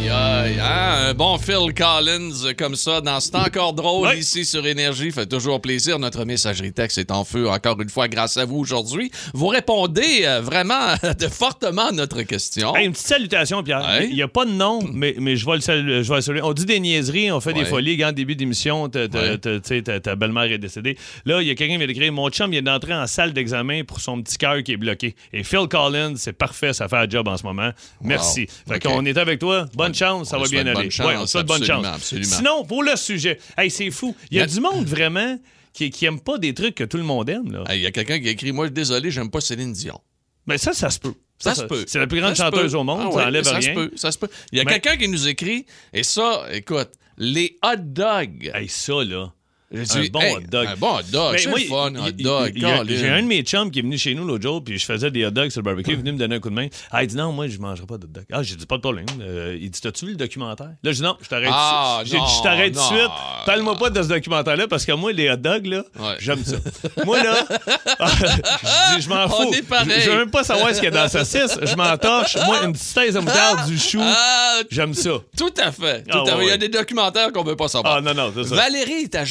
Aïe, 0.44 0.58
hein, 0.60 1.08
Un 1.08 1.14
bon 1.14 1.38
Phil 1.38 1.72
Collins 1.74 2.52
comme 2.58 2.76
ça, 2.76 3.00
dans 3.00 3.18
C'est 3.18 3.34
encore 3.34 3.72
drôle 3.72 4.14
ici 4.14 4.44
sur 4.44 4.66
Énergie. 4.66 5.10
Fait 5.10 5.24
toujours 5.24 5.58
plaisir. 5.58 5.98
Notre 5.98 6.26
messagerie 6.26 6.74
texte 6.74 6.98
est 6.98 7.10
en 7.10 7.24
feu 7.24 7.48
encore 7.48 7.80
une 7.80 7.88
fois 7.88 8.08
grâce 8.08 8.36
à 8.36 8.44
vous 8.44 8.58
aujourd'hui. 8.58 9.10
Vous 9.32 9.46
répondez 9.46 10.24
euh, 10.24 10.42
vraiment 10.42 10.96
de 11.18 11.28
fortement 11.28 11.86
à 11.88 11.92
notre 11.92 12.20
question. 12.24 12.76
Hey, 12.76 12.84
une 12.84 12.92
petite 12.92 13.06
salutation, 13.06 13.62
Pierre. 13.62 14.02
Il 14.02 14.14
n'y 14.14 14.20
a 14.20 14.28
pas 14.28 14.44
de 14.44 14.50
nom, 14.50 14.80
mais, 14.92 15.14
mais 15.18 15.36
je 15.36 15.46
vais 15.46 15.54
le 15.54 15.60
saluer. 15.62 16.02
Je 16.02 16.10
vais 16.10 16.16
le 16.16 16.20
saluer. 16.20 16.42
On 16.42 16.52
dit 16.52 16.66
des 16.66 16.78
niaiseries, 16.78 17.32
on 17.32 17.40
fait 17.40 17.54
des 17.54 17.64
folies. 17.64 18.04
En 18.04 18.12
début 18.12 18.36
d'émission, 18.36 18.90
ta, 18.90 19.06
belle-mère 19.08 20.52
est 20.52 20.58
décédée. 20.58 20.98
Là, 21.24 21.40
il 21.40 21.48
y 21.48 21.50
a 21.50 21.54
quelqu'un 21.54 21.74
qui 21.74 21.78
vient 21.78 21.86
d'écrire 21.86 22.12
Mon 22.12 22.28
chum 22.28 22.50
vient 22.50 22.60
d'entrer 22.60 22.92
en 22.92 23.06
salle 23.06 23.32
d'examen 23.32 23.84
pour 23.84 24.00
son 24.00 24.20
petit 24.20 24.36
cœur 24.36 24.62
qui 24.62 24.72
est 24.72 24.76
bloqué. 24.76 25.16
Et 25.32 25.42
Phil 25.42 25.68
Collins, 25.70 26.16
c'est 26.16 26.34
parfait, 26.34 26.74
ça 26.74 26.86
fait 26.86 26.98
un 26.98 27.08
job 27.08 27.28
en 27.28 27.38
ce 27.38 27.44
moment. 27.44 27.70
Merci. 28.02 28.46
Fait 28.68 28.76
OK. 28.76 28.82
qu'on 28.82 29.06
est 29.06 29.16
avec 29.16 29.38
toi. 29.38 29.64
Bonne 29.74 29.94
chance, 29.94 30.33
ça 30.36 30.42
va 30.42 30.48
bien 30.48 30.60
aller. 30.66 30.74
bonne 30.74 30.90
chance, 30.90 31.06
Ouais, 31.06 31.16
on 31.16 31.24
te 31.24 31.30
souhaite 31.30 31.46
bonne 31.46 31.62
absolument, 31.62 31.84
chance. 31.84 31.96
absolument. 31.96 32.36
Sinon, 32.36 32.64
pour 32.64 32.82
le 32.82 32.96
sujet, 32.96 33.38
hey, 33.58 33.70
c'est 33.70 33.90
fou. 33.90 34.14
Il 34.30 34.36
y 34.38 34.40
a 34.40 34.46
du 34.46 34.60
monde 34.60 34.84
vraiment 34.86 35.38
qui, 35.72 35.90
qui 35.90 36.04
aime 36.06 36.20
pas 36.20 36.38
des 36.38 36.54
trucs 36.54 36.74
que 36.74 36.84
tout 36.84 36.96
le 36.96 37.02
monde 37.02 37.28
aime. 37.28 37.64
Il 37.72 37.80
y 37.80 37.86
a 37.86 37.90
quelqu'un 37.90 38.20
qui 38.20 38.28
a 38.28 38.30
écrit 38.30 38.52
Moi, 38.52 38.68
désolé, 38.70 39.10
j'aime 39.10 39.30
pas 39.30 39.40
Céline 39.40 39.72
Dion. 39.72 40.00
Mais 40.46 40.58
ça, 40.58 40.72
ça 40.72 40.90
se 40.90 40.98
peut. 40.98 41.14
Ça, 41.38 41.54
se 41.54 41.62
peut. 41.64 41.84
C'est 41.88 41.98
la 41.98 42.06
plus 42.06 42.20
grande 42.20 42.36
Ça 42.36 42.44
chanteuse 42.44 42.74
au 42.74 42.84
monde, 42.84 43.08
Ah 43.08 43.12
ça 43.12 43.26
enlève 43.26 43.44
ça 43.44 43.56
rien. 43.56 43.68
Se 43.70 43.74
peut, 43.74 43.90
ça 43.96 44.12
se 44.12 44.18
peut. 44.18 44.28
Il 44.52 44.58
y 44.58 44.60
a 44.60 44.64
Mais- 44.64 44.72
quelqu'un 44.78 44.96
qui 44.96 45.08
nous 45.08 45.26
écrit, 45.26 45.66
et 45.92 46.02
ça, 46.04 46.44
écoute, 46.52 46.90
les 47.18 47.56
hot 47.64 47.76
dogs. 47.78 48.50
Hey, 48.54 48.68
ça, 48.68 49.02
là. 49.04 49.32
Un 49.74 50.04
bon 50.10 50.20
hey, 50.20 50.36
hot 50.36 50.40
dog. 50.50 50.66
Un 50.66 50.76
bon 50.76 50.96
hot 50.98 51.02
dog, 51.12 51.36
c'est 51.38 51.50
fun, 51.66 51.92
hot 51.94 52.10
dog. 52.12 52.52
J'ai 52.88 53.08
un 53.08 53.22
de 53.22 53.26
mes 53.26 53.42
chums 53.42 53.70
qui 53.70 53.78
est 53.80 53.82
venu 53.82 53.98
chez 53.98 54.14
nous 54.14 54.24
l'autre 54.24 54.42
jour, 54.42 54.62
puis 54.62 54.78
je 54.78 54.84
faisais 54.84 55.10
des 55.10 55.24
hot 55.26 55.30
dogs 55.30 55.50
sur 55.50 55.60
le 55.60 55.64
barbecue. 55.64 55.90
Il 55.90 55.94
est 55.94 55.96
venu 55.98 56.12
me 56.12 56.18
donner 56.18 56.36
un 56.36 56.40
coup 56.40 56.50
de 56.50 56.54
main. 56.54 56.68
Ah, 56.90 57.02
il 57.02 57.08
dit 57.08 57.16
non, 57.16 57.32
moi, 57.32 57.48
je 57.48 57.58
mangerai 57.58 57.86
pas 57.86 57.98
de 57.98 58.04
hot 58.04 58.10
dog. 58.10 58.24
Ah, 58.32 58.42
j'ai 58.42 58.56
dit 58.56 58.66
pas 58.66 58.76
de 58.76 58.80
problème. 58.80 59.06
Euh, 59.20 59.56
il 59.60 59.70
dit 59.70 59.80
T'as-tu 59.80 60.06
vu 60.06 60.12
le 60.12 60.16
documentaire? 60.16 60.70
Là, 60.82 60.92
je 60.92 60.96
dis 60.96 61.02
non, 61.02 61.16
je 61.20 61.28
t'arrête 61.28 61.50
Ah, 61.52 61.98
tout 61.98 62.04
de 62.04 62.08
suite. 62.10 62.20
J'ai 62.20 62.26
dit 62.26 62.32
Je 62.38 62.42
t'arrête 62.42 62.72
tout 62.74 62.80
de 62.80 62.84
suite. 62.84 63.10
Parle-moi 63.46 63.76
pas 63.76 63.90
de 63.90 64.02
ce 64.02 64.08
documentaire-là, 64.08 64.68
parce 64.68 64.84
que 64.84 64.92
moi, 64.92 65.12
les 65.12 65.30
hot 65.30 65.36
dogs, 65.36 65.66
là, 65.66 65.84
Ouais. 65.98 66.16
j'aime 66.18 66.44
ça. 66.44 66.56
moi, 67.04 67.22
là, 67.22 67.34
je 68.00 68.96
dis 68.96 69.02
Je 69.02 69.08
m'en 69.08 69.28
fous. 69.28 69.52
Je 69.52 70.00
je 70.04 70.10
veux 70.10 70.18
même 70.18 70.30
pas 70.30 70.44
savoir 70.44 70.70
ce 70.70 70.74
qu'il 70.76 70.84
y 70.84 70.88
a 70.88 70.90
dans 70.90 71.02
la 71.02 71.08
saucisse. 71.08 71.58
Je 71.62 71.74
m'en 71.76 71.96
torche. 71.96 72.36
Moi, 72.46 72.64
une 72.64 72.72
petite 72.72 73.14
de 73.14 73.18
moutarde, 73.18 73.66
du 73.68 73.78
chou, 73.78 74.00
Ah, 74.02 74.60
j'aime 74.70 74.94
ça. 74.94 75.10
tout 75.36 75.52
à 75.58 75.72
fait. 75.72 76.02
Tout 76.04 76.18
Ah, 76.26 76.32
à 76.32 76.36
fait. 76.36 76.42
Il 76.44 76.48
y 76.48 76.52
a 76.52 76.56
des 76.56 76.68
documentaires 76.68 77.32
qu'on 77.32 77.42
veut 77.44 77.56
pas 77.56 77.68
savoir. 77.68 77.96
Ah, 77.96 78.00
non, 78.00 78.14
non, 78.14 78.32
c'est 78.34 78.44
ça. 78.44 78.54
Valérie, 78.54 79.08
ta 79.08 79.24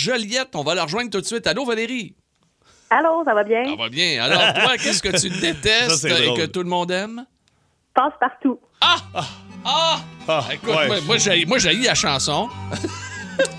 On 0.56 0.63
va 0.63 0.76
la 0.76 0.84
rejoindre 0.84 1.10
tout 1.10 1.22
de 1.22 1.26
suite. 1.26 1.46
Allô, 1.48 1.65
Valérie? 1.65 2.15
Allô, 2.89 3.24
ça 3.26 3.34
va 3.34 3.43
bien? 3.43 3.65
Ça 3.65 3.76
va 3.76 3.89
bien. 3.89 4.24
Alors, 4.24 4.54
toi, 4.54 4.78
qu'est-ce 4.82 5.02
que 5.02 5.19
tu 5.19 5.30
détestes 5.30 6.08
Ça, 6.08 6.19
et 6.19 6.34
que 6.34 6.46
tout 6.46 6.62
le 6.63 6.69
monde 6.69 6.91
aime? 6.91 7.26
Passe 7.93 8.13
partout. 8.19 8.60
Ah! 8.82 8.98
Ah, 9.65 10.43
Écoute, 10.52 10.69
ouais. 10.69 10.88
moi, 10.88 11.17
moi, 11.48 11.58
j'ai 11.58 11.74
la 11.76 11.96
chanson. 11.96 12.50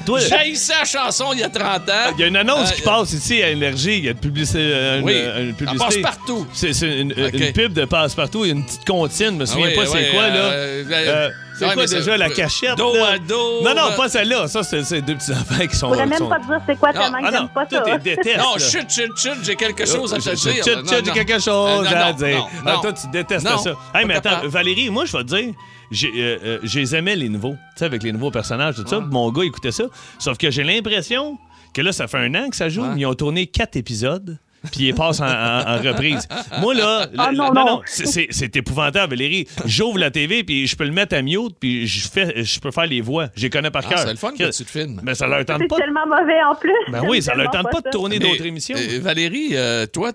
Toi, 0.07 0.21
J'ai 0.21 0.29
la 0.69 0.85
chanson 0.85 1.33
il 1.33 1.41
y 1.41 1.43
a 1.43 1.49
30 1.49 1.89
ans. 1.89 1.93
Il 2.17 2.21
y 2.21 2.25
a 2.25 2.27
une 2.27 2.37
annonce 2.37 2.71
Euh, 2.71 2.75
qui 2.75 2.83
passe 2.83 3.13
ici 3.15 3.43
à 3.43 3.49
Énergie. 3.51 3.97
Il 3.99 4.05
y 4.05 4.09
a 4.09 4.11
une 4.11 4.19
publicité. 4.19 4.59
euh, 4.61 4.99
Une, 4.99 5.05
Oui, 5.07 5.13
euh, 5.17 5.49
une 5.49 5.55
publicité. 5.55 6.03
passe 6.03 6.17
partout. 6.17 6.47
C'est 6.53 6.73
une, 6.83 7.15
pub 7.55 7.73
de 7.73 7.85
passe-partout. 7.87 8.45
Il 8.45 8.49
y 8.49 8.51
a 8.51 8.55
une 8.55 8.65
petite 8.67 8.87
comptine. 8.87 9.29
Je 9.31 9.31
me 9.33 9.47
souviens 9.47 9.69
Ah 9.73 9.75
pas 9.77 9.81
oui, 9.83 9.89
c'est 9.91 10.11
quoi, 10.11 10.29
là. 10.29 10.35
euh, 10.37 10.85
Euh, 10.91 11.31
c'est 11.59 11.67
ouais, 11.67 11.75
quoi 11.75 11.87
déjà 11.87 12.17
la 12.19 12.29
cachette? 12.29 12.77
Dos 12.77 12.95
là? 12.95 13.13
à 13.13 13.19
dos. 13.19 13.63
Non, 13.63 13.75
non, 13.75 13.93
euh, 13.93 13.97
pas 13.97 14.09
celle-là. 14.11 14.47
Ça, 14.49 14.63
c'est 14.63 15.01
deux 15.01 15.15
petits 15.15 15.33
enfants 15.33 15.67
qui 15.67 15.75
sont. 15.77 15.89
Je 15.89 15.93
pourrais 15.95 16.07
même 16.07 16.19
sont- 16.19 16.29
pas 16.29 16.39
te 16.41 16.47
dire 16.47 16.61
c'est 16.69 16.77
quoi 16.79 16.93
tellement 16.93 17.19
Ah 17.23 17.27
que 17.29 17.33
non, 17.33 17.39
j'aime 17.39 17.49
pas 17.49 17.67
toi, 17.67 17.79
ça. 17.87 17.99
t'es 17.99 17.99
déteste. 18.17 18.39
Non, 18.39 18.55
là. 18.57 18.59
chut, 18.59 18.91
chut, 18.91 19.11
chut, 19.17 19.39
j'ai 19.43 19.57
quelque 19.57 19.87
chose 19.87 20.13
à 20.13 20.19
te 20.19 20.23
dire. 20.23 20.37
chut, 20.37 20.77
Non, 20.85 20.93
chut, 20.93 21.05
j'ai 21.07 21.13
quelque 21.13 21.41
chose 21.41 21.87
Euh, 21.91 22.09
à 22.09 22.13
dire. 22.13 22.47
toi, 22.83 22.93
tu 22.93 23.07
détestes 23.11 23.47
Non, 23.49 23.57
ça. 23.59 23.71
Hey, 23.95 24.05
mais 24.05 24.17
attends. 24.17 24.47
Valérie, 24.49 24.91
moi, 24.91 25.05
je 25.07 25.17
vais 25.17 25.25
te 25.25 25.29
dire, 25.35 25.55
j'ai, 25.95 26.11
euh, 26.17 26.39
euh, 26.45 26.59
je 26.63 26.79
les 27.15 27.29
nouveaux. 27.29 27.53
Tu 27.53 27.59
sais, 27.77 27.85
avec 27.85 28.03
les 28.03 28.13
nouveaux 28.13 28.31
personnages, 28.31 28.77
tout 28.77 28.87
ça. 28.87 29.01
Mon 29.01 29.31
gars 29.31 29.45
écoutait 29.45 29.73
ça. 29.73 29.85
Sauf 30.19 30.37
que 30.39 30.51
j'ai 30.51 30.65
l'impression 30.65 31.39
que 31.73 31.83
là, 31.83 31.93
ça 31.93 32.07
fait 32.07 32.19
un 32.19 32.35
an 32.35 32.51
que 32.51 32.57
ça 32.57 32.69
joue. 32.69 32.83
Ouais. 32.83 32.95
Ils 32.97 33.07
ont 33.07 33.15
tourné 33.15 33.47
quatre 33.47 33.77
épisodes. 33.77 34.39
Puis 34.73 34.89
ils 34.89 34.95
passent 34.95 35.21
en, 35.21 35.27
en- 35.27 35.75
en 35.75 35.79
reprise. 35.79 36.27
Moi, 36.61 36.75
là, 36.75 37.07
Ah, 37.19 37.31
le- 37.31 37.37
non, 37.37 37.49
le- 37.51 37.55
non. 37.55 37.81
c'est- 37.87 38.07
c'est 38.07 38.27
c'est 38.31 38.55
épouvantable, 38.57 39.11
Valérie. 39.11 39.47
J'ouvre 39.67 39.99
la 39.99 40.11
TV, 40.11 40.45
puis 40.45 40.67
je 40.67 40.77
peux 40.77 40.85
le 40.85 40.93
mettre 40.93 41.15
à 41.17 41.23
mute, 41.23 41.57
puis 41.61 41.87
je, 41.87 42.09
fais, 42.09 42.43
je 42.45 42.61
peux 42.61 42.71
faire 42.71 42.87
les 42.87 43.01
voix. 43.01 43.27
Je 43.37 43.43
les 43.43 43.51
connais 43.51 43.71
par 43.71 43.83
Ah, 43.87 43.91
cœur. 43.91 43.99
c'est 44.01 44.11
le 44.11 44.17
fun 44.17 44.31
que 44.33 44.51
tu 44.57 44.65
te 44.65 44.71
filmes. 44.71 45.01
Mais 45.03 45.15
ça 45.15 45.27
leur 45.27 45.45
tente 45.45 45.59
C'est 45.61 45.69
pas. 45.69 45.77
tellement 45.77 46.07
mauvais 46.07 46.43
en 46.43 46.55
plus. 46.55 46.73
Ben 46.91 47.03
oui, 47.09 47.23
ça 47.23 47.35
leur 47.35 47.51
tente 47.51 47.71
pas 47.71 47.81
de 47.81 47.91
tourner 47.91 48.19
d'autres 48.19 48.45
émissions. 48.47 48.77
euh, 48.79 49.01
Valérie, 49.01 49.51
euh, 49.53 49.87
toi, 49.87 50.13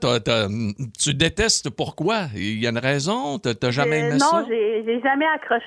tu 1.02 1.14
détestes 1.14 1.70
pourquoi? 1.70 2.28
Il 2.36 2.60
y 2.60 2.68
a 2.68 2.70
une 2.70 2.78
raison? 2.78 3.40
T'as 3.40 3.72
jamais 3.72 4.02
Euh, 4.02 4.08
aimé 4.10 4.18
non, 4.20 4.26
ça? 4.32 4.46
j'ai 4.48 4.84
j'ai 4.86 5.02
jamais 5.02 5.26
accroché. 5.36 5.60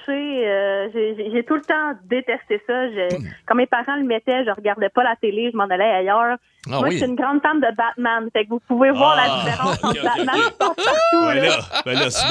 euh, 0.48 0.88
j'ai- 0.92 1.44
tout 1.44 1.54
le 1.54 1.60
temps 1.62 1.98
détesté 2.08 2.60
ça. 2.66 2.86
Hmm. 2.86 3.24
Quand 3.46 3.54
mes 3.54 3.66
parents 3.66 3.96
le 3.96 4.04
mettaient, 4.04 4.44
je 4.44 4.50
regardais 4.50 4.88
pas 4.88 5.02
la 5.04 5.16
télé, 5.16 5.50
je 5.52 5.56
m'en 5.56 5.64
allais 5.64 5.84
ailleurs. 5.84 6.36
Ah 6.66 6.78
Moi, 6.78 6.88
oui. 6.88 6.92
je 6.92 6.98
suis 6.98 7.06
une 7.08 7.16
grande 7.16 7.40
fan 7.42 7.58
de 7.60 7.66
Batman. 7.76 8.28
Fait 8.32 8.44
que 8.44 8.50
vous 8.50 8.60
pouvez 8.76 8.90
voir 8.90 9.16
Ah, 9.18 9.26
la 9.26 9.44
différence 9.44 9.78
ok, 9.82 9.88
entre 9.88 9.96
et 10.20 10.24
Passe-Partout. 10.58 10.96
Ben 11.12 11.34
là. 11.34 11.42
là, 11.48 11.58
ben 11.84 11.92
là, 11.98 12.10
c'est 12.10 12.28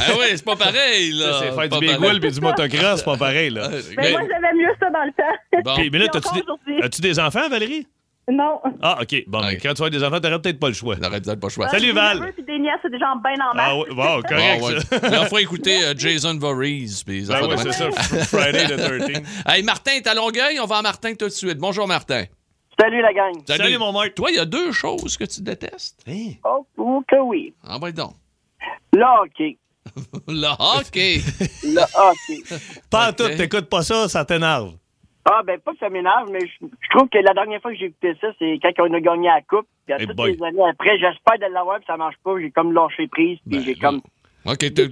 Ah 0.00 0.12
oui, 0.18 0.26
c'est 0.30 0.44
pas 0.44 0.56
pareil, 0.56 1.12
là. 1.12 1.26
c'est 1.38 1.46
faire 1.46 1.56
Pas 1.56 1.68
du 1.68 1.86
pareil. 1.86 1.96
bagel 1.98 2.20
puis 2.20 2.30
du 2.32 2.40
motocross, 2.40 2.96
c'est 2.98 3.04
pas 3.04 3.16
pareil, 3.16 3.50
là. 3.50 3.68
Mais 3.96 4.12
moi, 4.12 4.20
j'aimais 4.22 4.54
mieux 4.54 4.72
ça 4.80 4.90
dans 4.90 5.04
le 5.04 5.12
temps. 5.12 5.62
Bon. 5.64 5.74
Puis, 5.76 5.90
mais 5.90 5.98
là, 5.98 6.06
encore 6.14 6.32
des, 6.66 6.82
as-tu 6.82 7.00
des 7.00 7.18
enfants, 7.18 7.48
Valérie? 7.48 7.86
Non. 8.30 8.60
Ah, 8.80 8.98
OK. 9.02 9.24
Bon, 9.26 9.40
quand 9.40 9.58
tu 9.60 9.68
avoir 9.68 9.90
des 9.90 10.04
enfants, 10.04 10.20
t'aurais 10.20 10.40
peut-être 10.40 10.60
pas 10.60 10.68
le 10.68 10.74
choix. 10.74 10.94
T'aurais 10.94 11.20
peut-être 11.20 11.40
pas 11.40 11.48
le 11.48 11.52
choix. 11.52 11.68
Salut, 11.68 11.90
Val. 11.92 12.20
neveux 12.20 12.32
puis 12.32 12.44
des 12.44 12.58
nièces, 12.60 12.74
c'est 12.82 12.90
des 12.90 12.98
gens 12.98 13.16
bien 13.16 13.32
en 13.44 13.54
masse. 13.56 13.66
Ah, 13.70 13.76
oui, 13.76 13.84
wow, 13.90 14.22
correct, 14.22 14.62
Ah, 15.02 15.20
ouais. 15.22 15.28
faut 15.28 15.38
écouter 15.38 15.82
euh, 15.84 15.94
Jason 15.96 16.36
Voorhees. 16.38 17.02
puis 17.04 17.26
Ben 17.26 17.42
ouais, 17.44 17.56
de 17.64 17.72
c'est 17.72 17.72
ça. 17.72 17.90
Friday 18.26 18.66
the 18.66 18.78
13th. 18.78 19.22
Hey, 19.48 19.64
Martin, 19.64 19.92
t'es 20.00 20.08
à 20.08 20.14
Longueuil? 20.14 20.60
On 20.60 20.66
va 20.66 20.76
à 20.76 20.82
Martin 20.82 21.14
tout 21.14 21.24
de 21.26 21.30
suite. 21.32 21.58
Bonjour, 21.58 21.88
Martin. 21.88 22.24
Salut 22.80 23.02
la 23.02 23.12
gang. 23.12 23.34
Salut, 23.46 23.78
mon 23.78 23.92
Marc. 23.92 24.14
Toi, 24.14 24.30
il 24.30 24.36
y 24.36 24.38
a 24.38 24.44
deux 24.46 24.72
choses 24.72 25.16
que 25.16 25.24
tu 25.24 25.42
détestes. 25.42 26.02
Hein? 26.08 26.32
Oh, 26.44 27.02
que 27.06 27.16
oui. 27.20 27.52
Ah, 27.62 27.78
ben 27.78 27.90
donc. 27.90 28.14
Le 28.92 29.02
hockey. 29.22 29.58
Le 30.28 30.48
hockey. 30.58 31.20
Le 31.62 31.82
hockey. 31.82 32.42
Pas 32.90 33.06
en 33.06 33.10
Ok. 33.10 33.16
tout, 33.16 33.28
t'écoutes 33.36 33.68
pas 33.68 33.82
ça, 33.82 34.08
ça 34.08 34.24
t'énerve. 34.24 34.72
Ah, 35.24 35.42
ben, 35.44 35.58
pas 35.60 35.72
que 35.72 35.78
ça 35.78 35.90
m'énerve, 35.90 36.30
mais 36.32 36.40
je, 36.40 36.66
je 36.66 36.88
trouve 36.96 37.08
que 37.10 37.18
la 37.18 37.34
dernière 37.34 37.60
fois 37.60 37.72
que 37.72 37.76
j'ai 37.78 37.86
écouté 37.86 38.14
ça, 38.20 38.28
c'est 38.38 38.58
quand 38.62 38.72
on 38.88 38.94
a 38.94 39.00
gagné 39.00 39.28
la 39.28 39.42
Coupe. 39.42 39.66
Puis 39.84 39.94
à 39.94 40.00
Hey 40.00 40.06
toutes 40.06 40.16
boy. 40.16 40.32
les 40.36 40.42
années 40.42 40.68
après, 40.70 40.98
j'espère 40.98 41.38
de 41.38 41.52
l'avoir, 41.52 41.76
puis 41.78 41.86
ça 41.86 41.96
marche 41.98 42.16
pas. 42.24 42.38
J'ai 42.40 42.50
comme 42.50 42.72
lâché 42.72 43.06
prise, 43.08 43.38
puis 43.46 43.58
Ben, 43.58 43.62
j'ai 43.62 43.74
comme. 43.74 44.00
OK, 44.46 44.58
t'es- 44.58 44.88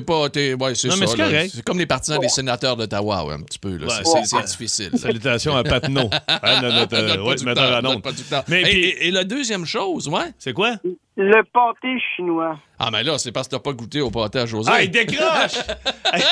pas... 0.00 0.28
t'es- 0.30 0.54
Ouais, 0.54 0.74
c'est 0.74 0.88
Non, 0.88 0.94
ça. 0.94 1.00
mais 1.00 1.06
c'est 1.06 1.16
là. 1.18 1.24
correct. 1.26 1.52
C'est 1.54 1.62
comme 1.64 1.78
les 1.78 1.86
partisans 1.86 2.18
des 2.18 2.28
sénateurs 2.28 2.76
d'Ottawa, 2.76 3.24
ouais, 3.26 3.34
un 3.34 3.42
petit 3.42 3.58
peu. 3.58 3.76
là. 3.76 3.86
Ouais, 3.86 3.92
C'est- 4.24 4.34
ouais. 4.36 4.42
difficile. 4.42 4.90
Salutations 4.94 5.54
à 5.56 5.62
Patnaud. 5.62 6.08
Hein, 6.28 6.60
notre, 6.62 6.94
euh, 6.94 7.44
metteur 7.44 7.72
à. 7.74 8.44
Mais 8.48 8.60
Et- 8.60 8.64
puis- 8.64 8.84
et, 8.84 9.08
et 9.08 9.10
la 9.10 9.24
deuxième 9.24 9.64
chose, 9.66 10.08
ouais? 10.08 10.32
C'est 10.38 10.52
quoi? 10.52 10.76
Le 11.16 11.42
pâté 11.52 11.88
chinois. 12.16 12.58
Ah, 12.78 12.90
mais 12.90 13.02
là, 13.04 13.18
c'est 13.18 13.30
parce 13.32 13.46
que 13.48 13.52
t'as 13.54 13.60
pas 13.62 13.72
goûté 13.72 14.00
au 14.00 14.10
pâté 14.10 14.40
à 14.40 14.46
José. 14.46 14.70
Ah, 14.72 14.82
il 14.82 14.90
décroche! 14.90 15.54
hey, 16.12 16.22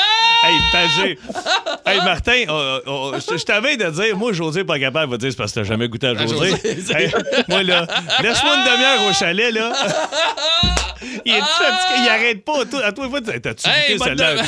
hey, 0.45 0.59
Pagé. 0.73 1.19
Hey, 1.87 1.99
Martin, 1.99 2.43
euh, 2.49 2.81
euh, 2.87 3.21
je 3.31 3.39
je 3.39 3.45
t'avais 3.45 3.77
de 3.77 3.89
dire, 3.91 4.17
moi, 4.17 4.33
José 4.33 4.61
est 4.61 4.65
pas 4.65 4.79
capable, 4.81 5.09
il 5.09 5.13
va 5.13 5.17
dire, 5.19 5.31
c'est 5.31 5.37
parce 5.37 5.53
que 5.53 5.61
t'as 5.61 5.65
jamais 5.65 5.89
goûté 5.89 6.09
à 6.09 6.15
José. 6.17 6.51
José. 6.51 6.95
Hey, 6.95 7.13
moi, 7.49 7.63
là, 7.63 7.87
laisse-moi 8.23 8.57
une 8.57 8.65
demi-heure 8.65 9.11
au 9.11 9.13
chalet, 9.13 9.53
là. 9.53 9.73
Il 11.25 11.33
est 11.35 11.41
fatigué, 11.41 12.03
il 12.05 12.09
arrête 12.09 12.45
pas. 12.45 12.65
Toi, 12.67 12.85
à 12.85 12.93
toi, 12.93 13.09
fois, 13.09 13.21
t'as-tu 13.21 13.69
Hey, 13.69 13.99
celle-là? 13.99 14.43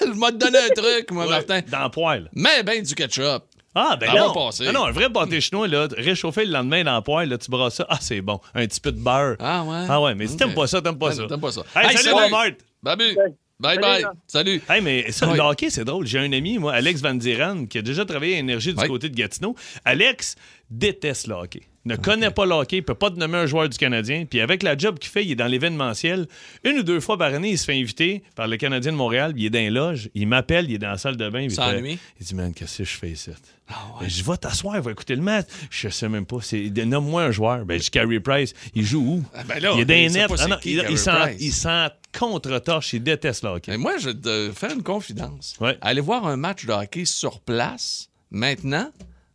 je 0.00 0.18
m'a 0.18 0.30
donné 0.30 0.58
un 0.58 0.68
truc, 0.74 1.10
moi, 1.10 1.24
Ouais, 1.24 1.30
Martin. 1.30 1.60
Dans 1.70 1.84
le 1.84 1.90
poêle. 1.90 2.30
Mais 2.34 2.62
ben 2.62 2.82
du 2.82 2.94
ketchup. 2.94 3.44
Ah, 3.74 3.96
ben 4.00 4.08
passer. 4.32 4.66
Ah 4.68 4.72
non, 4.72 4.84
un 4.84 4.92
vrai 4.92 5.10
pâté 5.10 5.40
chinois, 5.40 5.66
là, 5.66 5.88
réchauffé 5.96 6.44
le 6.44 6.52
lendemain 6.52 6.84
dans 6.84 6.94
le 6.94 7.02
poêle, 7.02 7.28
là, 7.28 7.38
tu 7.38 7.50
brasses 7.50 7.74
ça. 7.74 7.86
Ah, 7.88 7.98
c'est 8.00 8.20
bon. 8.20 8.40
Un 8.54 8.66
petit 8.66 8.80
peu 8.80 8.92
de 8.92 9.00
beurre. 9.00 9.36
Ah 9.40 9.64
ouais? 9.64 9.86
Ah 9.88 10.00
ouais, 10.00 10.14
mais 10.14 10.26
si 10.28 10.36
t'aimes 10.36 10.54
pas 10.54 10.66
ça, 10.68 10.80
t'aimes 10.80 10.98
pas 10.98 11.10
ça. 11.12 11.26
T'aimes 11.26 11.40
pas 11.40 11.50
ça. 11.50 11.62
Hey, 11.74 11.90
Hey, 11.90 11.96
salut, 11.98 12.30
Marthe. 12.30 12.58
Babu. 12.82 13.16
Bye 13.58 13.78
bye. 13.78 14.02
là. 14.02 14.12
Salut. 14.26 14.60
Hey, 14.68 14.80
mais 14.80 15.10
ça, 15.10 15.26
Oui. 15.28 15.36
le 15.36 15.42
hockey, 15.42 15.70
c'est 15.70 15.84
drôle. 15.84 16.06
J'ai 16.06 16.18
un 16.18 16.32
ami, 16.32 16.58
moi, 16.58 16.72
Alex 16.74 17.00
Van 17.00 17.14
Diran, 17.14 17.66
qui 17.66 17.78
a 17.78 17.82
déjà 17.82 18.04
travaillé 18.04 18.36
à 18.36 18.38
Énergie 18.38 18.74
du 18.74 18.80
Oui. 18.80 18.88
côté 18.88 19.08
de 19.08 19.14
Gatineau. 19.16 19.54
Alex 19.84 20.36
déteste 20.70 21.26
le 21.28 21.34
hockey. 21.34 21.62
Ne 21.84 21.96
connaît 21.96 22.30
pas 22.30 22.46
le 22.46 22.52
hockey, 22.52 22.82
peut 22.82 22.94
pas 22.94 23.10
te 23.10 23.18
nommer 23.18 23.38
un 23.38 23.46
joueur 23.46 23.68
du 23.68 23.76
Canadien. 23.76 24.24
Puis 24.28 24.40
avec 24.40 24.62
la 24.62 24.76
job 24.76 24.98
qu'il 24.98 25.10
fait, 25.10 25.24
il 25.24 25.32
est 25.32 25.36
dans 25.36 25.46
l'événementiel. 25.46 26.26
Une 26.64 26.78
ou 26.78 26.82
deux 26.82 27.00
fois 27.00 27.18
par 27.18 27.32
année, 27.34 27.50
il 27.50 27.58
se 27.58 27.64
fait 27.64 27.78
inviter 27.78 28.22
par 28.34 28.48
le 28.48 28.56
Canadien 28.56 28.92
de 28.92 28.96
Montréal. 28.96 29.34
Il 29.36 29.44
est 29.44 29.50
dans 29.50 29.58
les 29.58 29.70
loges. 29.70 30.08
Il 30.14 30.26
m'appelle, 30.26 30.66
il 30.68 30.74
est 30.74 30.78
dans 30.78 30.90
la 30.90 30.98
salle 30.98 31.16
de 31.16 31.28
bain. 31.28 31.40
il 31.40 31.50
fait-? 31.50 31.98
Il 32.20 32.26
dit, 32.26 32.34
man, 32.34 32.52
qu'est-ce 32.54 32.78
que 32.78 32.84
je 32.84 32.96
fais 32.96 33.10
ici? 33.10 33.30
Ben, 33.68 34.08
Je 34.08 34.22
vais 34.24 34.36
t'asseoir, 34.36 34.80
va 34.80 34.90
écouter 34.90 35.16
le 35.16 35.22
match. 35.22 35.46
Je 35.70 35.88
sais 35.88 36.08
même 36.08 36.26
pas. 36.26 36.38
C'est... 36.40 36.70
Nomme-moi 36.70 37.24
un 37.24 37.30
joueur. 37.30 37.64
Ben, 37.64 37.80
je 37.80 37.90
Carey 37.90 38.20
Price. 38.20 38.54
Il 38.74 38.84
joue 38.84 39.16
où? 39.16 39.24
Ah, 39.34 39.42
ben 39.44 39.60
là, 39.60 39.72
il 39.74 39.80
est 39.80 39.84
dans 39.84 39.94
ben, 39.94 40.12
les 40.12 40.26
pas 40.28 40.42
Ah 40.42 40.48
non, 40.48 40.56
qui, 40.56 40.72
il, 40.72 41.02
Carey 41.02 41.36
il 41.38 41.52
contre-torche. 42.18 42.92
Il 42.92 43.02
déteste 43.02 43.42
le 43.42 43.50
hockey. 43.50 43.72
Mais 43.72 43.78
moi, 43.78 43.98
je 43.98 44.10
vais 44.10 44.14
te 44.14 44.52
faire 44.54 44.72
une 44.72 44.82
confidence. 44.82 45.54
Ouais. 45.60 45.76
Aller 45.80 46.00
voir 46.00 46.26
un 46.26 46.36
match 46.36 46.64
de 46.64 46.72
hockey 46.72 47.04
sur 47.04 47.40
place, 47.40 48.10
maintenant, 48.30 48.90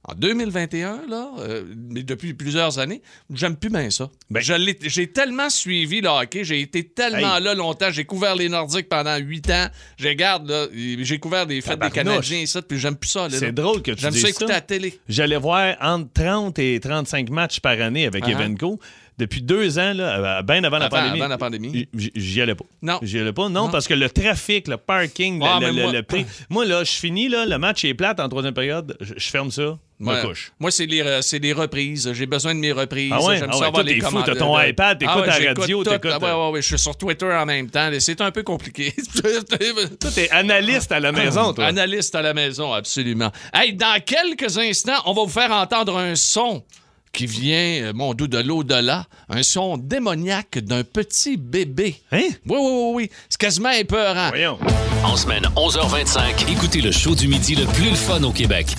en 0.09 0.13
2021, 0.15 1.01
là, 1.09 1.31
euh, 1.39 1.63
mais 1.91 2.03
depuis 2.03 2.33
plusieurs 2.33 2.79
années, 2.79 3.01
j'aime 3.33 3.55
plus 3.55 3.69
bien 3.69 3.89
ça. 3.89 4.09
Ben- 4.29 4.41
j'ai 4.81 5.07
tellement 5.11 5.49
suivi 5.49 6.01
le 6.01 6.09
hockey, 6.09 6.43
j'ai 6.43 6.61
été 6.61 6.83
tellement 6.83 7.37
Hey. 7.37 7.43
là 7.43 7.53
longtemps, 7.55 7.91
j'ai 7.91 8.05
couvert 8.05 8.35
les 8.35 8.49
Nordiques 8.49 8.89
pendant 8.89 9.17
huit 9.17 9.49
ans. 9.49 9.67
Là, 9.99 10.67
j'ai 10.73 11.19
couvert 11.19 11.45
des 11.47 11.61
fêtes 11.61 11.79
des. 11.79 11.89
Canadiens 11.91 12.39
et 12.39 12.45
ça, 12.45 12.61
puis 12.61 12.77
j'aime 12.79 12.95
plus 12.95 13.09
ça. 13.09 13.27
C'est 13.29 13.51
drôle 13.51 13.81
que 13.81 13.91
tu 13.91 14.01
J'aime 14.01 14.11
dises 14.11 14.21
ça 14.23 14.29
écouter 14.29 14.47
ça. 14.47 14.53
à 14.53 14.55
la 14.57 14.61
télé. 14.61 14.99
J'allais 15.07 15.37
voir 15.37 15.75
entre 15.81 16.11
30 16.13 16.59
et 16.59 16.79
35 16.79 17.29
matchs 17.29 17.59
par 17.59 17.79
année 17.81 18.05
avec. 18.05 18.27
Evenco. 18.27 18.79
Depuis 19.19 19.41
deux 19.41 19.77
ans, 19.77 19.93
là, 19.93 20.41
bien 20.43 20.63
avant 20.63 20.77
la 20.79 20.87
pandémie. 20.89 21.19
avant 21.19 21.27
la 21.27 21.37
pandémie. 21.37 21.87
J'y 21.93 22.41
allais 22.41 22.55
pas. 22.55 22.63
Non. 22.81 22.99
J'y 23.01 23.19
allais 23.19 23.33
pas, 23.33 23.49
non, 23.49 23.65
Non. 23.65 23.69
parce 23.69 23.85
que 23.87 23.93
le 23.93 24.09
trafic, 24.09 24.67
le 24.69 24.77
parking, 24.77 25.39
le- 25.39 25.45
Ah, 25.45 25.59
le, 25.61 25.73
moi- 25.73 25.91
le 25.91 26.03
prix. 26.03 26.25
Moi, 26.49 26.63
là, 26.65 26.83
je 26.85 26.91
finis, 26.91 27.27
là, 27.27 27.45
le 27.45 27.57
match 27.57 27.83
est 27.83 27.93
plate 27.93 28.19
en 28.21 28.29
troisième 28.29 28.53
période, 28.53 28.95
je, 29.01 29.13
ferme 29.29 29.51
ça, 29.51 29.77
me 29.99 30.07
Ouais. 30.13 30.21
couche. 30.21 30.53
Moi, 30.59 30.71
c'est 30.71 30.85
les, 30.85 31.01
euh, 31.01 31.19
les 31.41 31.51
reprises. 31.53 32.09
J'ai 32.13 32.25
besoin 32.25 32.55
de 32.55 32.59
mes 32.59 32.71
reprises. 32.71 33.11
Ah 33.13 33.21
ouais? 33.21 33.37
J'aime 33.39 33.49
Ah 33.49 33.53
ça 33.53 33.59
ouais, 33.59 33.65
avoir 33.67 33.83
toi, 33.83 33.91
les 33.91 33.95
t'es 33.99 34.05
fou, 34.05 34.11
commandes. 34.11 34.25
t'as 34.25 34.35
ton 34.35 34.59
iPad, 34.61 34.97
t'écoutes 34.99 35.25
la 35.27 35.39
j'écoute 35.39 35.59
radio, 35.59 35.83
t'écoutes, 35.83 36.11
Ah 36.13 36.19
ouais, 36.19 36.31
ouais, 36.45 36.49
ouais, 36.53 36.61
je 36.61 36.67
suis 36.67 36.79
sur 36.79 36.95
Twitter 36.95 37.25
en 37.33 37.45
même 37.45 37.69
temps. 37.69 37.89
C'est 37.99 38.21
un 38.21 38.31
peu 38.31 38.43
compliqué. 38.43 38.93
Toi, 39.21 40.09
t'es 40.15 40.29
analyste 40.31 40.91
à 40.93 40.99
la 41.01 41.11
maison, 41.11 41.53
toi. 41.53 41.65
Analyste 41.65 42.15
à 42.15 42.21
la 42.21 42.33
maison, 42.33 42.71
absolument. 42.73 43.31
Hey, 43.53 43.73
dans 43.73 43.99
quelques 44.03 44.57
instants, 44.57 45.01
on 45.05 45.13
va 45.13 45.23
vous 45.23 45.29
faire 45.29 45.51
entendre 45.51 45.97
un 45.97 46.15
son 46.15 46.63
qui 47.11 47.25
vient, 47.25 47.83
euh, 47.83 47.93
mon 47.93 48.13
doux, 48.13 48.27
de 48.27 48.37
l'au-delà. 48.37 49.05
Un 49.29 49.43
son 49.43 49.77
démoniaque 49.77 50.59
d'un 50.59 50.83
petit 50.83 51.37
bébé. 51.37 51.95
Hein? 52.11 52.19
Oui, 52.45 52.57
oui, 52.57 52.57
oui, 52.59 52.91
oui. 52.95 53.11
C'est 53.29 53.39
quasiment 53.39 53.71
épeurant. 53.71 54.29
Voyons. 54.29 54.57
En 55.03 55.15
semaine 55.15 55.43
11h25, 55.55 56.51
écoutez 56.51 56.81
le 56.81 56.91
show 56.91 57.15
du 57.15 57.27
midi 57.27 57.55
le 57.55 57.65
plus 57.65 57.89
le 57.89 57.95
fun 57.95 58.23
au 58.23 58.31
Québec. 58.31 58.75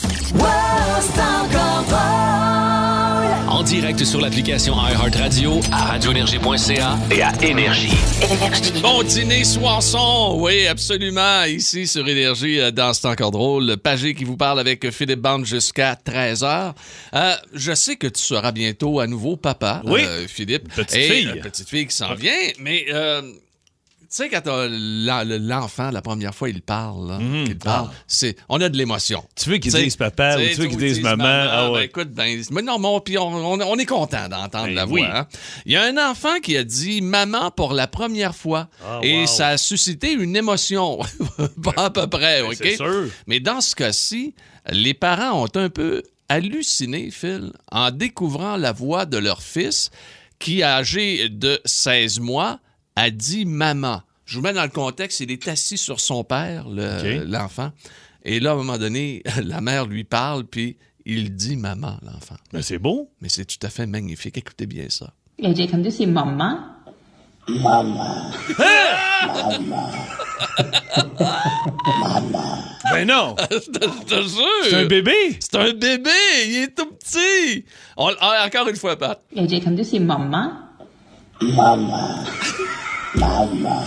En 3.50 3.62
direct 3.64 4.04
sur 4.04 4.20
l'application 4.20 4.74
iHeartRadio, 4.74 5.60
à 5.72 5.84
radioénergie.ca 5.86 6.98
et 7.10 7.20
à 7.22 7.32
Énergie. 7.42 7.88
Énergie. 8.22 8.72
Bon 8.80 9.02
dîner, 9.02 9.44
soisson, 9.44 10.36
oui, 10.40 10.66
absolument. 10.66 11.42
Ici 11.44 11.86
sur 11.86 12.06
Énergie, 12.08 12.60
euh, 12.60 12.70
dans 12.70 12.94
C'est 12.94 13.08
encore 13.08 13.32
drôle. 13.32 13.76
Pagé 13.76 14.14
qui 14.14 14.24
vous 14.24 14.36
parle 14.36 14.60
avec 14.60 14.88
Philippe 14.90 15.20
Bande 15.20 15.44
jusqu'à 15.44 15.94
13h. 15.94 16.72
Euh, 17.14 17.34
je 17.52 17.74
sais 17.74 17.96
que 17.96 18.06
tu 18.06 18.22
seras 18.22 18.52
bientôt 18.52 19.00
à 19.00 19.06
nouveau 19.06 19.36
papa, 19.36 19.82
Oui. 19.84 20.00
euh, 20.04 20.26
Philippe. 20.28 20.72
Petite 20.74 20.94
Et, 20.96 21.10
fille. 21.10 21.28
euh, 21.28 21.42
petite 21.42 21.68
fille 21.68 21.86
qui 21.86 21.94
s'en 21.96 22.14
vient, 22.14 22.32
mais... 22.60 22.86
tu 24.10 24.16
sais, 24.16 24.28
quand 24.28 24.42
l'enfant, 24.46 25.90
la 25.92 26.02
première 26.02 26.34
fois, 26.34 26.48
il 26.48 26.62
parle, 26.62 27.08
là, 27.08 27.18
qu'il 27.44 27.56
parle, 27.56 27.90
c'est, 28.08 28.36
on 28.48 28.60
a 28.60 28.68
de 28.68 28.76
l'émotion. 28.76 29.20
Mhm. 29.20 29.26
Tu 29.36 29.50
veux 29.50 29.56
qu'ils 29.58 29.72
T'sais, 29.72 29.84
disent 29.84 29.96
papa 29.96 30.36
ou 30.36 30.40
tu 30.40 30.54
veux 30.54 30.66
qu'ils 30.66 30.82
ils 30.82 30.94
disent 30.94 31.00
maman? 31.02 31.24
Ah 31.24 31.66
Ben, 31.66 31.70
ouais. 31.72 31.84
écoute, 31.84 32.10
ben, 32.10 32.42
mais 32.50 32.62
non, 32.62 32.78
mais 32.80 32.88
on, 32.88 33.00
puis 33.00 33.18
on, 33.18 33.28
on- 33.28 33.60
on 33.60 33.78
est 33.78 33.86
content 33.86 34.28
d'entendre 34.28 34.66
Ben 34.66 34.74
la 34.74 34.86
oui. 34.86 35.02
voix. 35.02 35.16
hein. 35.16 35.26
Il 35.64 35.72
y 35.72 35.76
a 35.76 35.84
un 35.84 35.96
enfant 36.10 36.40
qui 36.42 36.56
a 36.56 36.64
dit 36.64 37.00
maman 37.02 37.50
pour 37.52 37.72
la 37.72 37.86
première 37.86 38.34
fois. 38.34 38.68
Ah, 38.84 38.98
et 39.02 39.20
wow. 39.20 39.26
ça 39.26 39.48
a 39.48 39.56
suscité 39.58 40.12
une 40.12 40.34
émotion. 40.34 40.98
Pas 41.62 41.84
à 41.84 41.90
peu 41.90 42.06
près, 42.08 42.40
OK? 42.42 42.58
Ben, 42.60 42.76
sûr. 42.76 43.06
Mais 43.28 43.38
dans 43.38 43.60
ce 43.60 43.76
cas-ci, 43.76 44.34
les 44.70 44.92
parents 44.94 45.44
ont 45.44 45.48
un 45.56 45.68
peu 45.70 46.02
halluciné, 46.28 47.10
Phil, 47.12 47.52
en 47.70 47.90
découvrant 47.90 48.56
la 48.56 48.72
voix 48.72 49.04
de 49.06 49.18
leur 49.18 49.40
fils 49.42 49.90
qui, 50.38 50.62
âgé 50.62 51.28
de 51.28 51.60
16 51.64 52.18
mois, 52.20 52.58
a 52.96 53.10
dit 53.10 53.46
maman. 53.46 54.02
Je 54.24 54.36
vous 54.36 54.42
mets 54.42 54.52
dans 54.52 54.62
le 54.62 54.68
contexte, 54.68 55.20
il 55.20 55.30
est 55.30 55.48
assis 55.48 55.76
sur 55.76 56.00
son 56.00 56.22
père, 56.22 56.68
l'enfant. 56.68 57.64
Le, 57.64 57.68
okay. 57.68 58.34
Et 58.36 58.40
là, 58.40 58.50
à 58.50 58.52
un 58.52 58.56
moment 58.56 58.78
donné, 58.78 59.22
la 59.42 59.60
mère 59.60 59.86
lui 59.86 60.04
parle, 60.04 60.44
puis 60.44 60.76
il 61.04 61.34
dit 61.34 61.56
maman, 61.56 61.96
l'enfant. 62.02 62.36
Mais 62.52 62.62
c'est 62.62 62.78
beau. 62.78 63.10
Mais 63.20 63.28
c'est 63.28 63.44
tout 63.44 63.64
à 63.66 63.70
fait 63.70 63.86
magnifique. 63.86 64.38
Écoutez 64.38 64.66
bien 64.66 64.86
ça. 64.88 65.12
Là, 65.38 65.52
j'ai 65.54 65.64
entendu, 65.64 65.90
c'est 65.90 66.06
maman. 66.06 66.58
Maman. 67.48 68.30
maman. 68.58 69.90
maman. 71.18 72.60
Ben 72.92 73.06
non! 73.06 73.36
C'est 74.64 74.74
un 74.74 74.86
bébé! 74.86 75.38
C'est 75.38 75.56
un 75.56 75.72
bébé! 75.72 76.10
Il 76.46 76.56
est 76.64 76.74
tout 76.74 76.90
petit! 76.92 77.64
Encore 77.96 78.68
une 78.68 78.76
fois, 78.76 78.96
Pat. 78.96 79.22
Là, 79.32 79.46
j'ai 79.46 79.58
entendu, 79.58 79.84
c'est 79.84 80.00
maman. 80.00 80.52
Maman. 81.42 82.24
Maman. 83.14 83.84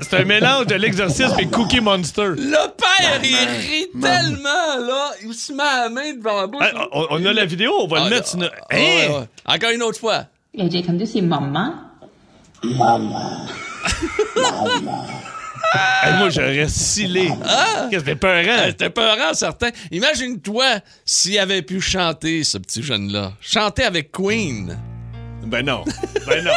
C'est 0.00 0.20
un 0.20 0.24
mélange 0.24 0.66
de 0.66 0.74
l'exorcisme 0.74 1.36
et 1.38 1.46
Cookie 1.46 1.80
Monster. 1.80 2.30
Le 2.36 2.68
père, 2.76 3.20
il 3.22 3.36
rit 3.36 3.88
tellement, 4.00 4.86
là. 4.86 5.12
Il 5.22 5.34
se 5.34 5.52
met 5.52 5.62
à 5.62 5.84
la 5.84 5.88
main 5.88 6.12
devant 6.14 6.40
la 6.40 6.46
bouche. 6.46 6.64
On, 6.92 7.24
a 7.24 7.32
la 7.32 7.44
vidéo, 7.44 7.72
on 7.80 7.86
va 7.86 8.00
le 8.00 8.06
ah, 8.06 8.10
mettre. 8.10 8.36
Ah, 8.40 8.76
hein? 8.76 9.26
ah, 9.44 9.54
Encore 9.54 9.70
une 9.70 9.82
autre 9.82 9.98
fois. 9.98 10.24
Le 10.54 10.68
J 10.70 10.82
comme 10.82 11.04
c'est 11.04 11.20
maman. 11.20 11.74
Maman. 12.64 13.46
maman. 14.36 15.06
Moi, 16.18 16.30
j'aurais 16.30 16.68
scellé. 16.68 17.30
C'était 17.92 18.16
peurant? 18.16 18.64
C'était 18.66 18.90
peurant, 18.90 19.34
certain. 19.34 19.70
Imagine-toi 19.90 20.80
s'il 21.04 21.38
avait 21.38 21.62
pu 21.62 21.80
chanter, 21.80 22.44
ce 22.44 22.58
petit 22.58 22.82
jeune-là. 22.82 23.32
Chanter 23.40 23.84
avec 23.84 24.10
Queen. 24.10 24.76
Ben 25.44 25.64
non. 25.64 25.84
Ben 26.26 26.44
non. 26.44 26.54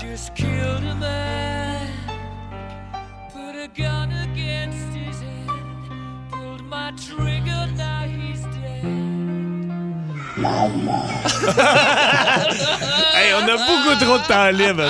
Just 0.00 0.34
killed 0.34 0.82
a 0.82 0.94
man, 0.96 1.88
put 3.32 3.54
a 3.54 3.68
gun 3.68 4.10
against 4.10 4.92
his 4.96 5.20
head, 5.20 5.48
pulled 6.32 6.64
my 6.64 6.90
trigger, 6.96 7.68
now 7.76 8.02
he's 8.04 8.40
dead. 8.42 8.52
Hey, 13.14 13.32
on 13.34 13.48
a 13.48 13.56
beaucoup 13.56 13.94
trop 14.00 14.18
de 14.18 14.26
temps 14.26 14.50
libre. 14.50 14.84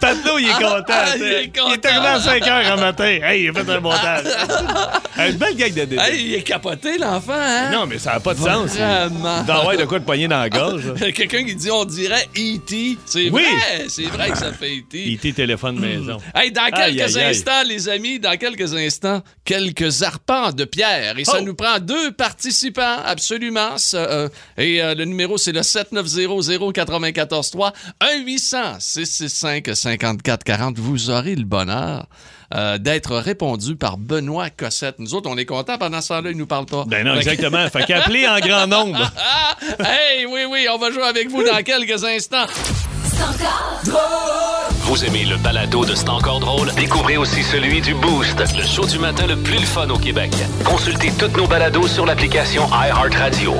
Patno, 0.00 0.38
il 0.38 0.48
est 0.48 0.52
content. 0.54 0.84
Ah, 0.90 1.16
il 1.16 1.22
est 1.22 1.56
content. 1.56 1.68
Il 1.68 1.72
est 1.74 1.86
arrivé 1.86 2.06
à 2.06 2.20
5 2.20 2.46
heures 2.48 2.72
un 2.72 2.76
matin. 2.76 3.04
Hey, 3.22 3.44
il 3.44 3.50
a 3.50 3.52
fait 3.54 3.70
un 3.70 3.80
montage. 3.80 4.24
Une 5.28 5.36
belle 5.36 5.56
gag 5.56 5.74
de. 5.74 5.96
Hey, 5.98 6.24
il 6.26 6.34
est 6.34 6.42
capoté, 6.42 6.98
l'enfant, 6.98 7.32
hein? 7.34 7.70
Non, 7.70 7.86
mais 7.86 7.98
ça 7.98 8.14
n'a 8.14 8.20
pas 8.20 8.34
de 8.34 8.40
sens. 8.40 8.70
Vraiment. 8.70 9.42
D'en 9.44 9.70
de 9.76 9.84
quoi 9.84 10.00
te 10.00 10.04
poigner 10.04 10.26
dans 10.28 10.40
la 10.40 10.48
gorge. 10.50 10.86
là. 10.98 11.12
Quelqu'un 11.12 11.44
qui 11.44 11.54
dit 11.54 11.70
on 11.70 11.84
dirait 11.84 12.26
E.T. 12.36 12.98
C'est 13.06 13.30
Oui. 13.30 13.42
vrai, 13.42 13.86
c'est 13.88 14.04
vrai 14.04 14.30
que 14.30 14.38
ça 14.38 14.52
fait 14.52 14.78
E.T. 14.78 15.12
Était 15.12 15.32
téléphone 15.32 15.78
maison. 15.78 16.18
Hey, 16.34 16.50
dans 16.52 16.62
Aïe, 16.62 16.72
quelques 16.96 17.16
aïe, 17.16 17.22
aïe. 17.24 17.30
instants, 17.30 17.62
les 17.66 17.88
amis, 17.88 18.18
dans 18.20 18.36
quelques 18.36 18.74
instants, 18.74 19.22
quelques 19.44 20.02
arpents 20.02 20.52
de 20.52 20.64
pierre. 20.64 21.18
Et 21.18 21.24
ça 21.24 21.38
Oh. 21.40 21.44
nous 21.44 21.54
prend 21.54 21.78
deux 21.80 22.12
participants, 22.12 22.98
absolument. 23.04 23.76
Euh, 23.94 24.28
et 24.58 24.82
euh, 24.82 24.94
le 24.94 25.04
numéro, 25.04 25.38
c'est 25.38 25.52
le 25.52 25.60
7900-943. 25.62 27.72
1-800-665-5440. 28.02 30.74
Vous 30.76 31.10
aurez 31.10 31.34
le 31.34 31.44
bonheur 31.44 32.06
euh, 32.54 32.78
d'être 32.78 33.16
répondu 33.16 33.76
par 33.76 33.96
Benoît 33.96 34.50
Cossette. 34.50 34.96
Nous 34.98 35.14
autres, 35.14 35.28
on 35.30 35.36
est 35.36 35.44
contents. 35.44 35.78
Pendant 35.78 36.00
ce 36.00 36.08
temps-là, 36.08 36.30
il 36.30 36.36
nous 36.36 36.46
parle 36.46 36.66
pas. 36.66 36.84
Ben 36.86 37.04
non, 37.06 37.14
Fait 37.16 37.24
que- 37.24 37.30
exactement. 37.30 37.68
Fait 37.70 37.84
qu'appeler 37.84 38.26
en 38.28 38.38
grand 38.40 38.66
nombre. 38.66 39.10
Ah! 39.22 39.56
Hey, 39.84 40.26
oui, 40.26 40.40
oui, 40.50 40.66
on 40.72 40.78
va 40.78 40.90
jouer 40.90 41.02
avec 41.04 41.28
vous 41.28 41.42
dans 41.44 41.62
quelques 41.62 42.02
instants. 42.04 42.46
Vous 44.84 45.04
aimez 45.04 45.24
le 45.24 45.36
balado 45.36 45.84
de 45.84 45.94
C'est 45.94 46.08
encore 46.08 46.40
drôle? 46.40 46.72
Découvrez 46.74 47.16
aussi 47.16 47.42
celui 47.42 47.80
du 47.80 47.94
Boost, 47.94 48.36
le 48.56 48.64
show 48.64 48.86
du 48.86 48.98
matin 48.98 49.26
le 49.26 49.36
plus 49.36 49.58
le 49.58 49.66
fun 49.66 49.88
au 49.90 49.98
Québec. 49.98 50.32
Consultez 50.64 51.12
tous 51.18 51.36
nos 51.36 51.46
balados 51.46 51.86
sur 51.86 52.06
l'application 52.06 52.66
iHeartRadio. 52.72 53.54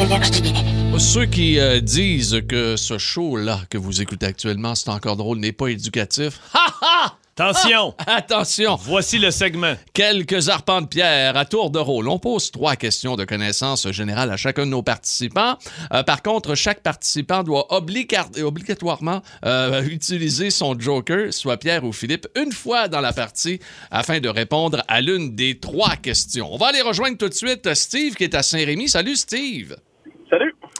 Énergie. 0.00 0.54
Ceux 0.98 1.24
qui 1.26 1.58
euh, 1.58 1.80
disent 1.80 2.42
que 2.48 2.76
ce 2.76 2.98
show-là 2.98 3.60
que 3.70 3.78
vous 3.78 4.02
écoutez 4.02 4.26
actuellement, 4.26 4.74
c'est 4.74 4.88
encore 4.90 5.16
drôle, 5.16 5.38
n'est 5.38 5.52
pas 5.52 5.68
éducatif, 5.68 6.40
ha 6.54 6.66
ha! 6.82 7.16
Attention, 7.38 7.94
Attention. 8.06 8.76
voici 8.76 9.18
le 9.18 9.30
segment. 9.30 9.72
Quelques 9.94 10.50
arpents 10.50 10.82
de 10.82 10.86
pierre 10.86 11.38
à 11.38 11.46
tour 11.46 11.70
de 11.70 11.78
rôle. 11.78 12.06
On 12.08 12.18
pose 12.18 12.50
trois 12.50 12.76
questions 12.76 13.16
de 13.16 13.24
connaissance 13.24 13.90
générale 13.92 14.30
à 14.30 14.36
chacun 14.36 14.66
de 14.66 14.70
nos 14.70 14.82
participants. 14.82 15.56
Euh, 15.94 16.02
par 16.02 16.20
contre, 16.22 16.54
chaque 16.54 16.82
participant 16.82 17.42
doit 17.42 17.66
obliga- 17.70 18.26
obligatoirement 18.42 19.22
euh, 19.46 19.82
utiliser 19.84 20.50
son 20.50 20.78
joker, 20.78 21.32
soit 21.32 21.56
Pierre 21.56 21.84
ou 21.84 21.92
Philippe, 21.94 22.26
une 22.36 22.52
fois 22.52 22.88
dans 22.88 23.00
la 23.00 23.14
partie 23.14 23.58
afin 23.90 24.20
de 24.20 24.28
répondre 24.28 24.82
à 24.86 25.00
l'une 25.00 25.34
des 25.34 25.58
trois 25.58 25.96
questions. 25.96 26.52
On 26.52 26.58
va 26.58 26.66
aller 26.66 26.82
rejoindre 26.82 27.16
tout 27.16 27.28
de 27.28 27.34
suite 27.34 27.72
Steve 27.72 28.16
qui 28.16 28.24
est 28.24 28.34
à 28.34 28.42
Saint-Rémy. 28.42 28.90
Salut 28.90 29.16
Steve. 29.16 29.76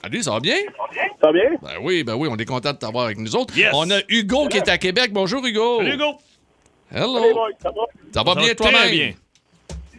Salut. 0.03 0.22
Ça 0.22 0.30
va 0.32 0.40
bien? 0.40 0.57
Ça 1.20 1.26
va 1.26 1.32
bien? 1.32 1.51
Ben 1.62 1.74
oui, 1.82 2.03
ben 2.05 2.14
oui, 2.14 2.28
on 2.30 2.36
est 2.36 2.44
content 2.44 2.72
de 2.72 2.78
t'avoir 2.78 3.05
avec 3.07 3.18
nous 3.18 3.36
autres. 3.36 3.57
Yes. 3.57 3.70
On 3.74 3.90
a 3.90 3.98
Hugo 4.09 4.48
qui 4.48 4.57
est 4.57 4.68
à 4.68 4.78
Québec. 4.78 5.12
Bonjour 5.12 5.44
Hugo. 5.44 5.78
Salut, 5.78 5.94
Hugo. 5.94 6.14
Hello. 6.92 7.14
Salut, 7.20 7.34
ça 7.62 7.68
va? 7.70 7.82
Ça 8.12 8.22
va 8.22 8.34
Ça 8.34 8.40
bien 8.40 8.55
toi-même? 8.55 8.90
bien. 8.90 9.12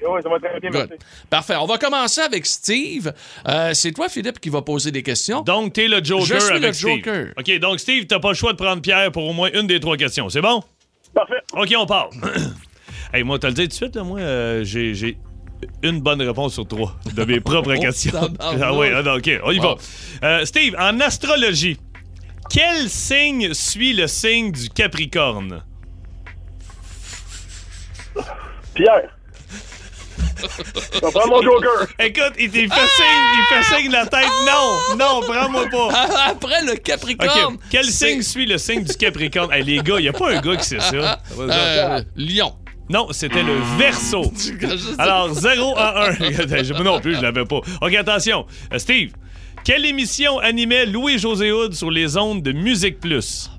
Oui, 0.04 0.20
ça 0.24 0.30
va 0.30 0.40
très 0.40 0.60
bien, 0.60 0.72
Good. 0.72 0.88
merci. 0.90 1.06
Parfait. 1.30 1.56
On 1.58 1.68
va 1.68 1.78
commencer 1.78 2.22
avec 2.22 2.48
Steve. 2.48 3.14
Euh, 3.48 3.72
c'est 3.76 3.92
toi, 3.92 4.10
Philippe, 4.10 4.40
qui 4.40 4.50
va 4.50 4.64
poser 4.64 4.90
des 4.92 5.04
questions. 5.04 5.42
Donc, 5.42 5.74
t'es 5.74 5.88
le 5.88 6.04
Joker 6.04 6.26
Je 6.26 6.40
suis 6.40 6.50
avec 6.50 6.64
le 6.64 6.74
Steve. 6.74 6.90
Joker. 7.06 7.28
OK, 7.38 7.60
donc 7.60 7.80
Steve, 7.80 8.08
t'as 8.08 8.20
pas 8.20 8.30
le 8.30 8.34
choix 8.34 8.54
de 8.54 8.58
prendre 8.58 8.82
Pierre 8.82 9.12
pour 9.12 9.28
au 9.28 9.34
moins 9.34 9.52
une 9.54 9.68
des 9.68 9.80
trois 9.80 9.98
questions. 9.98 10.28
C'est 10.30 10.42
bon? 10.42 10.64
Parfait. 11.14 11.36
OK, 11.56 11.72
on 11.78 11.86
part. 11.86 12.10
hey, 13.14 13.22
moi, 13.24 13.38
t'as 13.38 13.50
le 13.50 13.54
dit 13.54 13.62
tout 13.64 13.68
de 13.68 13.74
suite, 13.74 13.96
là, 13.96 14.04
moi, 14.04 14.20
euh, 14.20 14.64
j'ai 14.64 15.18
une 15.84 16.00
bonne 16.02 16.22
réponse 16.22 16.54
sur 16.54 16.68
trois 16.68 16.96
de 17.14 17.24
mes 17.26 17.40
propres 17.40 17.74
Oh, 17.78 17.82
questions. 17.82 18.34
ah 18.40 18.74
oui, 18.74 18.88
ah 18.96 19.02
non, 19.04 19.14
OK, 19.16 19.30
on 19.44 19.52
y 19.52 19.60
Wow. 19.60 19.76
va. 20.22 20.28
Euh, 20.28 20.46
Steve, 20.46 20.76
en 20.80 21.00
astrologie, 21.00 21.78
quel 22.50 22.90
signe 22.90 23.54
suit 23.54 23.94
le 23.94 24.08
signe 24.08 24.52
du 24.52 24.70
Capricorne? 24.70 25.64
Pierre. 28.74 29.10
Prendre 31.02 31.28
mon 31.28 31.42
joker. 31.44 31.88
Écoute, 32.00 32.34
il, 32.40 32.46
il 32.46 32.52
fait 32.52 32.88
signe, 32.88 33.28
il 33.38 33.46
fait 33.50 33.76
signe 33.76 33.88
de 33.90 33.94
la 33.94 34.06
tête. 34.08 34.26
Non, 34.46 34.96
non, 34.98 35.22
prends-moi 35.22 35.68
pas. 35.70 35.90
Ah, 35.94 36.30
Après 36.32 36.64
le 36.66 36.76
Capricorne. 36.78 37.58
quel 37.70 37.86
signe 37.86 38.22
suit 38.24 38.48
le 38.48 38.58
signe 38.58 38.84
du 38.84 38.96
Capricorne? 38.96 39.54
Hey, 39.54 39.64
les 39.64 39.78
gars, 39.84 39.98
il 40.00 40.08
a 40.10 40.14
pas 40.14 40.32
un 40.36 40.42
gars 40.42 40.56
qui 40.56 40.66
sait 40.66 40.80
ça. 40.80 41.20
Euh, 41.40 42.02
Lion. 42.16 42.56
Non, 42.92 43.08
c'était 43.12 43.42
le 43.42 43.54
Verseau. 43.78 44.34
Alors, 44.98 45.34
0 45.34 45.76
à 45.78 46.10
1. 46.10 46.74
Moi 46.74 46.84
non 46.84 47.00
plus, 47.00 47.16
je 47.16 47.22
l'avais 47.22 47.46
pas. 47.46 47.62
OK, 47.82 47.94
attention. 47.96 48.46
Euh, 48.74 48.80
Steve, 48.80 49.14
quelle 49.64 49.86
émission 49.86 50.40
animait 50.40 50.86
Louis-José 50.86 51.54
Hood 51.54 51.74
sur 51.74 51.90
les 51.90 52.18
ondes 52.18 52.44
de 52.44 52.52
Musique 52.52 53.00
Plus? 53.00 53.50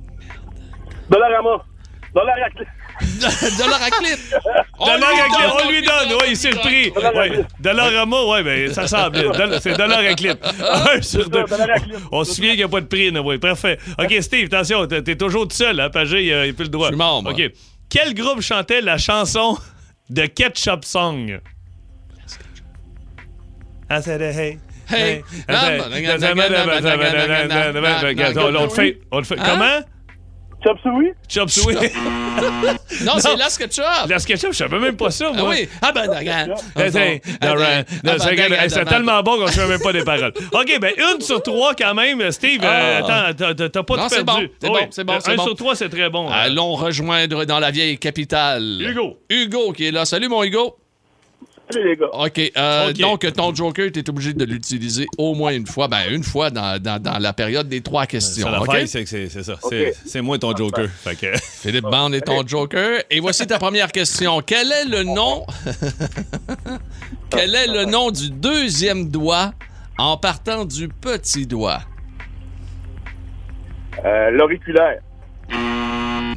Dollarama. 1.09 1.65
Dollaraclip. 2.15 2.69
Dollar 3.59 3.83
à 3.83 3.91
clip. 3.91 4.19
On 4.79 4.85
Dollar 4.85 5.11
lui 5.13 5.21
à 5.21 5.25
clip, 5.25 5.41
donne, 5.41 5.61
on 5.65 5.71
lui 5.71 5.83
donne. 5.83 6.19
Oui, 6.21 6.27
il 6.29 6.37
s'est 6.37 6.51
repris. 6.51 6.91
Ouais. 6.91 7.45
Dollarama, 7.59 8.17
oui, 8.27 8.43
ben, 8.43 8.73
ça 8.73 8.87
semble. 8.87 9.19
C'est 9.61 9.79
dollar 9.79 10.01
à 10.01 10.13
clip. 10.13 10.39
Un 10.45 11.01
sur 11.01 11.29
deux. 11.31 11.45
Dollaraclip. 11.45 11.97
On 12.13 12.23
se 12.23 12.35
souvient 12.35 12.51
qu'il 12.51 12.59
n'y 12.59 12.65
a 12.65 12.69
pas 12.69 12.83
de 12.83 12.87
prix, 12.87 13.11
oui. 13.11 13.39
Parfait. 13.39 13.79
OK, 13.99 14.15
Steve, 14.21 14.47
attention, 14.53 14.87
t'es 14.87 15.03
t'es 15.03 15.17
toujours 15.17 15.49
tout 15.49 15.57
seul, 15.57 15.81
hein, 15.81 15.89
Pagé, 15.89 16.27
il 16.27 16.49
n'a 16.49 16.53
plus 16.53 16.65
le 16.65 16.69
droit. 16.69 16.89
Je 16.89 16.93
suis 16.93 16.99
membre. 16.99 17.31
OK. 17.31 17.51
Quel 17.93 18.15
groupe 18.15 18.41
chantait 18.41 18.81
la 18.81 18.97
chanson 18.97 19.59
de 20.09 20.25
Ketchup 20.25 20.83
Song? 20.83 21.41
I 23.91 24.01
said, 24.01 24.23
hey. 24.23 24.59
Hey. 24.89 25.23
On 25.47 25.53
le 28.65 28.69
fait. 28.71 28.99
On 29.11 29.19
le 29.19 29.25
fait. 29.25 29.39
Hein? 29.39 29.45
Comment? 29.45 29.81
Chop 30.65 30.79
Suey? 30.81 31.15
Chop 31.29 31.51
Suey. 31.51 31.93
Non, 33.05 33.15
c'est 33.19 33.37
là 33.37 33.49
ce 33.51 33.59
que 33.59 33.65
tu 33.65 33.81
as. 33.81 34.07
La 34.07 34.19
SketchUp, 34.19 34.53
je 34.53 34.59
savais 34.59 34.79
même 34.79 34.97
pas 34.97 35.11
ça, 35.11 35.31
Ah 35.35 35.39
moi. 35.39 35.49
oui. 35.51 35.69
Ah 35.81 35.93
ben, 35.93 36.09
regarde. 36.09 36.51
Hey, 36.77 37.21
Ah, 37.41 37.47
non, 37.49 37.55
ben, 37.57 37.85
non, 38.05 38.13
ah, 38.15 38.19
c'est 38.19 38.37
ben, 38.37 38.69
c'est 38.69 38.85
tellement 38.85 39.23
bon 39.23 39.37
qu'on 39.39 39.47
ne 39.47 39.51
se 39.51 39.59
fait 39.61 39.67
même 39.67 39.81
pas 39.81 39.93
des 39.93 40.05
paroles. 40.05 40.33
OK, 40.53 40.79
ben 40.81 40.93
une 40.97 41.21
sur 41.21 41.43
trois 41.43 41.75
quand 41.75 41.95
même, 41.95 42.31
Steve. 42.31 42.61
euh, 42.63 43.01
Ah. 43.09 43.27
attends, 43.29 43.55
t'as- 43.55 43.83
pas 43.83 43.97
Non, 43.97 44.03
tout 44.05 44.09
c'est 44.11 44.25
perdu. 44.25 44.47
bon, 44.47 44.53
c'est 44.61 44.69
Oui. 44.71 44.79
bon, 44.81 44.87
c'est 44.91 45.05
bon, 45.05 45.13
Euh, 45.15 45.19
Un 45.33 45.35
bon. 45.37 45.45
sur 45.45 45.55
trois, 45.57 45.75
c'est 45.75 45.89
très 45.89 46.11
bon. 46.11 46.29
hein. 46.29 46.33
Allons 46.35 46.75
rejoindre 46.75 47.45
dans 47.45 47.59
la 47.59 47.71
vieille 47.71 47.99
capitale. 47.99 48.79
Hugo. 48.81 49.19
Hugo 49.31 49.73
qui 49.73 49.87
est 49.87 49.91
là. 49.91 50.05
Salut, 50.05 50.29
mon 50.29 50.43
Hugo. 50.45 50.77
Salut, 51.73 51.89
les 51.89 51.97
gars. 51.97 52.07
OK. 52.13 52.53
euh, 52.57 52.91
OK. 52.91 52.97
Donc, 52.99 53.33
ton 53.35 53.55
Joker, 53.55 53.91
tu 53.93 54.01
es 54.01 54.11
obligé 54.11 54.33
de 54.35 54.45
l'utiliser 54.45 55.07
au 55.19 55.35
moins 55.35 55.53
une 55.53 55.67
fois. 55.67 55.89
Ben, 55.89 56.03
une 56.11 56.23
fois 56.23 56.51
dans, 56.51 56.81
dans- 56.81 57.01
dans 57.03 57.19
la 57.19 57.33
période 57.33 57.69
des 57.69 57.81
trois 57.81 58.07
questions. 58.07 58.47
Ça, 58.47 58.61
OK? 58.61 58.67
l'affaire, 58.69 58.89
c'est 58.89 59.29
ça. 59.29 59.55
C'est- 59.69 59.95
C'est 60.07 60.21
moi 60.21 60.39
ton 60.39 60.55
Joker. 60.57 60.89
Fait 60.89 61.17
que... 61.17 61.27
Philippe 61.39 61.85
Bond 61.85 62.13
est 62.13 62.21
ton 62.23 62.47
Joker. 62.47 63.03
Et 63.11 63.21
voici 63.21 63.47
ta 63.47 63.59
première 63.59 63.91
question. 63.93 64.41
Quel 64.43 64.71
est 64.73 64.85
le 64.85 65.03
nom... 65.05 65.45
Quel 67.31 67.55
est 67.55 67.67
le 67.67 67.85
nom 67.87 68.11
du 68.11 68.31
deuxième 68.31 69.09
doigt 69.09 69.53
en 69.99 70.17
partant 70.19 70.65
du 70.67 70.89
petit 70.89 71.47
doigt? 71.47 71.81
Euh, 74.05 74.31
L'auriculaire. 74.31 75.01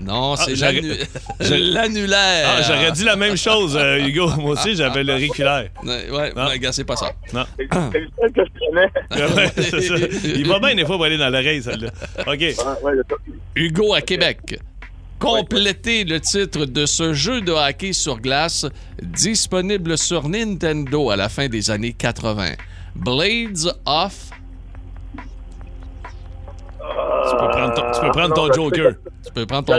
Non, 0.06 0.36
c'est 0.36 0.56
j'aurais- 0.56 0.74
l'annu- 0.82 0.98
l'annulaire. 1.74 2.48
Ah, 2.58 2.62
j'aurais 2.62 2.92
dit 2.92 3.04
la 3.04 3.16
même 3.16 3.36
chose, 3.36 3.76
euh, 3.76 3.98
Hugo. 4.06 4.28
Moi 4.38 4.52
aussi, 4.52 4.76
j'avais 4.76 5.04
l'auriculaire. 5.04 5.70
Ouais, 5.84 6.10
ouais, 6.12 6.34
Non. 6.36 6.56
gars, 6.58 6.72
c'est 6.72 6.84
pas 6.84 6.96
ça. 6.96 7.12
Non. 7.34 7.44
C'est 7.58 7.68
c'est 7.92 8.00
le 8.00 8.08
seul 8.20 8.32
que 8.32 8.42
je 8.46 8.60
connais. 8.60 9.36
Ouais, 9.36 9.52
c'est 9.56 9.82
ça. 9.82 9.96
Il 10.24 10.48
va 10.48 10.60
bien 10.60 10.76
des 10.76 10.86
fois 10.86 10.96
pour 10.98 11.06
aller 11.06 11.18
dans 11.18 11.30
l'oreille, 11.30 11.64
celle-là. 11.64 11.90
OK. 12.20 12.26
Ouais, 12.28 12.48
ouais, 12.50 12.54
c'est 12.58 13.10
ça. 13.10 13.16
Hugo 13.56 13.94
à 13.94 14.02
Québec. 14.02 14.60
Complétez 15.18 16.04
le 16.04 16.20
titre 16.20 16.66
de 16.66 16.86
ce 16.86 17.14
jeu 17.14 17.42
de 17.42 17.52
hockey 17.52 17.94
sur 17.94 18.20
glace 18.20 18.66
disponible 19.02 19.98
sur 19.98 20.28
Nintendo 20.28 21.10
à 21.10 21.16
la 21.16 21.30
fin 21.30 21.48
des 21.48 21.72
années 21.72 21.94
80. 21.94 22.52
Blades 22.96 23.74
of. 23.86 24.14
Tu 27.30 27.36
peux 27.38 27.50
prendre 27.50 27.74
ton, 27.74 27.92
tu 27.94 28.02
peux 28.02 28.12
prendre 28.12 28.34
ton 28.34 28.54
Joker. 28.54 28.92
Tu 29.26 29.32
peux 29.34 29.46
prendre 29.46 29.66
ton. 29.66 29.74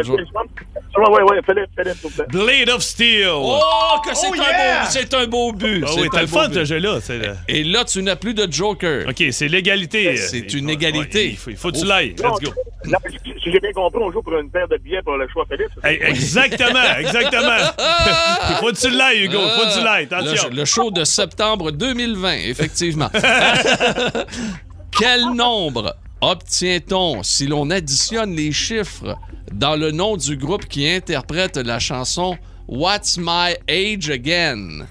Ouais, 0.98 1.10
ouais, 1.10 1.22
ouais, 1.24 1.40
Philippe, 1.44 1.70
Philippe, 1.78 1.98
s'il 2.00 2.10
vous 2.10 2.16
plaît. 2.16 2.26
Blade 2.30 2.70
of 2.70 2.82
Steel. 2.82 3.28
Oh, 3.30 3.60
que 4.02 4.14
c'est 4.14 4.28
Oh, 4.30 4.32
un, 4.32 4.36
yeah! 4.36 4.80
beau, 4.82 4.86
c'est 4.90 5.14
un 5.14 5.26
beau 5.26 5.52
but. 5.52 5.84
Ah 5.86 5.90
c'est 5.92 6.00
oui, 6.00 6.06
un 6.06 6.10
t'as 6.10 6.20
le 6.22 6.26
fun, 6.26 6.48
ce 6.52 6.64
jeu-là. 6.64 6.98
le- 7.10 7.36
Et 7.48 7.64
là, 7.64 7.84
tu 7.84 8.02
n'as 8.02 8.16
plus 8.16 8.32
de 8.32 8.50
Joker. 8.50 9.06
OK, 9.08 9.22
c'est 9.30 9.48
l'égalité. 9.48 10.16
C'est 10.16 10.54
une 10.54 10.70
égalité. 10.70 11.18
ouais, 11.18 11.28
il 11.32 11.36
faut, 11.36 11.50
il 11.50 11.56
faut 11.56 11.70
que 11.70 11.78
tu 11.78 11.84
l'ailles. 11.84 12.10
Let's 12.18 12.40
go. 12.42 12.50
Là, 12.86 12.98
si 13.42 13.50
j'ai 13.52 13.60
bien 13.60 13.72
compris, 13.72 14.00
on 14.02 14.10
joue 14.12 14.22
pour 14.22 14.38
une 14.38 14.48
paire 14.50 14.68
de 14.68 14.76
billets 14.78 15.02
pour 15.02 15.16
le 15.16 15.28
choix 15.28 15.44
Philippe. 15.50 15.70
Hey, 15.84 15.98
exactement, 16.02 16.96
exactement. 16.98 17.56
il 18.50 18.54
faut 18.56 18.66
que 18.72 18.76
tu 18.80 18.90
l'ailles, 18.90 19.24
Hugo. 19.24 19.38
Il 19.42 19.50
faut 19.50 19.66
que 19.66 19.78
tu 19.78 19.84
l'ailles. 19.84 20.08
Le, 20.10 20.16
Attention. 20.16 20.48
le 20.52 20.64
show 20.64 20.90
de 20.90 21.04
septembre 21.04 21.72
2020, 21.72 22.32
effectivement. 22.46 23.10
Quel 24.98 25.26
nombre? 25.34 25.94
Obtient-on 26.20 27.22
si 27.22 27.46
l'on 27.46 27.70
additionne 27.70 28.34
les 28.34 28.52
chiffres 28.52 29.16
dans 29.52 29.76
le 29.76 29.90
nom 29.90 30.16
du 30.16 30.36
groupe 30.36 30.66
qui 30.66 30.88
interprète 30.88 31.56
la 31.56 31.78
chanson 31.78 32.38
What's 32.68 33.16
My 33.18 33.54
Age 33.68 34.10
Again? 34.10 34.86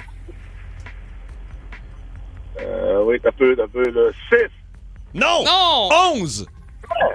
Euh, 2.60 3.04
oui, 3.04 3.20
t'as 3.22 3.32
peu, 3.32 3.56
t'as 3.56 3.68
peu, 3.68 3.84
là. 3.84 4.12
6. 4.30 4.38
Non! 5.14 5.44
Non! 5.44 5.90
11! 6.16 6.48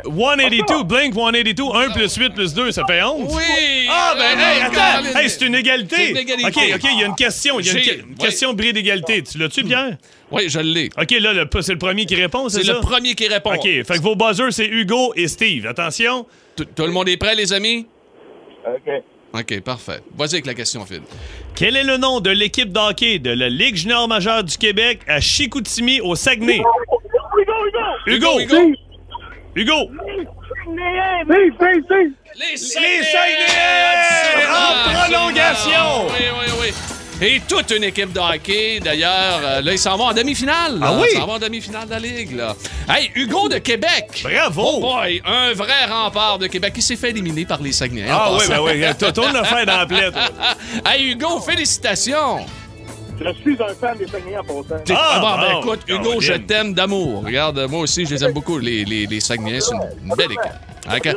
182, 0.05 0.85
Blink 0.85 1.15
182, 1.15 1.63
1 1.75 1.91
plus 1.91 2.15
8 2.17 2.31
plus 2.35 2.55
2, 2.55 2.71
ça 2.73 2.85
fait 2.87 3.03
11. 3.03 3.33
Oui! 3.35 3.87
Ah, 3.91 4.15
ben, 4.17 4.39
hey, 4.39 4.61
attends! 4.63 5.19
Hey, 5.19 5.29
c'est 5.29 5.45
une 5.47 5.55
égalité! 5.55 5.97
C'est 5.97 6.11
une 6.11 6.17
égalité. 6.17 6.49
OK, 6.49 6.75
OK, 6.77 6.91
il 6.93 7.01
y 7.01 7.03
a 7.03 7.07
une 7.07 7.15
question. 7.15 7.61
Il 7.61 7.67
y 7.67 7.71
a 7.71 7.73
une, 7.73 8.15
que- 8.17 8.23
question 8.23 8.53
de 8.53 8.57
bris 8.59 8.73
d'égalité. 8.73 9.23
Tu 9.23 9.39
l'as-tu, 9.39 9.63
Pierre? 9.65 9.97
Oui, 10.31 10.49
je 10.49 10.61
l'ai. 10.61 10.89
OK, 10.99 11.11
là, 11.21 11.33
le- 11.33 11.49
c'est 11.63 11.73
le 11.73 11.79
premier 11.79 12.07
qui 12.07 12.15
répond, 12.15 12.49
c'est 12.49 12.61
C'est 12.61 12.67
ça? 12.67 12.73
le 12.75 12.81
premier 12.81 13.15
qui 13.15 13.29
répond. 13.29 13.55
OK, 13.55 13.63
fait 13.63 13.85
que 13.85 14.01
vos 14.03 14.17
buzzers, 14.17 14.53
c'est 14.53 14.67
Hugo 14.67 15.13
et 15.17 15.29
Steve. 15.29 15.67
Attention. 15.67 16.27
Tout, 16.57 16.65
tout 16.65 16.85
le 16.87 16.93
monde 16.93 17.09
est 17.09 17.17
prêt, 17.17 17.35
les 17.35 17.53
amis? 17.53 17.87
OK. 18.67 18.93
OK, 19.33 19.61
parfait. 19.61 20.01
Vas-y 20.17 20.35
avec 20.35 20.47
la 20.47 20.55
question, 20.55 20.85
Phil. 20.85 21.03
Quel 21.55 21.77
est 21.77 21.85
le 21.85 21.99
nom 21.99 22.19
de 22.21 22.31
l'équipe 22.31 22.73
d'hockey 22.73 23.19
de 23.21 23.31
la 23.31 23.49
Ligue 23.49 23.77
junior 23.77 24.09
majeure 24.09 24.43
du 24.43 24.57
Québec 24.59 25.01
à 25.07 25.21
Chicoutimi, 25.21 26.01
au 26.01 26.17
Saguenay? 26.17 26.63
Hugo, 28.07 28.41
Hugo! 28.41 28.41
Hugo! 28.59 28.75
Hugo! 29.55 29.91
Si, 29.91 30.67
si! 30.69 32.17
Les 32.37 32.51
Les 32.53 32.57
Saguenayens! 32.57 34.49
En 34.49 34.93
prolongation! 34.93 36.07
Oui, 36.09 36.25
oui, 36.39 36.53
oui. 36.61 36.73
Et 37.23 37.41
toute 37.47 37.71
une 37.73 37.85
équipe 37.85 38.13
de 38.15 38.21
hockey, 38.21 38.81
d'ailleurs. 38.83 39.41
euh, 39.45 39.61
là, 39.61 39.73
ils 39.73 39.79
s'en 39.79 39.97
vont 39.97 40.05
en 40.07 40.15
demi-finale. 40.15 40.79
Ah 40.81 40.95
oui? 40.95 41.09
Ils 41.13 41.19
s'en 41.19 41.27
vont 41.27 41.35
en 41.35 41.39
demi-finale 41.39 41.87
de 41.87 41.91
la 41.91 41.99
Ligue, 41.99 42.35
là. 42.37 42.55
Hey, 42.89 43.11
Hugo 43.15 43.49
de 43.49 43.59
Québec. 43.59 44.23
Bravo! 44.23 44.63
Oh 44.77 44.81
boy, 44.81 45.21
un 45.27 45.53
vrai 45.53 45.85
rempart 45.87 46.39
de 46.39 46.47
Québec 46.47 46.73
qui 46.75 46.83
s'est 46.83 46.97
fait 46.97 47.11
éliminer 47.11 47.45
par 47.45 47.61
les 47.61 47.73
Saguenayens. 47.73 48.17
Ah 48.19 48.31
oui, 48.33 48.45
ben 48.49 48.61
oui. 48.61 49.13
Tourne 49.13 49.37
le 49.37 49.45
fer 49.45 49.67
dans 49.67 49.79
la 49.79 49.87
plaie, 49.87 50.11
toi. 50.11 50.23
Hey, 50.91 51.11
Hugo, 51.11 51.41
félicitations. 51.41 52.47
Je 53.23 53.33
suis 53.43 53.57
un 53.63 53.75
fan 53.75 53.97
des 53.99 54.07
Saguenayens 54.07 54.43
pour 54.47 54.65
ça. 54.69 54.77
T'es- 54.77 54.95
Ah, 54.97 55.19
bon, 55.21 55.41
ben, 55.47 55.59
écoute, 55.61 55.81
Hugo, 55.89 56.03
Caroline. 56.03 56.21
je 56.23 56.33
t'aime 56.35 56.75
d'amour. 56.75 57.23
Regarde, 57.25 57.67
moi 57.69 57.81
aussi, 57.81 58.07
je 58.07 58.15
les 58.15 58.25
aime 58.25 58.33
beaucoup, 58.33 58.59
les, 58.59 58.85
les, 58.85 59.07
les 59.07 59.21
Saguenayens. 59.21 59.61
C'est 59.61 59.75
une, 59.75 59.83
une 60.11 60.15
belle 60.17 60.33
équipe. 60.33 60.53
OK. 61.15 61.17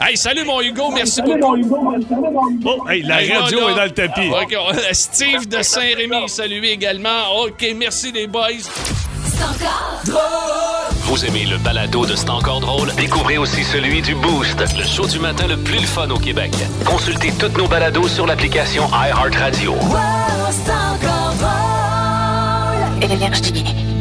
Hey, 0.00 0.16
salut 0.16 0.44
mon 0.44 0.60
Hugo, 0.60 0.90
merci 0.90 1.22
beaucoup. 1.22 1.56
Oh, 2.66 2.88
hey, 2.90 3.02
la 3.02 3.22
Hey, 3.22 3.32
radio 3.32 3.60
là, 3.60 3.72
est 3.72 3.76
dans 3.76 3.84
le 3.84 3.90
tapis. 3.92 4.28
OK, 4.28 4.56
on- 4.58 4.74
Steve 4.92 5.46
de 5.48 5.62
Saint-Rémy, 5.62 6.28
salut 6.28 6.64
également. 6.66 7.42
OK, 7.44 7.64
merci 7.76 8.10
les 8.10 8.26
boys. 8.26 8.48
Vous 11.02 11.24
aimez 11.24 11.44
le 11.46 11.58
balado 11.58 12.04
de 12.06 12.16
C'est 12.16 12.30
encore 12.30 12.60
drôle? 12.60 12.92
Découvrez 12.96 13.38
aussi 13.38 13.62
celui 13.62 14.02
du 14.02 14.14
Boost, 14.16 14.58
le 14.76 14.84
show 14.84 15.06
du 15.06 15.18
matin 15.20 15.46
le 15.46 15.56
plus 15.58 15.76
le 15.80 15.86
fun 15.86 16.10
au 16.10 16.18
Québec. 16.18 16.52
Consultez 16.84 17.32
toutes 17.38 17.56
nos 17.56 17.68
balados 17.68 18.08
sur 18.08 18.26
l'application 18.26 18.88
iHeartRadio. 18.88 19.74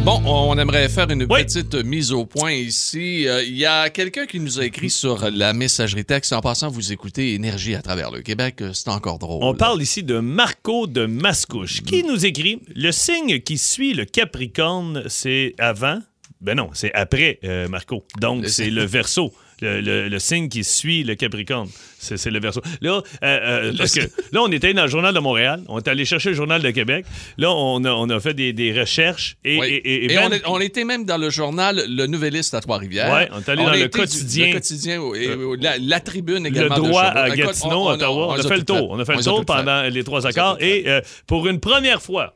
Bon, 0.05 0.21
on 0.25 0.57
aimerait 0.57 0.87
faire 0.87 1.09
une 1.09 1.27
petite 1.27 1.75
mise 1.75 2.13
au 2.13 2.25
point 2.25 2.53
ici. 2.53 3.27
Euh, 3.27 3.43
Il 3.43 3.57
y 3.57 3.65
a 3.65 3.89
quelqu'un 3.89 4.25
qui 4.25 4.39
nous 4.39 4.61
a 4.61 4.65
écrit 4.65 4.89
sur 4.89 5.29
la 5.29 5.51
messagerie 5.51 6.05
texte. 6.05 6.31
En 6.31 6.39
passant, 6.39 6.69
vous 6.69 6.93
écoutez 6.93 7.33
Énergie 7.33 7.75
à 7.75 7.81
travers 7.81 8.11
le 8.11 8.21
Québec. 8.21 8.61
euh, 8.61 8.71
C'est 8.73 8.87
encore 8.89 9.19
drôle. 9.19 9.43
On 9.43 9.55
parle 9.55 9.81
ici 9.81 10.03
de 10.03 10.19
Marco 10.19 10.87
de 10.87 11.05
Mascouche 11.05 11.81
qui 11.83 12.03
nous 12.05 12.25
écrit 12.25 12.61
Le 12.75 12.91
signe 12.93 13.41
qui 13.41 13.57
suit 13.57 13.93
le 13.93 14.05
Capricorne, 14.05 15.03
c'est 15.07 15.53
avant. 15.57 15.99
Ben 16.39 16.55
non, 16.55 16.69
c'est 16.73 16.93
après 16.93 17.39
euh, 17.43 17.67
Marco. 17.67 18.05
Donc, 18.21 18.47
c'est 18.47 18.69
le 18.69 18.85
verso. 18.85 19.33
Le, 19.63 19.81
le- 19.81 20.09
le 20.09 20.19
signe 20.19 20.49
qui 20.49 20.63
suit 20.63 21.03
le 21.03 21.15
Capricorne, 21.15 21.69
c'est 21.97 22.29
le 22.29 22.39
verso. 22.39 22.61
Là, 22.81 23.01
euh, 23.01 23.01
euh, 23.23 23.73
parce 23.77 23.93
que 23.93 24.01
là, 24.31 24.41
on 24.41 24.51
était 24.51 24.73
dans 24.73 24.83
le 24.83 24.89
Journal 24.89 25.13
de 25.13 25.19
Montréal, 25.19 25.61
on 25.69 25.79
est 25.79 25.87
allé 25.87 26.03
chercher 26.05 26.29
le 26.29 26.35
Journal 26.35 26.61
de 26.61 26.69
Québec. 26.71 27.05
Là, 27.37 27.51
on 27.51 27.83
a, 27.85 27.91
on 27.91 28.09
a 28.09 28.19
fait 28.19 28.33
des, 28.33 28.51
des 28.53 28.77
recherches 28.77 29.37
et, 29.45 29.57
Oui. 29.59 29.67
et- 29.67 29.75
et- 29.75 30.05
et 30.05 30.13
Et 30.13 30.19
on, 30.45 30.59
était 30.59 30.83
même 30.83 31.05
dans 31.05 31.17
le 31.17 31.29
journal 31.29 31.81
Le 31.87 32.05
Nouvelliste 32.07 32.53
à 32.53 32.61
Trois-Rivières. 32.61 33.13
Ouais, 33.13 33.29
on 33.33 33.39
est 33.39 33.49
allé 33.49 33.63
dans 33.63 33.71
le 33.71 33.83
du- 33.83 33.89
quotidien. 33.89 34.47
Le 34.47 34.53
quotidien 34.53 35.01
Euh, 35.01 35.57
la, 35.61 35.77
la 35.77 35.99
tribune 35.99 36.43
le 36.43 36.49
également. 36.49 36.75
de 36.75 36.81
droit 36.81 37.03
à 37.03 37.29
Gatineau, 37.29 37.89
Ottawa. 37.89 38.27
On, 38.29 38.31
a 38.33 38.43
fait 38.43 38.57
le 38.57 38.63
tour. 38.65 38.87
On 38.91 38.99
a 38.99 39.05
fait 39.05 39.15
le 39.15 39.23
tour 39.23 39.45
pendant 39.45 39.83
les 39.83 40.03
trois 40.03 40.27
accords. 40.27 40.57
Et 40.59 40.85
pour 41.27 41.47
une 41.47 41.59
première 41.59 42.01
fois, 42.01 42.35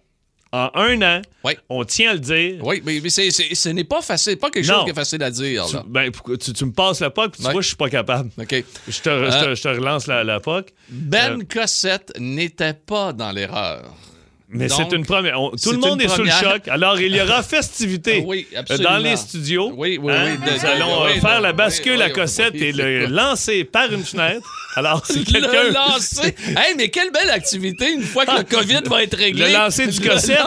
en 0.57 0.71
un 0.73 1.01
an, 1.01 1.21
on 1.69 1.83
tient 1.85 2.11
à 2.11 2.13
le 2.13 2.19
dire. 2.19 2.59
Oui, 2.65 2.81
mais, 2.85 2.99
mais 3.01 3.09
c'est- 3.09 3.31
c'est- 3.31 3.53
ce 3.55 3.69
n'est 3.69 3.83
pas 3.83 4.01
facile, 4.01 4.37
pas 4.37 4.49
quelque 4.49 4.67
Non. 4.67 4.75
chose 4.75 4.83
qui 4.85 4.89
est 4.91 4.93
facile 4.95 5.23
à 5.23 5.31
dire. 5.31 5.65
Tu, 5.67 5.75
ben, 5.87 6.11
tu, 6.39 6.53
tu 6.53 6.65
me 6.65 6.71
passes 6.71 6.99
la 6.99 7.09
POC, 7.09 7.31
puis 7.33 7.43
tu 7.43 7.51
vois, 7.51 7.61
je 7.61 7.67
suis 7.67 7.75
pas 7.75 7.89
capable. 7.89 8.29
OK. 8.37 8.49
Je 8.49 8.55
te, 8.55 8.63
je 8.87 8.99
te- 9.01 9.09
Euh, 9.09 9.55
je 9.55 9.61
te 9.61 9.67
relance 9.67 10.07
la, 10.07 10.23
la 10.23 10.39
POC. 10.39 10.73
Ben 10.89 11.39
Euh, 11.39 11.43
Cossette 11.51 12.13
n'était 12.19 12.73
pas 12.73 13.13
dans 13.13 13.31
l'erreur. 13.31 13.95
Mais 14.49 14.69
c'est 14.69 14.91
une 14.93 15.05
première. 15.05 15.41
On- 15.41 15.49
tout 15.51 15.57
c'est 15.57 15.71
le 15.71 15.77
monde 15.77 16.01
est 16.01 16.07
sous 16.07 16.23
le 16.23 16.29
choc. 16.31 16.67
Alors, 16.69 16.99
il 17.01 17.13
y 17.15 17.21
aura 17.21 17.43
festivité 17.43 18.19
Ah 18.21 18.25
oui, 18.27 18.47
euh, 18.55 18.77
dans 18.77 18.97
les 18.97 19.15
studios. 19.17 19.73
Oui, 19.75 19.99
oui, 20.01 20.13
Hein? 20.13 20.37
oui. 20.45 20.51
Nous 20.53 20.65
allons 20.65 21.03
Oui, 21.05 21.11
euh, 21.17 21.21
faire 21.21 21.41
la 21.41 21.53
bascule 21.53 22.01
à 22.01 22.09
Cossette 22.09 22.55
et 22.55 22.71
le 22.71 23.05
lancer 23.07 23.63
par 23.65 23.91
une 23.91 24.03
fenêtre. 24.05 24.47
Alors, 24.75 25.03
Le 25.09 25.23
quelqu'un. 25.23 25.71
lancer. 25.71 26.35
Hey, 26.55 26.75
mais 26.77 26.89
quelle 26.89 27.11
belle 27.11 27.31
activité 27.31 27.91
une 27.91 28.03
fois 28.03 28.25
que 28.25 28.37
le 28.37 28.43
COVID 28.43 28.81
va 28.87 29.03
être 29.03 29.17
réglé. 29.17 29.47
Le 29.47 29.53
lancer 29.53 29.87
du 29.87 29.99
Le 29.99 30.09
Cossette. 30.09 30.37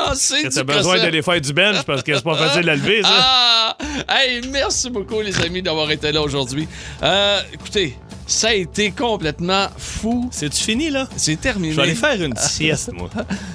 du 0.44 0.48
T'as 0.48 0.62
besoin 0.62 0.96
d'aller 0.98 1.20
faire 1.22 1.40
du 1.40 1.53
bench 1.53 1.82
parce 1.84 2.03
que 2.03 2.14
c'est 2.14 2.22
pas 2.24 2.36
facile 2.36 2.68
à 2.70 2.76
lever, 2.76 3.03
ça. 3.03 3.09
Ah! 3.12 3.76
Hey, 4.09 4.40
merci 4.51 4.88
beaucoup, 4.88 5.20
les 5.20 5.38
amis, 5.40 5.62
d'avoir 5.62 5.90
été 5.90 6.12
là 6.12 6.22
aujourd'hui. 6.22 6.66
Euh, 7.03 7.40
écoutez, 7.53 7.96
ça 8.31 8.49
a 8.49 8.55
été 8.55 8.91
complètement 8.93 9.66
fou. 9.76 10.28
C'est-tu 10.31 10.62
fini, 10.62 10.91
là? 10.91 11.09
C'est 11.16 11.41
terminé. 11.41 11.72
Je 11.72 11.76
vais 11.76 11.83
aller 11.83 11.95
faire 11.95 12.22
une 12.22 12.37
sieste, 12.37 12.91
moi. 12.97 13.09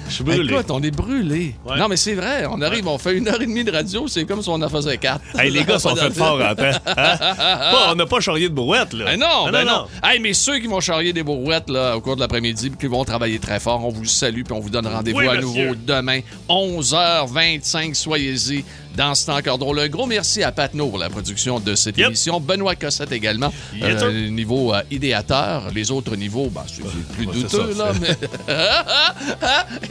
Je 0.08 0.14
suis 0.14 0.24
brûlé. 0.24 0.52
Écoute, 0.52 0.70
on 0.70 0.82
est 0.82 0.90
brûlé. 0.90 1.54
Ouais. 1.64 1.78
Non, 1.78 1.88
mais 1.88 1.96
c'est 1.96 2.14
vrai. 2.14 2.44
On 2.50 2.60
arrive, 2.60 2.86
on 2.86 2.98
fait 2.98 3.16
une 3.16 3.26
heure 3.28 3.40
et 3.40 3.46
demie 3.46 3.64
de 3.64 3.72
radio. 3.72 4.06
C'est 4.08 4.24
comme 4.24 4.42
si 4.42 4.48
on 4.48 4.60
en 4.60 4.68
faisait 4.68 4.98
quatre. 4.98 5.22
Hey, 5.38 5.50
les 5.50 5.64
gars 5.64 5.78
sont 5.80 5.96
faits 5.96 6.12
fort 6.14 6.40
en 6.40 6.54
temps. 6.54 6.62
Hein? 6.86 7.16
Pas- 7.18 7.88
on 7.92 7.94
n'a 7.94 8.06
pas 8.06 8.20
charrié 8.20 8.48
de 8.48 8.54
brouette, 8.54 8.92
là. 8.92 9.06
Ben 9.06 9.18
non, 9.20 9.46
Ah, 9.46 9.50
ben 9.50 9.64
non. 9.64 9.86
Hey, 10.04 10.20
mais 10.20 10.34
ceux 10.34 10.58
qui 10.58 10.66
vont 10.66 10.80
charrier 10.80 11.12
des 11.12 11.22
brouettes 11.22 11.70
là, 11.70 11.96
au 11.96 12.00
cours 12.00 12.16
de 12.16 12.20
l'après-midi 12.20 12.70
puis 12.70 12.78
qui 12.78 12.86
vont 12.86 13.04
travailler 13.04 13.38
très 13.38 13.58
fort, 13.60 13.84
on 13.84 13.88
vous 13.90 14.04
salue 14.04 14.42
puis 14.42 14.52
on 14.54 14.60
vous 14.60 14.70
donne 14.70 14.86
rendez-vous 14.86 15.18
Oui, 15.18 15.26
à 15.28 15.34
monsieur. 15.40 15.46
nouveau 15.68 15.74
demain, 15.86 16.20
11h25. 16.48 17.94
Soyez-y 17.94 18.64
dans 18.96 19.14
ce 19.14 19.26
temps 19.26 19.36
encore 19.36 19.58
drôle. 19.58 19.78
Un 19.80 19.88
gros 19.88 20.06
merci 20.06 20.42
à 20.42 20.52
Pat 20.52 20.72
pour 20.72 20.98
la 20.98 21.08
production 21.10 21.60
de 21.60 21.74
cette 21.74 21.98
émission. 21.98 22.40
Benoît 22.40 22.74
Cossette 22.74 23.12
également, 23.12 23.52
Yes, 23.74 24.02
euh, 24.02 24.28
niveau 24.30 24.74
euh, 24.74 24.82
idéateur. 24.90 25.64
Les 25.74 25.90
autres 25.90 26.16
niveaux, 26.16 26.48
ben, 26.50 26.62
c'est 26.66 26.82
plus 27.14 27.26
ouais, 27.26 27.32
c'est 27.34 27.40
douteux, 27.42 27.74
ça, 27.74 27.84
là. 27.84 27.92
c'est- 27.94 28.18
Mais... 28.48 28.56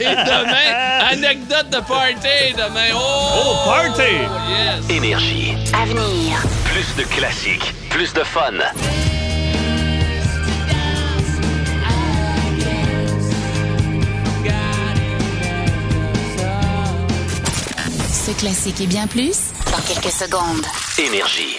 Et 0.00 0.14
demain, 0.14 1.06
anecdote 1.10 1.70
de 1.70 1.78
party. 1.86 2.54
Demain, 2.56 2.90
oh! 2.94 2.98
Oh, 2.98 3.56
party! 3.64 4.02
Yes! 4.50 4.90
Énergie. 4.96 5.54
Avenir. 5.72 6.42
Plus 6.72 7.02
de 7.04 7.08
classiques, 7.08 7.74
plus 7.90 8.12
de 8.12 8.22
fun. 8.24 8.52
Classique 18.34 18.80
et 18.80 18.86
bien 18.86 19.06
plus 19.06 19.50
dans 19.66 19.82
quelques 19.82 20.12
secondes. 20.12 20.66
Énergie. 20.98 21.58